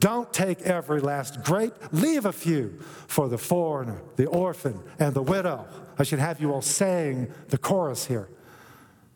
don't 0.00 0.32
take 0.32 0.62
every 0.62 1.00
last 1.00 1.44
grape, 1.44 1.74
leave 1.92 2.26
a 2.26 2.32
few 2.32 2.80
for 3.06 3.28
the 3.28 3.38
foreigner, 3.38 4.02
the 4.16 4.26
orphan, 4.26 4.80
and 4.98 5.14
the 5.14 5.22
widow. 5.22 5.66
I 5.96 6.02
should 6.02 6.18
have 6.18 6.40
you 6.40 6.52
all 6.52 6.60
saying 6.60 7.32
the 7.48 7.58
chorus 7.58 8.06
here. 8.06 8.28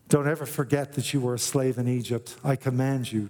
Don't 0.08 0.26
ever 0.26 0.46
forget 0.46 0.94
that 0.94 1.12
you 1.12 1.20
were 1.20 1.34
a 1.34 1.38
slave 1.38 1.76
in 1.76 1.86
Egypt. 1.86 2.36
I 2.42 2.56
command 2.56 3.12
you, 3.12 3.28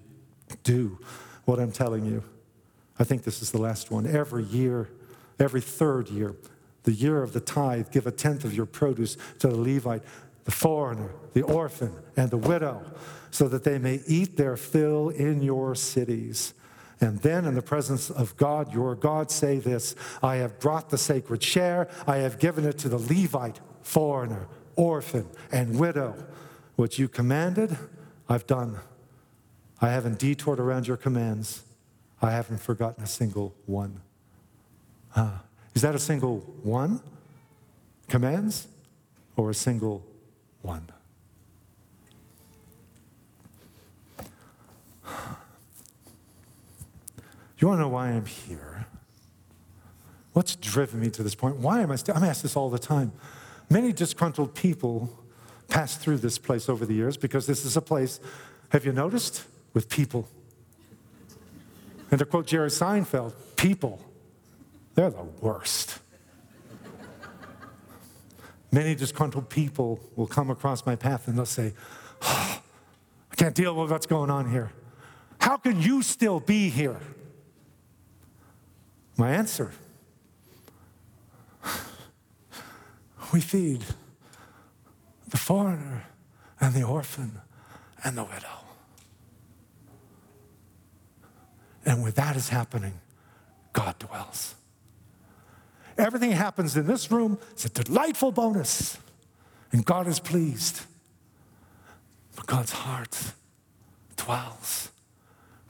do 0.62 0.98
what 1.44 1.58
I'm 1.58 1.72
telling 1.72 2.06
you. 2.06 2.22
I 2.98 3.04
think 3.04 3.24
this 3.24 3.42
is 3.42 3.50
the 3.50 3.58
last 3.58 3.90
one. 3.90 4.06
Every 4.06 4.44
year, 4.44 4.88
every 5.40 5.60
third 5.60 6.08
year, 6.08 6.36
the 6.84 6.92
year 6.92 7.22
of 7.22 7.32
the 7.32 7.40
tithe, 7.40 7.90
give 7.90 8.06
a 8.06 8.12
tenth 8.12 8.44
of 8.44 8.54
your 8.54 8.66
produce 8.66 9.16
to 9.40 9.48
the 9.48 9.56
Levite, 9.56 10.02
the 10.44 10.52
foreigner, 10.52 11.10
the 11.34 11.42
orphan, 11.42 11.92
and 12.16 12.30
the 12.30 12.36
widow, 12.36 12.84
so 13.30 13.48
that 13.48 13.64
they 13.64 13.78
may 13.78 14.00
eat 14.06 14.36
their 14.36 14.56
fill 14.56 15.08
in 15.08 15.42
your 15.42 15.74
cities. 15.74 16.54
And 17.00 17.20
then, 17.20 17.44
in 17.44 17.54
the 17.54 17.62
presence 17.62 18.08
of 18.08 18.36
God, 18.36 18.72
your 18.72 18.94
God, 18.94 19.30
say 19.30 19.58
this 19.58 19.94
I 20.22 20.36
have 20.36 20.60
brought 20.60 20.90
the 20.90 20.98
sacred 20.98 21.42
share, 21.42 21.88
I 22.06 22.18
have 22.18 22.38
given 22.38 22.64
it 22.64 22.78
to 22.78 22.88
the 22.88 22.98
Levite, 22.98 23.60
foreigner, 23.82 24.46
orphan, 24.76 25.28
and 25.50 25.78
widow 25.78 26.14
what 26.78 26.96
you 26.96 27.08
commanded, 27.08 27.76
I've 28.28 28.46
done. 28.46 28.78
I 29.80 29.88
haven't 29.88 30.20
detoured 30.20 30.60
around 30.60 30.86
your 30.86 30.96
commands. 30.96 31.64
I 32.22 32.30
haven't 32.30 32.58
forgotten 32.58 33.02
a 33.02 33.06
single 33.08 33.52
one. 33.66 34.00
Ah, 35.16 35.42
is 35.74 35.82
that 35.82 35.96
a 35.96 35.98
single 35.98 36.38
one? 36.62 37.00
Commands? 38.06 38.68
Or 39.34 39.50
a 39.50 39.54
single 39.54 40.06
one? 40.62 40.88
You 47.58 47.66
want 47.66 47.78
to 47.78 47.82
know 47.82 47.88
why 47.88 48.10
I'm 48.10 48.26
here? 48.26 48.86
What's 50.32 50.54
driven 50.54 51.00
me 51.00 51.10
to 51.10 51.24
this 51.24 51.34
point? 51.34 51.56
Why 51.56 51.80
am 51.80 51.90
I 51.90 51.96
still? 51.96 52.14
I'm 52.14 52.22
asked 52.22 52.44
this 52.44 52.54
all 52.54 52.70
the 52.70 52.78
time. 52.78 53.10
Many 53.68 53.92
disgruntled 53.92 54.54
people 54.54 55.24
passed 55.68 56.00
through 56.00 56.18
this 56.18 56.38
place 56.38 56.68
over 56.68 56.84
the 56.84 56.94
years 56.94 57.16
because 57.16 57.46
this 57.46 57.64
is 57.64 57.76
a 57.76 57.82
place, 57.82 58.20
have 58.70 58.84
you 58.84 58.92
noticed, 58.92 59.44
with 59.74 59.88
people. 59.88 60.28
And 62.10 62.18
to 62.18 62.24
quote 62.24 62.46
Jerry 62.46 62.70
Seinfeld, 62.70 63.34
people, 63.56 64.00
they're 64.94 65.10
the 65.10 65.22
worst. 65.40 65.98
Many 68.70 68.94
disgruntled 68.94 69.48
people 69.48 70.00
will 70.16 70.26
come 70.26 70.50
across 70.50 70.84
my 70.84 70.96
path 70.96 71.28
and 71.28 71.38
they'll 71.38 71.46
say, 71.46 71.74
oh, 72.22 72.62
I 73.30 73.34
can't 73.34 73.54
deal 73.54 73.74
with 73.74 73.90
what's 73.90 74.06
going 74.06 74.30
on 74.30 74.50
here. 74.50 74.72
How 75.40 75.56
can 75.56 75.80
you 75.80 76.02
still 76.02 76.40
be 76.40 76.68
here? 76.68 77.00
My 79.16 79.30
answer 79.30 79.72
we 83.32 83.40
feed 83.40 83.84
the 85.28 85.36
foreigner 85.36 86.04
and 86.60 86.74
the 86.74 86.82
orphan 86.82 87.40
and 88.04 88.16
the 88.16 88.24
widow. 88.24 88.64
And 91.84 92.02
when 92.02 92.12
that 92.12 92.36
is 92.36 92.48
happening, 92.48 93.00
God 93.72 93.98
dwells. 93.98 94.54
Everything 95.96 96.32
happens 96.32 96.76
in 96.76 96.86
this 96.86 97.10
room 97.10 97.38
is 97.56 97.64
a 97.64 97.70
delightful 97.70 98.30
bonus, 98.30 98.98
and 99.72 99.84
God 99.84 100.06
is 100.06 100.20
pleased. 100.20 100.82
But 102.36 102.46
God's 102.46 102.72
heart 102.72 103.32
dwells 104.16 104.90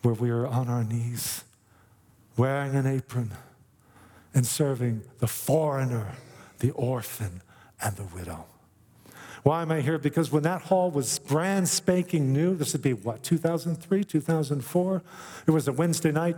where 0.02 0.14
we 0.14 0.30
are 0.30 0.46
on 0.46 0.68
our 0.68 0.84
knees, 0.84 1.44
wearing 2.36 2.74
an 2.74 2.86
apron, 2.86 3.32
and 4.34 4.46
serving 4.46 5.02
the 5.18 5.26
foreigner, 5.26 6.12
the 6.58 6.70
orphan, 6.72 7.40
and 7.80 7.96
the 7.96 8.04
widow. 8.04 8.44
Why 9.42 9.62
am 9.62 9.70
I 9.70 9.80
here? 9.80 9.98
Because 9.98 10.30
when 10.30 10.42
that 10.42 10.62
hall 10.62 10.90
was 10.90 11.18
brand 11.18 11.68
spanking 11.68 12.32
new, 12.32 12.54
this 12.54 12.72
would 12.72 12.82
be 12.82 12.92
what, 12.92 13.22
2003, 13.22 14.04
2004? 14.04 15.02
It 15.46 15.50
was 15.50 15.68
a 15.68 15.72
Wednesday 15.72 16.12
night, 16.12 16.36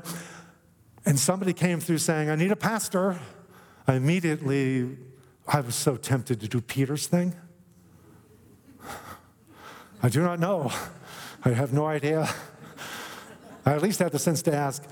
and 1.05 1.19
somebody 1.19 1.53
came 1.53 1.81
through 1.81 1.99
saying, 1.99 2.31
I 2.31 2.37
need 2.37 2.53
a 2.53 2.57
pastor. 2.57 3.19
I 3.87 3.95
immediately, 3.95 4.97
I 5.49 5.61
was 5.61 5.75
so 5.75 5.97
tempted 5.97 6.41
to 6.41 6.49
do 6.49 6.61
Peter's 6.61 7.07
thing. 7.07 7.35
I 10.03 10.09
do 10.09 10.23
not 10.23 10.39
know. 10.39 10.73
I 11.45 11.51
have 11.51 11.73
no 11.73 11.87
idea. 11.87 12.29
I 13.67 13.75
at 13.75 13.83
least 13.83 13.99
had 13.99 14.13
the 14.13 14.19
sense 14.19 14.43
to 14.43 14.55
ask, 14.55 14.83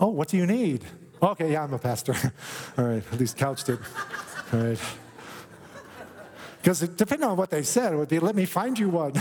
Oh, 0.00 0.08
what 0.08 0.28
do 0.28 0.36
you 0.36 0.46
need? 0.46 0.84
Okay, 1.20 1.52
yeah, 1.52 1.64
I'm 1.64 1.74
a 1.74 1.78
pastor. 1.78 2.14
All 2.78 2.84
right, 2.84 3.02
at 3.12 3.18
least 3.18 3.36
couched 3.36 3.68
it. 3.68 3.80
All 4.52 4.60
right. 4.60 4.78
Because 6.68 6.80
depending 6.80 7.26
on 7.26 7.38
what 7.38 7.48
they 7.48 7.62
said, 7.62 7.94
it 7.94 7.96
would 7.96 8.10
be, 8.10 8.18
let 8.18 8.36
me 8.36 8.44
find 8.44 8.78
you 8.78 8.90
one. 8.90 9.14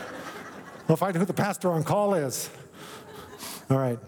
we'll 0.88 0.96
find 0.96 1.14
who 1.14 1.26
the 1.26 1.34
pastor 1.34 1.70
on 1.70 1.84
call 1.84 2.14
is. 2.14 2.48
All 3.68 3.76
right. 3.76 3.98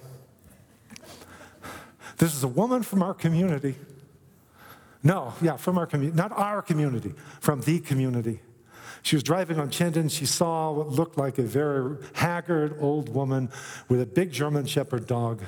This 2.16 2.34
is 2.34 2.44
a 2.44 2.48
woman 2.48 2.82
from 2.82 3.02
our 3.02 3.12
community. 3.12 3.74
No, 5.02 5.34
yeah, 5.42 5.58
from 5.58 5.76
our 5.76 5.84
community, 5.84 6.16
not 6.16 6.32
our 6.32 6.62
community, 6.62 7.12
from 7.40 7.60
the 7.60 7.78
community. 7.78 8.40
She 9.02 9.16
was 9.16 9.22
driving 9.22 9.60
on 9.60 9.68
Chinden. 9.68 10.10
She 10.10 10.24
saw 10.24 10.72
what 10.72 10.88
looked 10.88 11.18
like 11.18 11.36
a 11.36 11.42
very 11.42 11.98
haggard 12.14 12.78
old 12.80 13.14
woman 13.14 13.50
with 13.90 14.00
a 14.00 14.06
big 14.06 14.32
German 14.32 14.64
Shepherd 14.64 15.06
dog. 15.06 15.42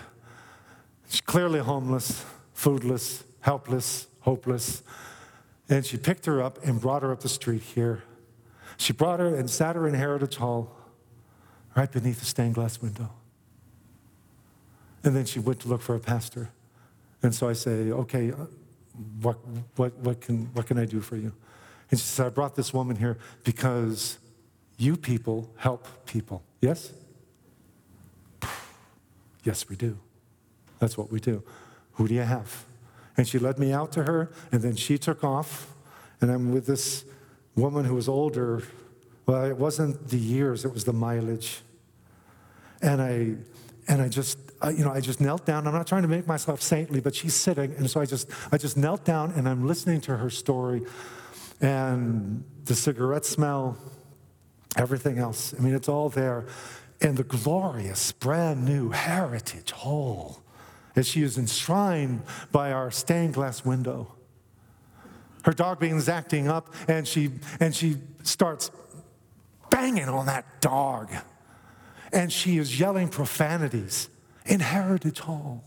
She's 1.09 1.23
clearly 1.23 1.61
homeless, 1.61 2.27
foodless, 2.55 3.23
helpless, 3.41 4.09
hopeless. 4.21 4.83
And 5.69 5.85
she 5.85 5.97
picked 5.97 6.27
her 6.27 6.43
up 6.43 6.65
and 6.65 6.81
brought 6.81 7.03
her 7.03 7.13
up 7.13 7.21
the 7.21 7.29
street 7.29 7.63
here. 7.63 8.03
She 8.77 8.93
brought 8.93 9.21
her 9.21 9.35
and 9.35 9.51
sat 9.51 9.77
her 9.77 9.87
in 9.87 9.95
Heritage 9.95 10.37
Hall, 10.37 10.75
right 11.77 11.91
beneath 11.91 12.21
the 12.21 12.27
stained 12.27 12.55
glass 12.55 12.81
window. 12.81 13.11
And 15.05 15.15
then 15.15 15.25
she 15.25 15.39
went 15.39 15.61
to 15.61 15.69
look 15.69 15.83
for 15.83 15.95
a 15.95 16.01
pastor. 16.01 16.51
And 17.23 17.35
so 17.35 17.49
I 17.49 17.53
say, 17.53 17.91
okay, 17.91 18.33
uh, 18.33 18.47
what, 19.21 19.39
what, 19.77 19.97
what, 19.99 20.21
can, 20.21 20.47
what 20.55 20.67
can 20.67 20.79
I 20.79 20.85
do 20.85 21.01
for 21.01 21.17
you? 21.17 21.33
And 21.91 21.99
she 21.99 22.07
said, 22.07 22.27
I 22.27 22.29
brought 22.31 22.55
this 22.55 22.73
woman 22.73 22.97
here 22.97 23.19
because 23.45 24.19
you 24.77 24.97
people 24.97 25.51
help 25.57 26.07
people. 26.07 26.43
Yes? 26.61 26.93
Yes, 29.45 29.69
we 29.69 29.77
do. 29.77 29.99
That's 30.79 30.97
what 30.97 31.11
we 31.11 31.21
do. 31.21 31.43
Who 31.93 32.07
do 32.07 32.15
you 32.15 32.23
have? 32.23 32.65
And 33.19 33.27
she 33.27 33.39
led 33.39 33.59
me 33.59 33.73
out 33.73 33.93
to 33.93 34.05
her, 34.05 34.31
and 34.53 34.63
then 34.63 34.77
she 34.77 34.97
took 34.97 35.25
off. 35.25 35.75
And 36.21 36.31
I'm 36.31 36.53
with 36.53 36.67
this 36.67 37.05
woman 37.57 37.85
who 37.85 37.97
was 37.97 38.09
older. 38.09 38.63
Well, 39.27 39.45
it 39.45 39.57
wasn't 39.57 40.09
the 40.09 40.17
years, 40.17 40.65
it 40.65 40.73
was 40.73 40.85
the 40.85 40.93
mileage. 40.93 41.61
And 42.81 43.03
I, 43.03 43.35
and 43.89 44.01
I 44.01 44.09
just, 44.09 44.39
I, 44.63 44.71
you 44.71 44.85
know, 44.85 44.93
I 44.93 45.01
just 45.01 45.21
knelt 45.21 45.45
down. 45.45 45.67
I'm 45.67 45.75
not 45.75 45.89
trying 45.89 46.03
to 46.03 46.09
make 46.09 46.29
myself 46.29 46.63
saintly, 46.63 47.01
but 47.01 47.15
she's 47.15 47.35
sitting, 47.35 47.75
and 47.75 47.91
so 47.91 48.01
I 48.01 48.07
just, 48.07 48.31
I 48.53 48.57
just 48.57 48.77
knelt 48.77 49.05
down 49.05 49.33
and 49.33 49.49
I'm 49.49 49.67
listening 49.67 50.01
to 50.03 50.17
her 50.17 50.31
story, 50.31 50.83
and 51.61 52.45
the 52.67 52.75
cigarette 52.77 53.25
smell, 53.25 53.77
everything 54.77 55.19
else. 55.19 55.55
I 55.59 55.61
mean, 55.61 55.75
it's 55.75 55.89
all 55.89 56.09
there, 56.09 56.47
and 57.01 57.17
the 57.17 57.25
glorious, 57.25 58.13
brand 58.13 58.65
new 58.65 58.91
heritage 58.91 59.73
hall 59.73 60.45
as 60.99 61.07
she 61.07 61.23
is 61.23 61.39
enshrined 61.39 62.21
by 62.51 62.73
our 62.73 62.91
stained 62.91 63.33
glass 63.33 63.65
window. 63.65 64.13
Her 65.45 65.53
dog 65.53 65.79
begins 65.79 66.09
acting 66.09 66.49
up, 66.49 66.75
and 66.89 67.07
she 67.07 67.31
and 67.61 67.75
she 67.75 67.99
starts 68.25 68.73
banging 69.71 70.09
on 70.09 70.27
that 70.27 70.61
dog, 70.61 71.13
and 72.13 72.33
she 72.33 72.59
is 72.59 72.81
yelling 72.81 73.09
profanities 73.09 74.09
in 74.45 74.59
Heritage 74.59 75.21
Hall 75.21 75.63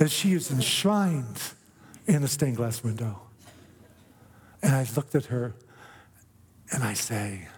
as 0.00 0.10
she 0.10 0.32
is 0.32 0.50
enshrined 0.50 1.42
in 2.06 2.24
a 2.24 2.28
stained 2.28 2.56
glass 2.56 2.82
window. 2.82 3.20
And 4.62 4.74
I 4.74 4.86
looked 4.96 5.14
at 5.14 5.26
her 5.26 5.54
and 6.72 6.82
I 6.82 6.94
say, 6.94 7.48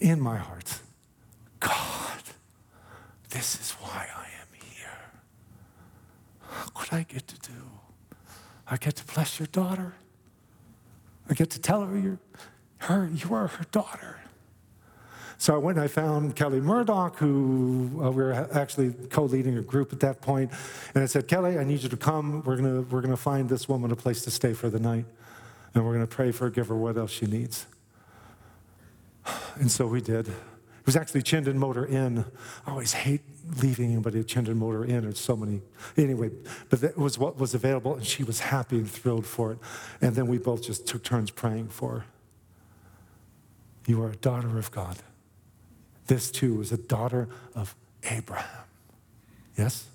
in 0.00 0.18
my 0.18 0.38
heart, 0.38 0.80
God, 1.60 2.22
this 3.28 3.60
is 3.60 3.72
why. 3.72 4.13
What 6.74 6.92
I 6.92 7.02
get 7.02 7.26
to 7.28 7.38
do? 7.38 7.56
I 8.66 8.76
get 8.76 8.96
to 8.96 9.04
bless 9.14 9.38
your 9.38 9.46
daughter. 9.48 9.94
I 11.28 11.34
get 11.34 11.50
to 11.50 11.60
tell 11.60 11.82
her 11.82 11.98
you're 11.98 12.18
her, 12.78 13.08
you 13.12 13.34
are 13.34 13.46
her 13.46 13.64
daughter. 13.72 14.20
So 15.38 15.54
I 15.54 15.58
went 15.58 15.78
and 15.78 15.84
I 15.84 15.88
found 15.88 16.36
Kelly 16.36 16.60
Murdoch, 16.60 17.16
who 17.18 18.00
uh, 18.02 18.10
we 18.10 18.22
were 18.22 18.32
actually 18.52 18.92
co-leading 19.10 19.58
a 19.58 19.62
group 19.62 19.92
at 19.92 20.00
that 20.00 20.20
point, 20.20 20.52
and 20.94 21.02
I 21.02 21.06
said, 21.06 21.26
Kelly, 21.26 21.58
I 21.58 21.64
need 21.64 21.82
you 21.82 21.88
to 21.88 21.96
come. 21.96 22.42
We're 22.44 22.56
gonna 22.56 22.82
we're 22.82 23.00
gonna 23.00 23.16
find 23.16 23.48
this 23.48 23.68
woman 23.68 23.90
a 23.90 23.96
place 23.96 24.22
to 24.22 24.30
stay 24.30 24.52
for 24.52 24.70
the 24.70 24.78
night, 24.78 25.06
and 25.74 25.84
we're 25.84 25.92
gonna 25.92 26.06
pray 26.06 26.30
for 26.30 26.44
her, 26.44 26.50
give 26.50 26.68
her 26.68 26.76
what 26.76 26.96
else 26.96 27.10
she 27.10 27.26
needs. 27.26 27.66
And 29.56 29.70
so 29.70 29.86
we 29.86 30.00
did. 30.00 30.32
It 30.84 30.88
was 30.88 30.96
actually 30.96 31.22
Chinden 31.22 31.54
Motor 31.54 31.86
Inn. 31.86 32.26
I 32.66 32.70
always 32.70 32.92
hate 32.92 33.22
leaving 33.62 33.92
anybody 33.92 34.20
at 34.20 34.26
Chinden 34.26 34.56
Motor 34.56 34.84
Inn. 34.84 35.00
There's 35.00 35.18
so 35.18 35.34
many. 35.34 35.62
Anyway, 35.96 36.30
but 36.68 36.82
that 36.82 36.98
was 36.98 37.18
what 37.18 37.38
was 37.38 37.54
available, 37.54 37.94
and 37.94 38.04
she 38.04 38.22
was 38.22 38.40
happy 38.40 38.76
and 38.76 38.90
thrilled 38.90 39.24
for 39.24 39.52
it. 39.52 39.58
And 40.02 40.14
then 40.14 40.26
we 40.26 40.36
both 40.36 40.62
just 40.62 40.86
took 40.86 41.02
turns 41.02 41.30
praying 41.30 41.68
for 41.68 42.00
her. 42.00 42.04
You 43.86 44.02
are 44.02 44.10
a 44.10 44.16
daughter 44.16 44.58
of 44.58 44.70
God. 44.72 44.98
This 46.06 46.30
too 46.30 46.60
is 46.60 46.70
a 46.70 46.76
daughter 46.76 47.30
of 47.54 47.74
Abraham. 48.10 48.66
Yes? 49.56 49.86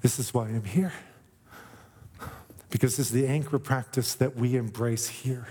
This 0.00 0.18
is 0.18 0.34
why 0.34 0.48
I'm 0.48 0.64
here. 0.64 0.92
Because 2.70 2.96
this 2.96 3.06
is 3.06 3.12
the 3.12 3.28
anchor 3.28 3.60
practice 3.60 4.16
that 4.16 4.34
we 4.34 4.56
embrace 4.56 5.06
here. 5.06 5.46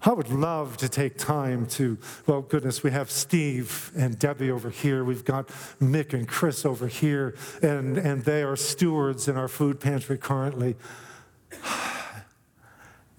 I 0.00 0.12
would 0.12 0.30
love 0.30 0.76
to 0.76 0.88
take 0.88 1.18
time 1.18 1.66
to, 1.66 1.98
well, 2.26 2.42
goodness, 2.42 2.84
we 2.84 2.92
have 2.92 3.10
Steve 3.10 3.90
and 3.96 4.16
Debbie 4.16 4.50
over 4.50 4.70
here. 4.70 5.02
We've 5.02 5.24
got 5.24 5.48
Mick 5.80 6.12
and 6.12 6.28
Chris 6.28 6.64
over 6.64 6.86
here, 6.86 7.34
and, 7.62 7.98
and 7.98 8.24
they 8.24 8.44
are 8.44 8.54
stewards 8.54 9.26
in 9.26 9.36
our 9.36 9.48
food 9.48 9.80
pantry 9.80 10.18
currently. 10.18 10.76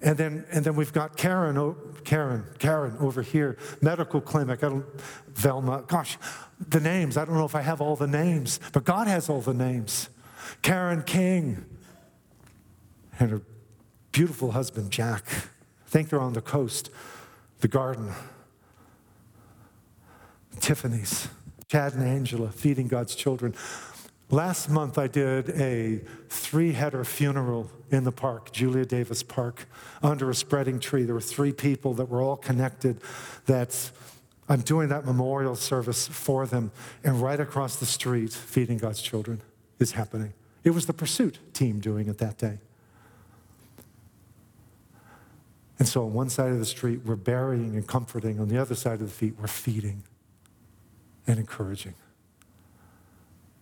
And 0.02 0.16
then, 0.16 0.46
and 0.50 0.64
then 0.64 0.76
we've 0.76 0.94
got 0.94 1.18
Karen, 1.18 1.58
oh, 1.58 1.76
Karen, 2.04 2.46
Karen 2.58 2.96
over 3.00 3.20
here, 3.20 3.58
medical 3.82 4.22
clinic. 4.22 4.64
I 4.64 4.70
don't, 4.70 4.86
Velma, 5.34 5.84
gosh, 5.86 6.16
the 6.58 6.80
names. 6.80 7.18
I 7.18 7.26
don't 7.26 7.34
know 7.34 7.44
if 7.44 7.54
I 7.54 7.60
have 7.60 7.82
all 7.82 7.96
the 7.96 8.06
names, 8.06 8.60
but 8.72 8.84
God 8.84 9.08
has 9.08 9.28
all 9.28 9.42
the 9.42 9.52
names. 9.52 10.08
Karen 10.62 11.02
King 11.02 11.66
and 13.18 13.30
her 13.30 13.42
beautiful 14.10 14.52
husband, 14.52 14.90
Jack. 14.90 15.24
Think 15.90 16.08
they're 16.08 16.20
on 16.20 16.34
the 16.34 16.40
coast, 16.40 16.88
the 17.62 17.68
garden. 17.68 18.12
Tiffany's, 20.60 21.26
Chad 21.66 21.94
and 21.94 22.04
Angela, 22.04 22.52
feeding 22.52 22.86
God's 22.86 23.16
children. 23.16 23.56
Last 24.30 24.70
month, 24.70 24.98
I 24.98 25.08
did 25.08 25.50
a 25.50 26.00
three 26.28 26.74
header 26.74 27.02
funeral 27.02 27.72
in 27.90 28.04
the 28.04 28.12
park, 28.12 28.52
Julia 28.52 28.84
Davis 28.84 29.24
Park, 29.24 29.66
under 30.00 30.30
a 30.30 30.34
spreading 30.34 30.78
tree. 30.78 31.02
There 31.02 31.14
were 31.14 31.20
three 31.20 31.52
people 31.52 31.94
that 31.94 32.08
were 32.08 32.22
all 32.22 32.36
connected. 32.36 33.00
That 33.46 33.90
I'm 34.48 34.60
doing 34.60 34.90
that 34.90 35.04
memorial 35.04 35.56
service 35.56 36.06
for 36.06 36.46
them. 36.46 36.70
And 37.02 37.20
right 37.20 37.40
across 37.40 37.74
the 37.76 37.86
street, 37.86 38.32
feeding 38.32 38.78
God's 38.78 39.02
children 39.02 39.42
is 39.80 39.90
happening. 39.92 40.34
It 40.62 40.70
was 40.70 40.86
the 40.86 40.92
Pursuit 40.92 41.40
team 41.52 41.80
doing 41.80 42.06
it 42.06 42.18
that 42.18 42.38
day. 42.38 42.58
And 45.80 45.88
so 45.88 46.04
on 46.04 46.12
one 46.12 46.28
side 46.28 46.52
of 46.52 46.58
the 46.58 46.66
street, 46.66 47.00
we're 47.06 47.16
burying 47.16 47.74
and 47.74 47.86
comforting. 47.86 48.38
On 48.38 48.48
the 48.48 48.58
other 48.58 48.74
side 48.74 49.00
of 49.00 49.08
the 49.08 49.14
feet, 49.14 49.34
we're 49.40 49.48
feeding 49.48 50.02
and 51.26 51.38
encouraging 51.38 51.94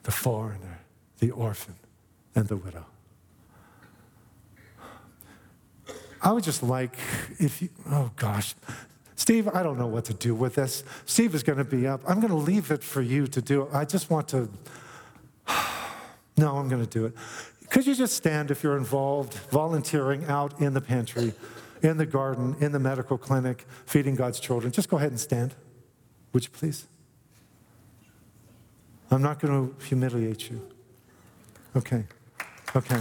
the 0.03 0.11
foreigner, 0.11 0.81
the 1.21 1.31
orphan, 1.31 1.77
and 2.35 2.49
the 2.49 2.57
widow. 2.57 2.85
I 6.21 6.33
would 6.33 6.43
just 6.43 6.65
like, 6.65 6.97
if 7.39 7.63
you, 7.63 7.69
oh 7.89 8.11
gosh, 8.17 8.57
Steve, 9.15 9.47
I 9.47 9.63
don't 9.63 9.79
know 9.79 9.87
what 9.87 10.05
to 10.07 10.15
do 10.15 10.35
with 10.35 10.57
this. 10.57 10.83
Steve 11.07 11.37
is 11.37 11.45
going 11.45 11.59
to 11.59 11.65
be 11.65 11.87
up. 11.87 12.01
I'm 12.09 12.19
going 12.19 12.33
to 12.33 12.37
leave 12.37 12.73
it 12.73 12.83
for 12.83 13.01
you 13.01 13.29
to 13.29 13.41
do. 13.41 13.69
I 13.73 13.85
just 13.85 14.11
want 14.11 14.27
to, 14.29 14.49
no, 16.37 16.57
I'm 16.57 16.69
going 16.69 16.85
to 16.85 16.91
do 16.91 17.07
it. 17.07 17.13
Could 17.71 17.87
you 17.87 17.95
just 17.95 18.17
stand 18.17 18.51
if 18.51 18.65
you're 18.65 18.77
involved, 18.77 19.35
volunteering 19.51 20.25
out 20.25 20.61
in 20.61 20.75
the 20.75 20.81
pantry? 20.81 21.33
In 21.83 21.97
the 21.97 22.07
garden, 22.07 22.57
in 22.61 22.73
the 22.73 22.79
medical 22.79 23.19
clinic, 23.19 23.67
feeding 23.87 24.15
God's 24.15 24.41
children. 24.41 24.73
Just 24.73 24.89
go 24.89 24.97
ahead 24.97 25.11
and 25.11 25.21
stand. 25.21 25.55
Would 26.33 26.45
you 26.45 26.51
please? 26.51 26.87
I'm 29.11 29.23
not 29.23 29.39
going 29.41 29.69
to 29.69 29.85
humiliate 29.85 30.51
you. 30.51 30.61
Okay. 31.77 32.05
Okay. 32.77 33.01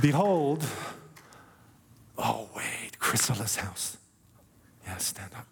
Behold, 0.00 0.64
oh, 2.16 2.48
wait, 2.56 2.98
Chrysalis 2.98 3.56
house. 3.56 3.98
Yeah, 4.86 4.96
stand 4.96 5.32
up. 5.34 5.46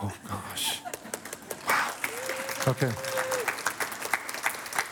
Oh, 0.00 0.12
gosh. 0.26 0.80
Wow. 1.66 1.92
Okay. 2.68 3.17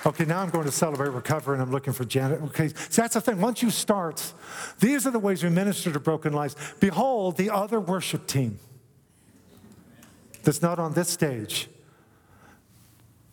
Okay, 0.06 0.24
now 0.24 0.40
I'm 0.40 0.50
going 0.50 0.66
to 0.66 0.72
celebrate 0.72 1.08
recovery 1.08 1.54
and 1.54 1.62
I'm 1.62 1.72
looking 1.72 1.92
for 1.92 2.04
Janet. 2.04 2.40
Okay, 2.42 2.68
so 2.68 3.02
that's 3.02 3.14
the 3.14 3.20
thing. 3.20 3.40
Once 3.40 3.60
you 3.60 3.70
start, 3.70 4.32
these 4.78 5.04
are 5.04 5.10
the 5.10 5.18
ways 5.18 5.42
we 5.42 5.50
minister 5.50 5.92
to 5.92 5.98
broken 5.98 6.32
lives. 6.32 6.54
Behold, 6.78 7.36
the 7.36 7.50
other 7.50 7.80
worship 7.80 8.28
team 8.28 8.60
that's 10.44 10.62
not 10.62 10.78
on 10.78 10.92
this 10.92 11.08
stage, 11.08 11.68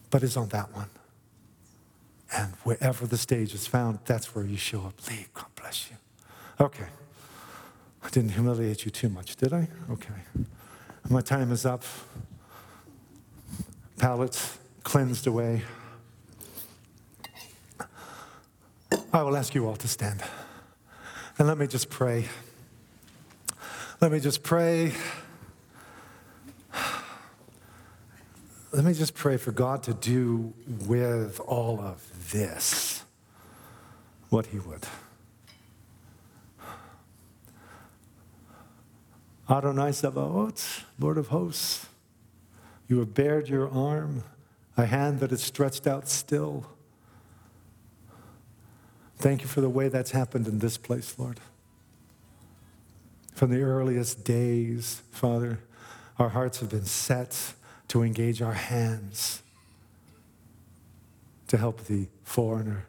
but 0.09 0.23
is 0.23 0.35
on 0.35 0.49
that 0.49 0.73
one. 0.73 0.89
And 2.35 2.53
wherever 2.63 3.05
the 3.05 3.17
stage 3.19 3.53
is 3.53 3.67
found, 3.67 3.99
that's 4.05 4.33
where 4.33 4.43
you 4.43 4.57
show 4.57 4.81
up. 4.81 4.95
Leave. 5.07 5.31
God 5.35 5.45
bless 5.55 5.91
you. 5.91 5.97
Okay. 6.59 6.87
I 8.01 8.09
didn't 8.09 8.31
humiliate 8.31 8.83
you 8.83 8.89
too 8.89 9.09
much, 9.09 9.35
did 9.35 9.53
I? 9.53 9.67
Okay. 9.91 10.13
My 11.07 11.21
time 11.21 11.51
is 11.51 11.67
up. 11.67 11.83
Palates 13.99 14.57
cleansed 14.83 15.27
away. 15.27 15.61
I 19.15 19.21
will 19.21 19.37
ask 19.37 19.53
you 19.53 19.67
all 19.67 19.75
to 19.75 19.87
stand. 19.87 20.23
And 21.37 21.47
let 21.47 21.59
me 21.59 21.67
just 21.67 21.91
pray. 21.91 22.25
Let 24.01 24.11
me 24.11 24.19
just 24.19 24.41
pray. 24.41 24.91
Let 28.71 28.83
me 28.83 28.93
just 28.95 29.13
pray 29.13 29.37
for 29.37 29.51
God 29.51 29.83
to 29.83 29.93
do 29.93 30.55
with 30.87 31.39
all 31.41 31.79
of 31.79 32.01
this 32.31 33.03
what 34.29 34.47
He 34.47 34.57
would. 34.57 34.87
Adonai 39.47 39.91
Sabaoth, 39.91 40.85
Lord 40.97 41.19
of 41.19 41.27
hosts, 41.27 41.85
you 42.87 42.97
have 42.97 43.13
bared 43.13 43.47
your 43.47 43.69
arm, 43.69 44.23
a 44.75 44.87
hand 44.87 45.19
that 45.19 45.31
is 45.31 45.43
stretched 45.43 45.85
out 45.85 46.09
still. 46.09 46.65
Thank 49.23 49.41
you 49.41 49.47
for 49.47 49.61
the 49.61 49.69
way 49.69 49.87
that's 49.87 50.11
happened 50.11 50.49
in 50.49 50.59
this 50.59 50.75
place, 50.75 51.17
Lord. 51.17 51.39
From 53.33 53.51
the 53.51 53.61
earliest 53.61 54.25
days, 54.25 55.01
Father, 55.11 55.59
our 56.19 56.27
hearts 56.27 56.59
have 56.59 56.67
been 56.67 56.83
set 56.83 57.53
to 57.87 58.03
engage 58.03 58.41
our 58.41 58.51
hands 58.51 59.41
to 61.47 61.57
help 61.57 61.85
the 61.85 62.07
foreigner 62.25 62.85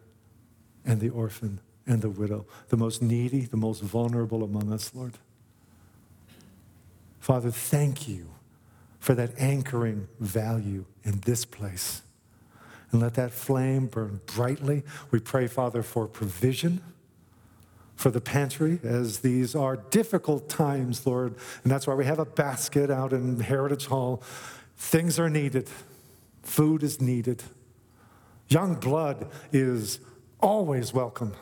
and 0.84 0.98
the 0.98 1.08
orphan 1.08 1.60
and 1.86 2.02
the 2.02 2.10
widow, 2.10 2.46
the 2.68 2.76
most 2.76 3.00
needy, 3.00 3.42
the 3.42 3.56
most 3.56 3.80
vulnerable 3.80 4.42
among 4.42 4.72
us, 4.72 4.92
Lord. 4.92 5.14
Father, 7.20 7.52
thank 7.52 8.08
you 8.08 8.26
for 8.98 9.14
that 9.14 9.30
anchoring 9.38 10.08
value 10.18 10.84
in 11.04 11.20
this 11.20 11.44
place. 11.44 12.02
And 12.94 13.02
let 13.02 13.14
that 13.14 13.32
flame 13.32 13.86
burn 13.86 14.20
brightly. 14.24 14.84
We 15.10 15.18
pray, 15.18 15.48
Father, 15.48 15.82
for 15.82 16.06
provision 16.06 16.80
for 17.96 18.08
the 18.08 18.20
pantry 18.20 18.78
as 18.84 19.18
these 19.18 19.56
are 19.56 19.78
difficult 19.90 20.48
times, 20.48 21.04
Lord. 21.04 21.34
And 21.64 21.72
that's 21.72 21.88
why 21.88 21.94
we 21.94 22.04
have 22.04 22.20
a 22.20 22.24
basket 22.24 22.92
out 22.92 23.12
in 23.12 23.40
Heritage 23.40 23.86
Hall. 23.86 24.22
Things 24.76 25.18
are 25.18 25.28
needed, 25.28 25.68
food 26.44 26.84
is 26.84 27.00
needed. 27.00 27.42
Young 28.48 28.76
blood 28.76 29.28
is 29.52 29.98
always 30.38 30.94
welcome. 30.94 31.34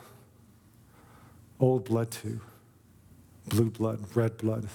Old 1.59 1.85
blood, 1.85 2.09
too. 2.09 2.41
Blue 3.45 3.69
blood, 3.69 4.03
red 4.15 4.37
blood, 4.37 4.69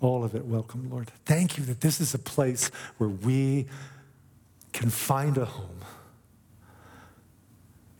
all 0.00 0.24
of 0.24 0.34
it 0.34 0.46
welcome, 0.46 0.88
Lord. 0.88 1.12
Thank 1.26 1.58
you 1.58 1.64
that 1.64 1.82
this 1.82 2.00
is 2.00 2.14
a 2.14 2.18
place 2.18 2.68
where 2.96 3.10
we 3.10 3.66
can 4.72 4.90
find 4.90 5.36
a 5.38 5.44
home 5.44 5.80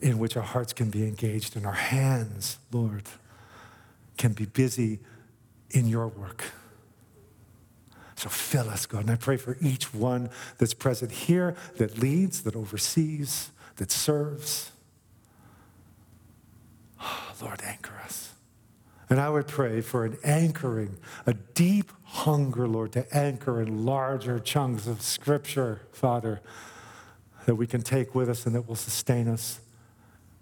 in 0.01 0.19
which 0.19 0.37
our 0.37 0.43
hearts 0.43 0.73
can 0.73 0.91
be 0.91 1.05
engaged 1.05 1.57
and 1.57 1.65
our 1.65 1.73
hands, 1.73 2.59
Lord, 2.73 3.05
can 4.17 4.33
be 4.33 4.47
busy 4.47 4.99
in 5.71 5.87
your 5.87 6.09
work. 6.09 6.45
So 8.17 8.29
fill 8.29 8.69
us, 8.69 8.87
God. 8.87 9.03
And 9.03 9.11
I 9.11 9.17
pray 9.17 9.37
for 9.37 9.57
each 9.61 9.93
one 9.95 10.31
that's 10.59 10.75
present 10.75 11.11
here, 11.11 11.57
that 11.77 11.99
leads, 11.99 12.43
that 12.43 12.55
oversees, 12.55 13.51
that 13.77 13.91
serves. 13.91 14.71
Oh, 17.01 17.35
Lord, 17.41 17.63
anchor 17.65 17.95
us. 18.05 18.35
And 19.13 19.21
I 19.21 19.29
would 19.29 19.47
pray 19.47 19.83
for 19.83 20.07
an 20.07 20.17
anchoring, 20.25 20.97
a 21.27 21.35
deep 21.35 21.93
hunger, 22.03 22.67
Lord, 22.67 22.93
to 22.93 23.07
anchor 23.15 23.61
in 23.61 23.85
larger 23.85 24.41
chunks 24.41 24.87
of 24.87 25.03
Scripture, 25.03 25.83
Father, 25.93 26.41
that 27.45 27.57
we 27.57 27.67
can 27.67 27.83
take 27.83 28.15
with 28.15 28.31
us 28.31 28.47
and 28.47 28.55
that 28.55 28.67
will 28.67 28.75
sustain 28.75 29.29
us 29.29 29.61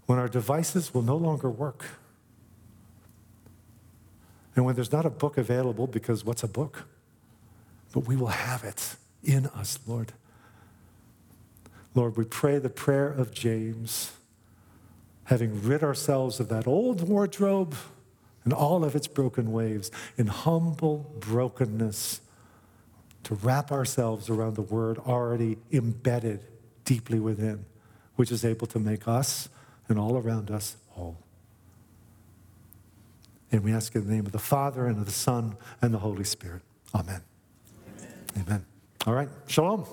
when 0.07 0.21
our 0.21 0.29
devices 0.29 0.95
will 0.95 1.03
no 1.03 1.17
longer 1.17 1.51
work. 1.51 1.85
And 4.55 4.65
when 4.65 4.77
there's 4.77 4.93
not 4.93 5.05
a 5.05 5.11
book 5.11 5.37
available, 5.37 5.89
because 5.89 6.25
what's 6.25 6.45
a 6.45 6.49
book? 6.49 6.87
But 7.91 8.07
we 8.07 8.15
will 8.15 8.29
have 8.29 8.63
it 8.63 8.95
in 9.25 9.47
us, 9.47 9.81
Lord. 9.85 10.13
Lord, 11.97 12.17
we 12.17 12.25
pray 12.25 12.59
the 12.59 12.71
prayer 12.71 13.09
of 13.09 13.33
James, 13.33 14.13
having 15.25 15.61
rid 15.61 15.83
ourselves 15.83 16.39
of 16.39 16.49
that 16.51 16.69
old 16.69 17.09
wardrobe 17.09 17.75
and 18.45 18.53
all 18.53 18.85
of 18.85 18.95
its 18.95 19.07
broken 19.07 19.53
waves 19.53 19.91
in 20.17 20.27
humble 20.27 21.15
brokenness 21.19 22.21
to 23.25 23.35
wrap 23.35 23.71
ourselves 23.71 24.31
around 24.31 24.57
the 24.57 24.63
word 24.63 24.99
already 24.99 25.59
embedded 25.73 26.41
deeply 26.85 27.21
within, 27.21 27.65
which 28.17 28.33
is 28.33 28.45
able 28.45 28.67
to 28.67 28.79
make 28.79 29.07
us 29.07 29.49
and 29.89 29.99
all 29.99 30.17
around 30.17 30.51
us 30.51 30.77
whole. 30.89 31.19
And 33.53 33.63
we 33.65 33.73
ask 33.73 33.95
in 33.95 34.07
the 34.07 34.13
name 34.13 34.27
of 34.27 34.33
the 34.33 34.39
Father 34.39 34.87
and 34.87 34.99
of 34.99 35.07
the 35.07 35.13
Son 35.13 35.57
and 35.83 35.93
the 35.93 35.99
Holy 35.99 36.25
Spirit. 36.25 36.63
Amen. 36.95 37.21
Amen. 37.99 38.45
Amen. 38.47 38.67
All 39.07 39.15
right. 39.15 39.29
Shalom. 39.49 39.85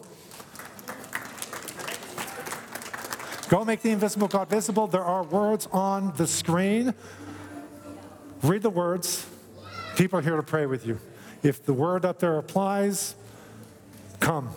Go 3.49 3.63
make 3.63 3.81
the 3.81 3.91
invisible 3.91 4.27
God 4.27 4.49
visible. 4.49 4.87
There 4.87 5.03
are 5.03 5.23
words 5.23 5.67
on 5.71 6.13
the 6.17 6.27
screen. 6.27 6.93
Read 8.43 8.61
the 8.61 8.69
words. 8.69 9.27
People 9.95 10.19
are 10.19 10.21
here 10.21 10.35
to 10.35 10.43
pray 10.43 10.65
with 10.65 10.85
you. 10.85 10.99
If 11.43 11.65
the 11.65 11.73
word 11.73 12.05
up 12.05 12.19
there 12.19 12.37
applies, 12.37 13.15
come. 14.19 14.49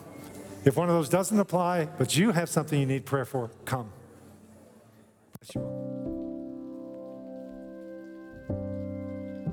If 0.65 0.77
one 0.77 0.89
of 0.89 0.95
those 0.95 1.09
doesn't 1.09 1.39
apply, 1.39 1.87
but 1.99 2.17
you 2.17 2.33
have 2.33 2.49
something 2.49 2.79
you 2.79 2.87
need 2.87 3.07
prayer 3.07 3.25
for, 3.25 3.51
come. 3.65 3.91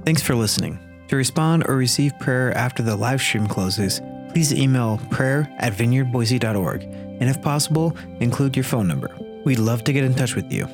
Thanks 0.04 0.22
for 0.22 0.36
listening. 0.36 0.80
To 1.08 1.16
respond 1.16 1.66
or 1.68 1.76
receive 1.76 2.18
prayer 2.20 2.56
after 2.58 2.84
the 2.84 2.96
live 2.96 3.22
stream 3.22 3.48
closes, 3.48 4.02
please 4.32 4.54
email 4.54 5.00
prayer 5.10 5.50
at 5.58 5.74
vineyardboise.org 5.74 6.84
and 6.84 7.30
if 7.30 7.42
possible, 7.42 7.98
include 8.20 8.56
your 8.56 8.64
phone 8.64 8.88
number. 8.88 9.10
We'd 9.44 9.60
love 9.60 9.84
to 9.86 9.94
get 9.94 10.04
in 10.04 10.14
touch 10.14 10.36
with 10.36 10.52
you. 10.52 10.68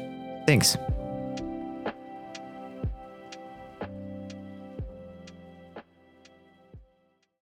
Thanks. 0.46 0.78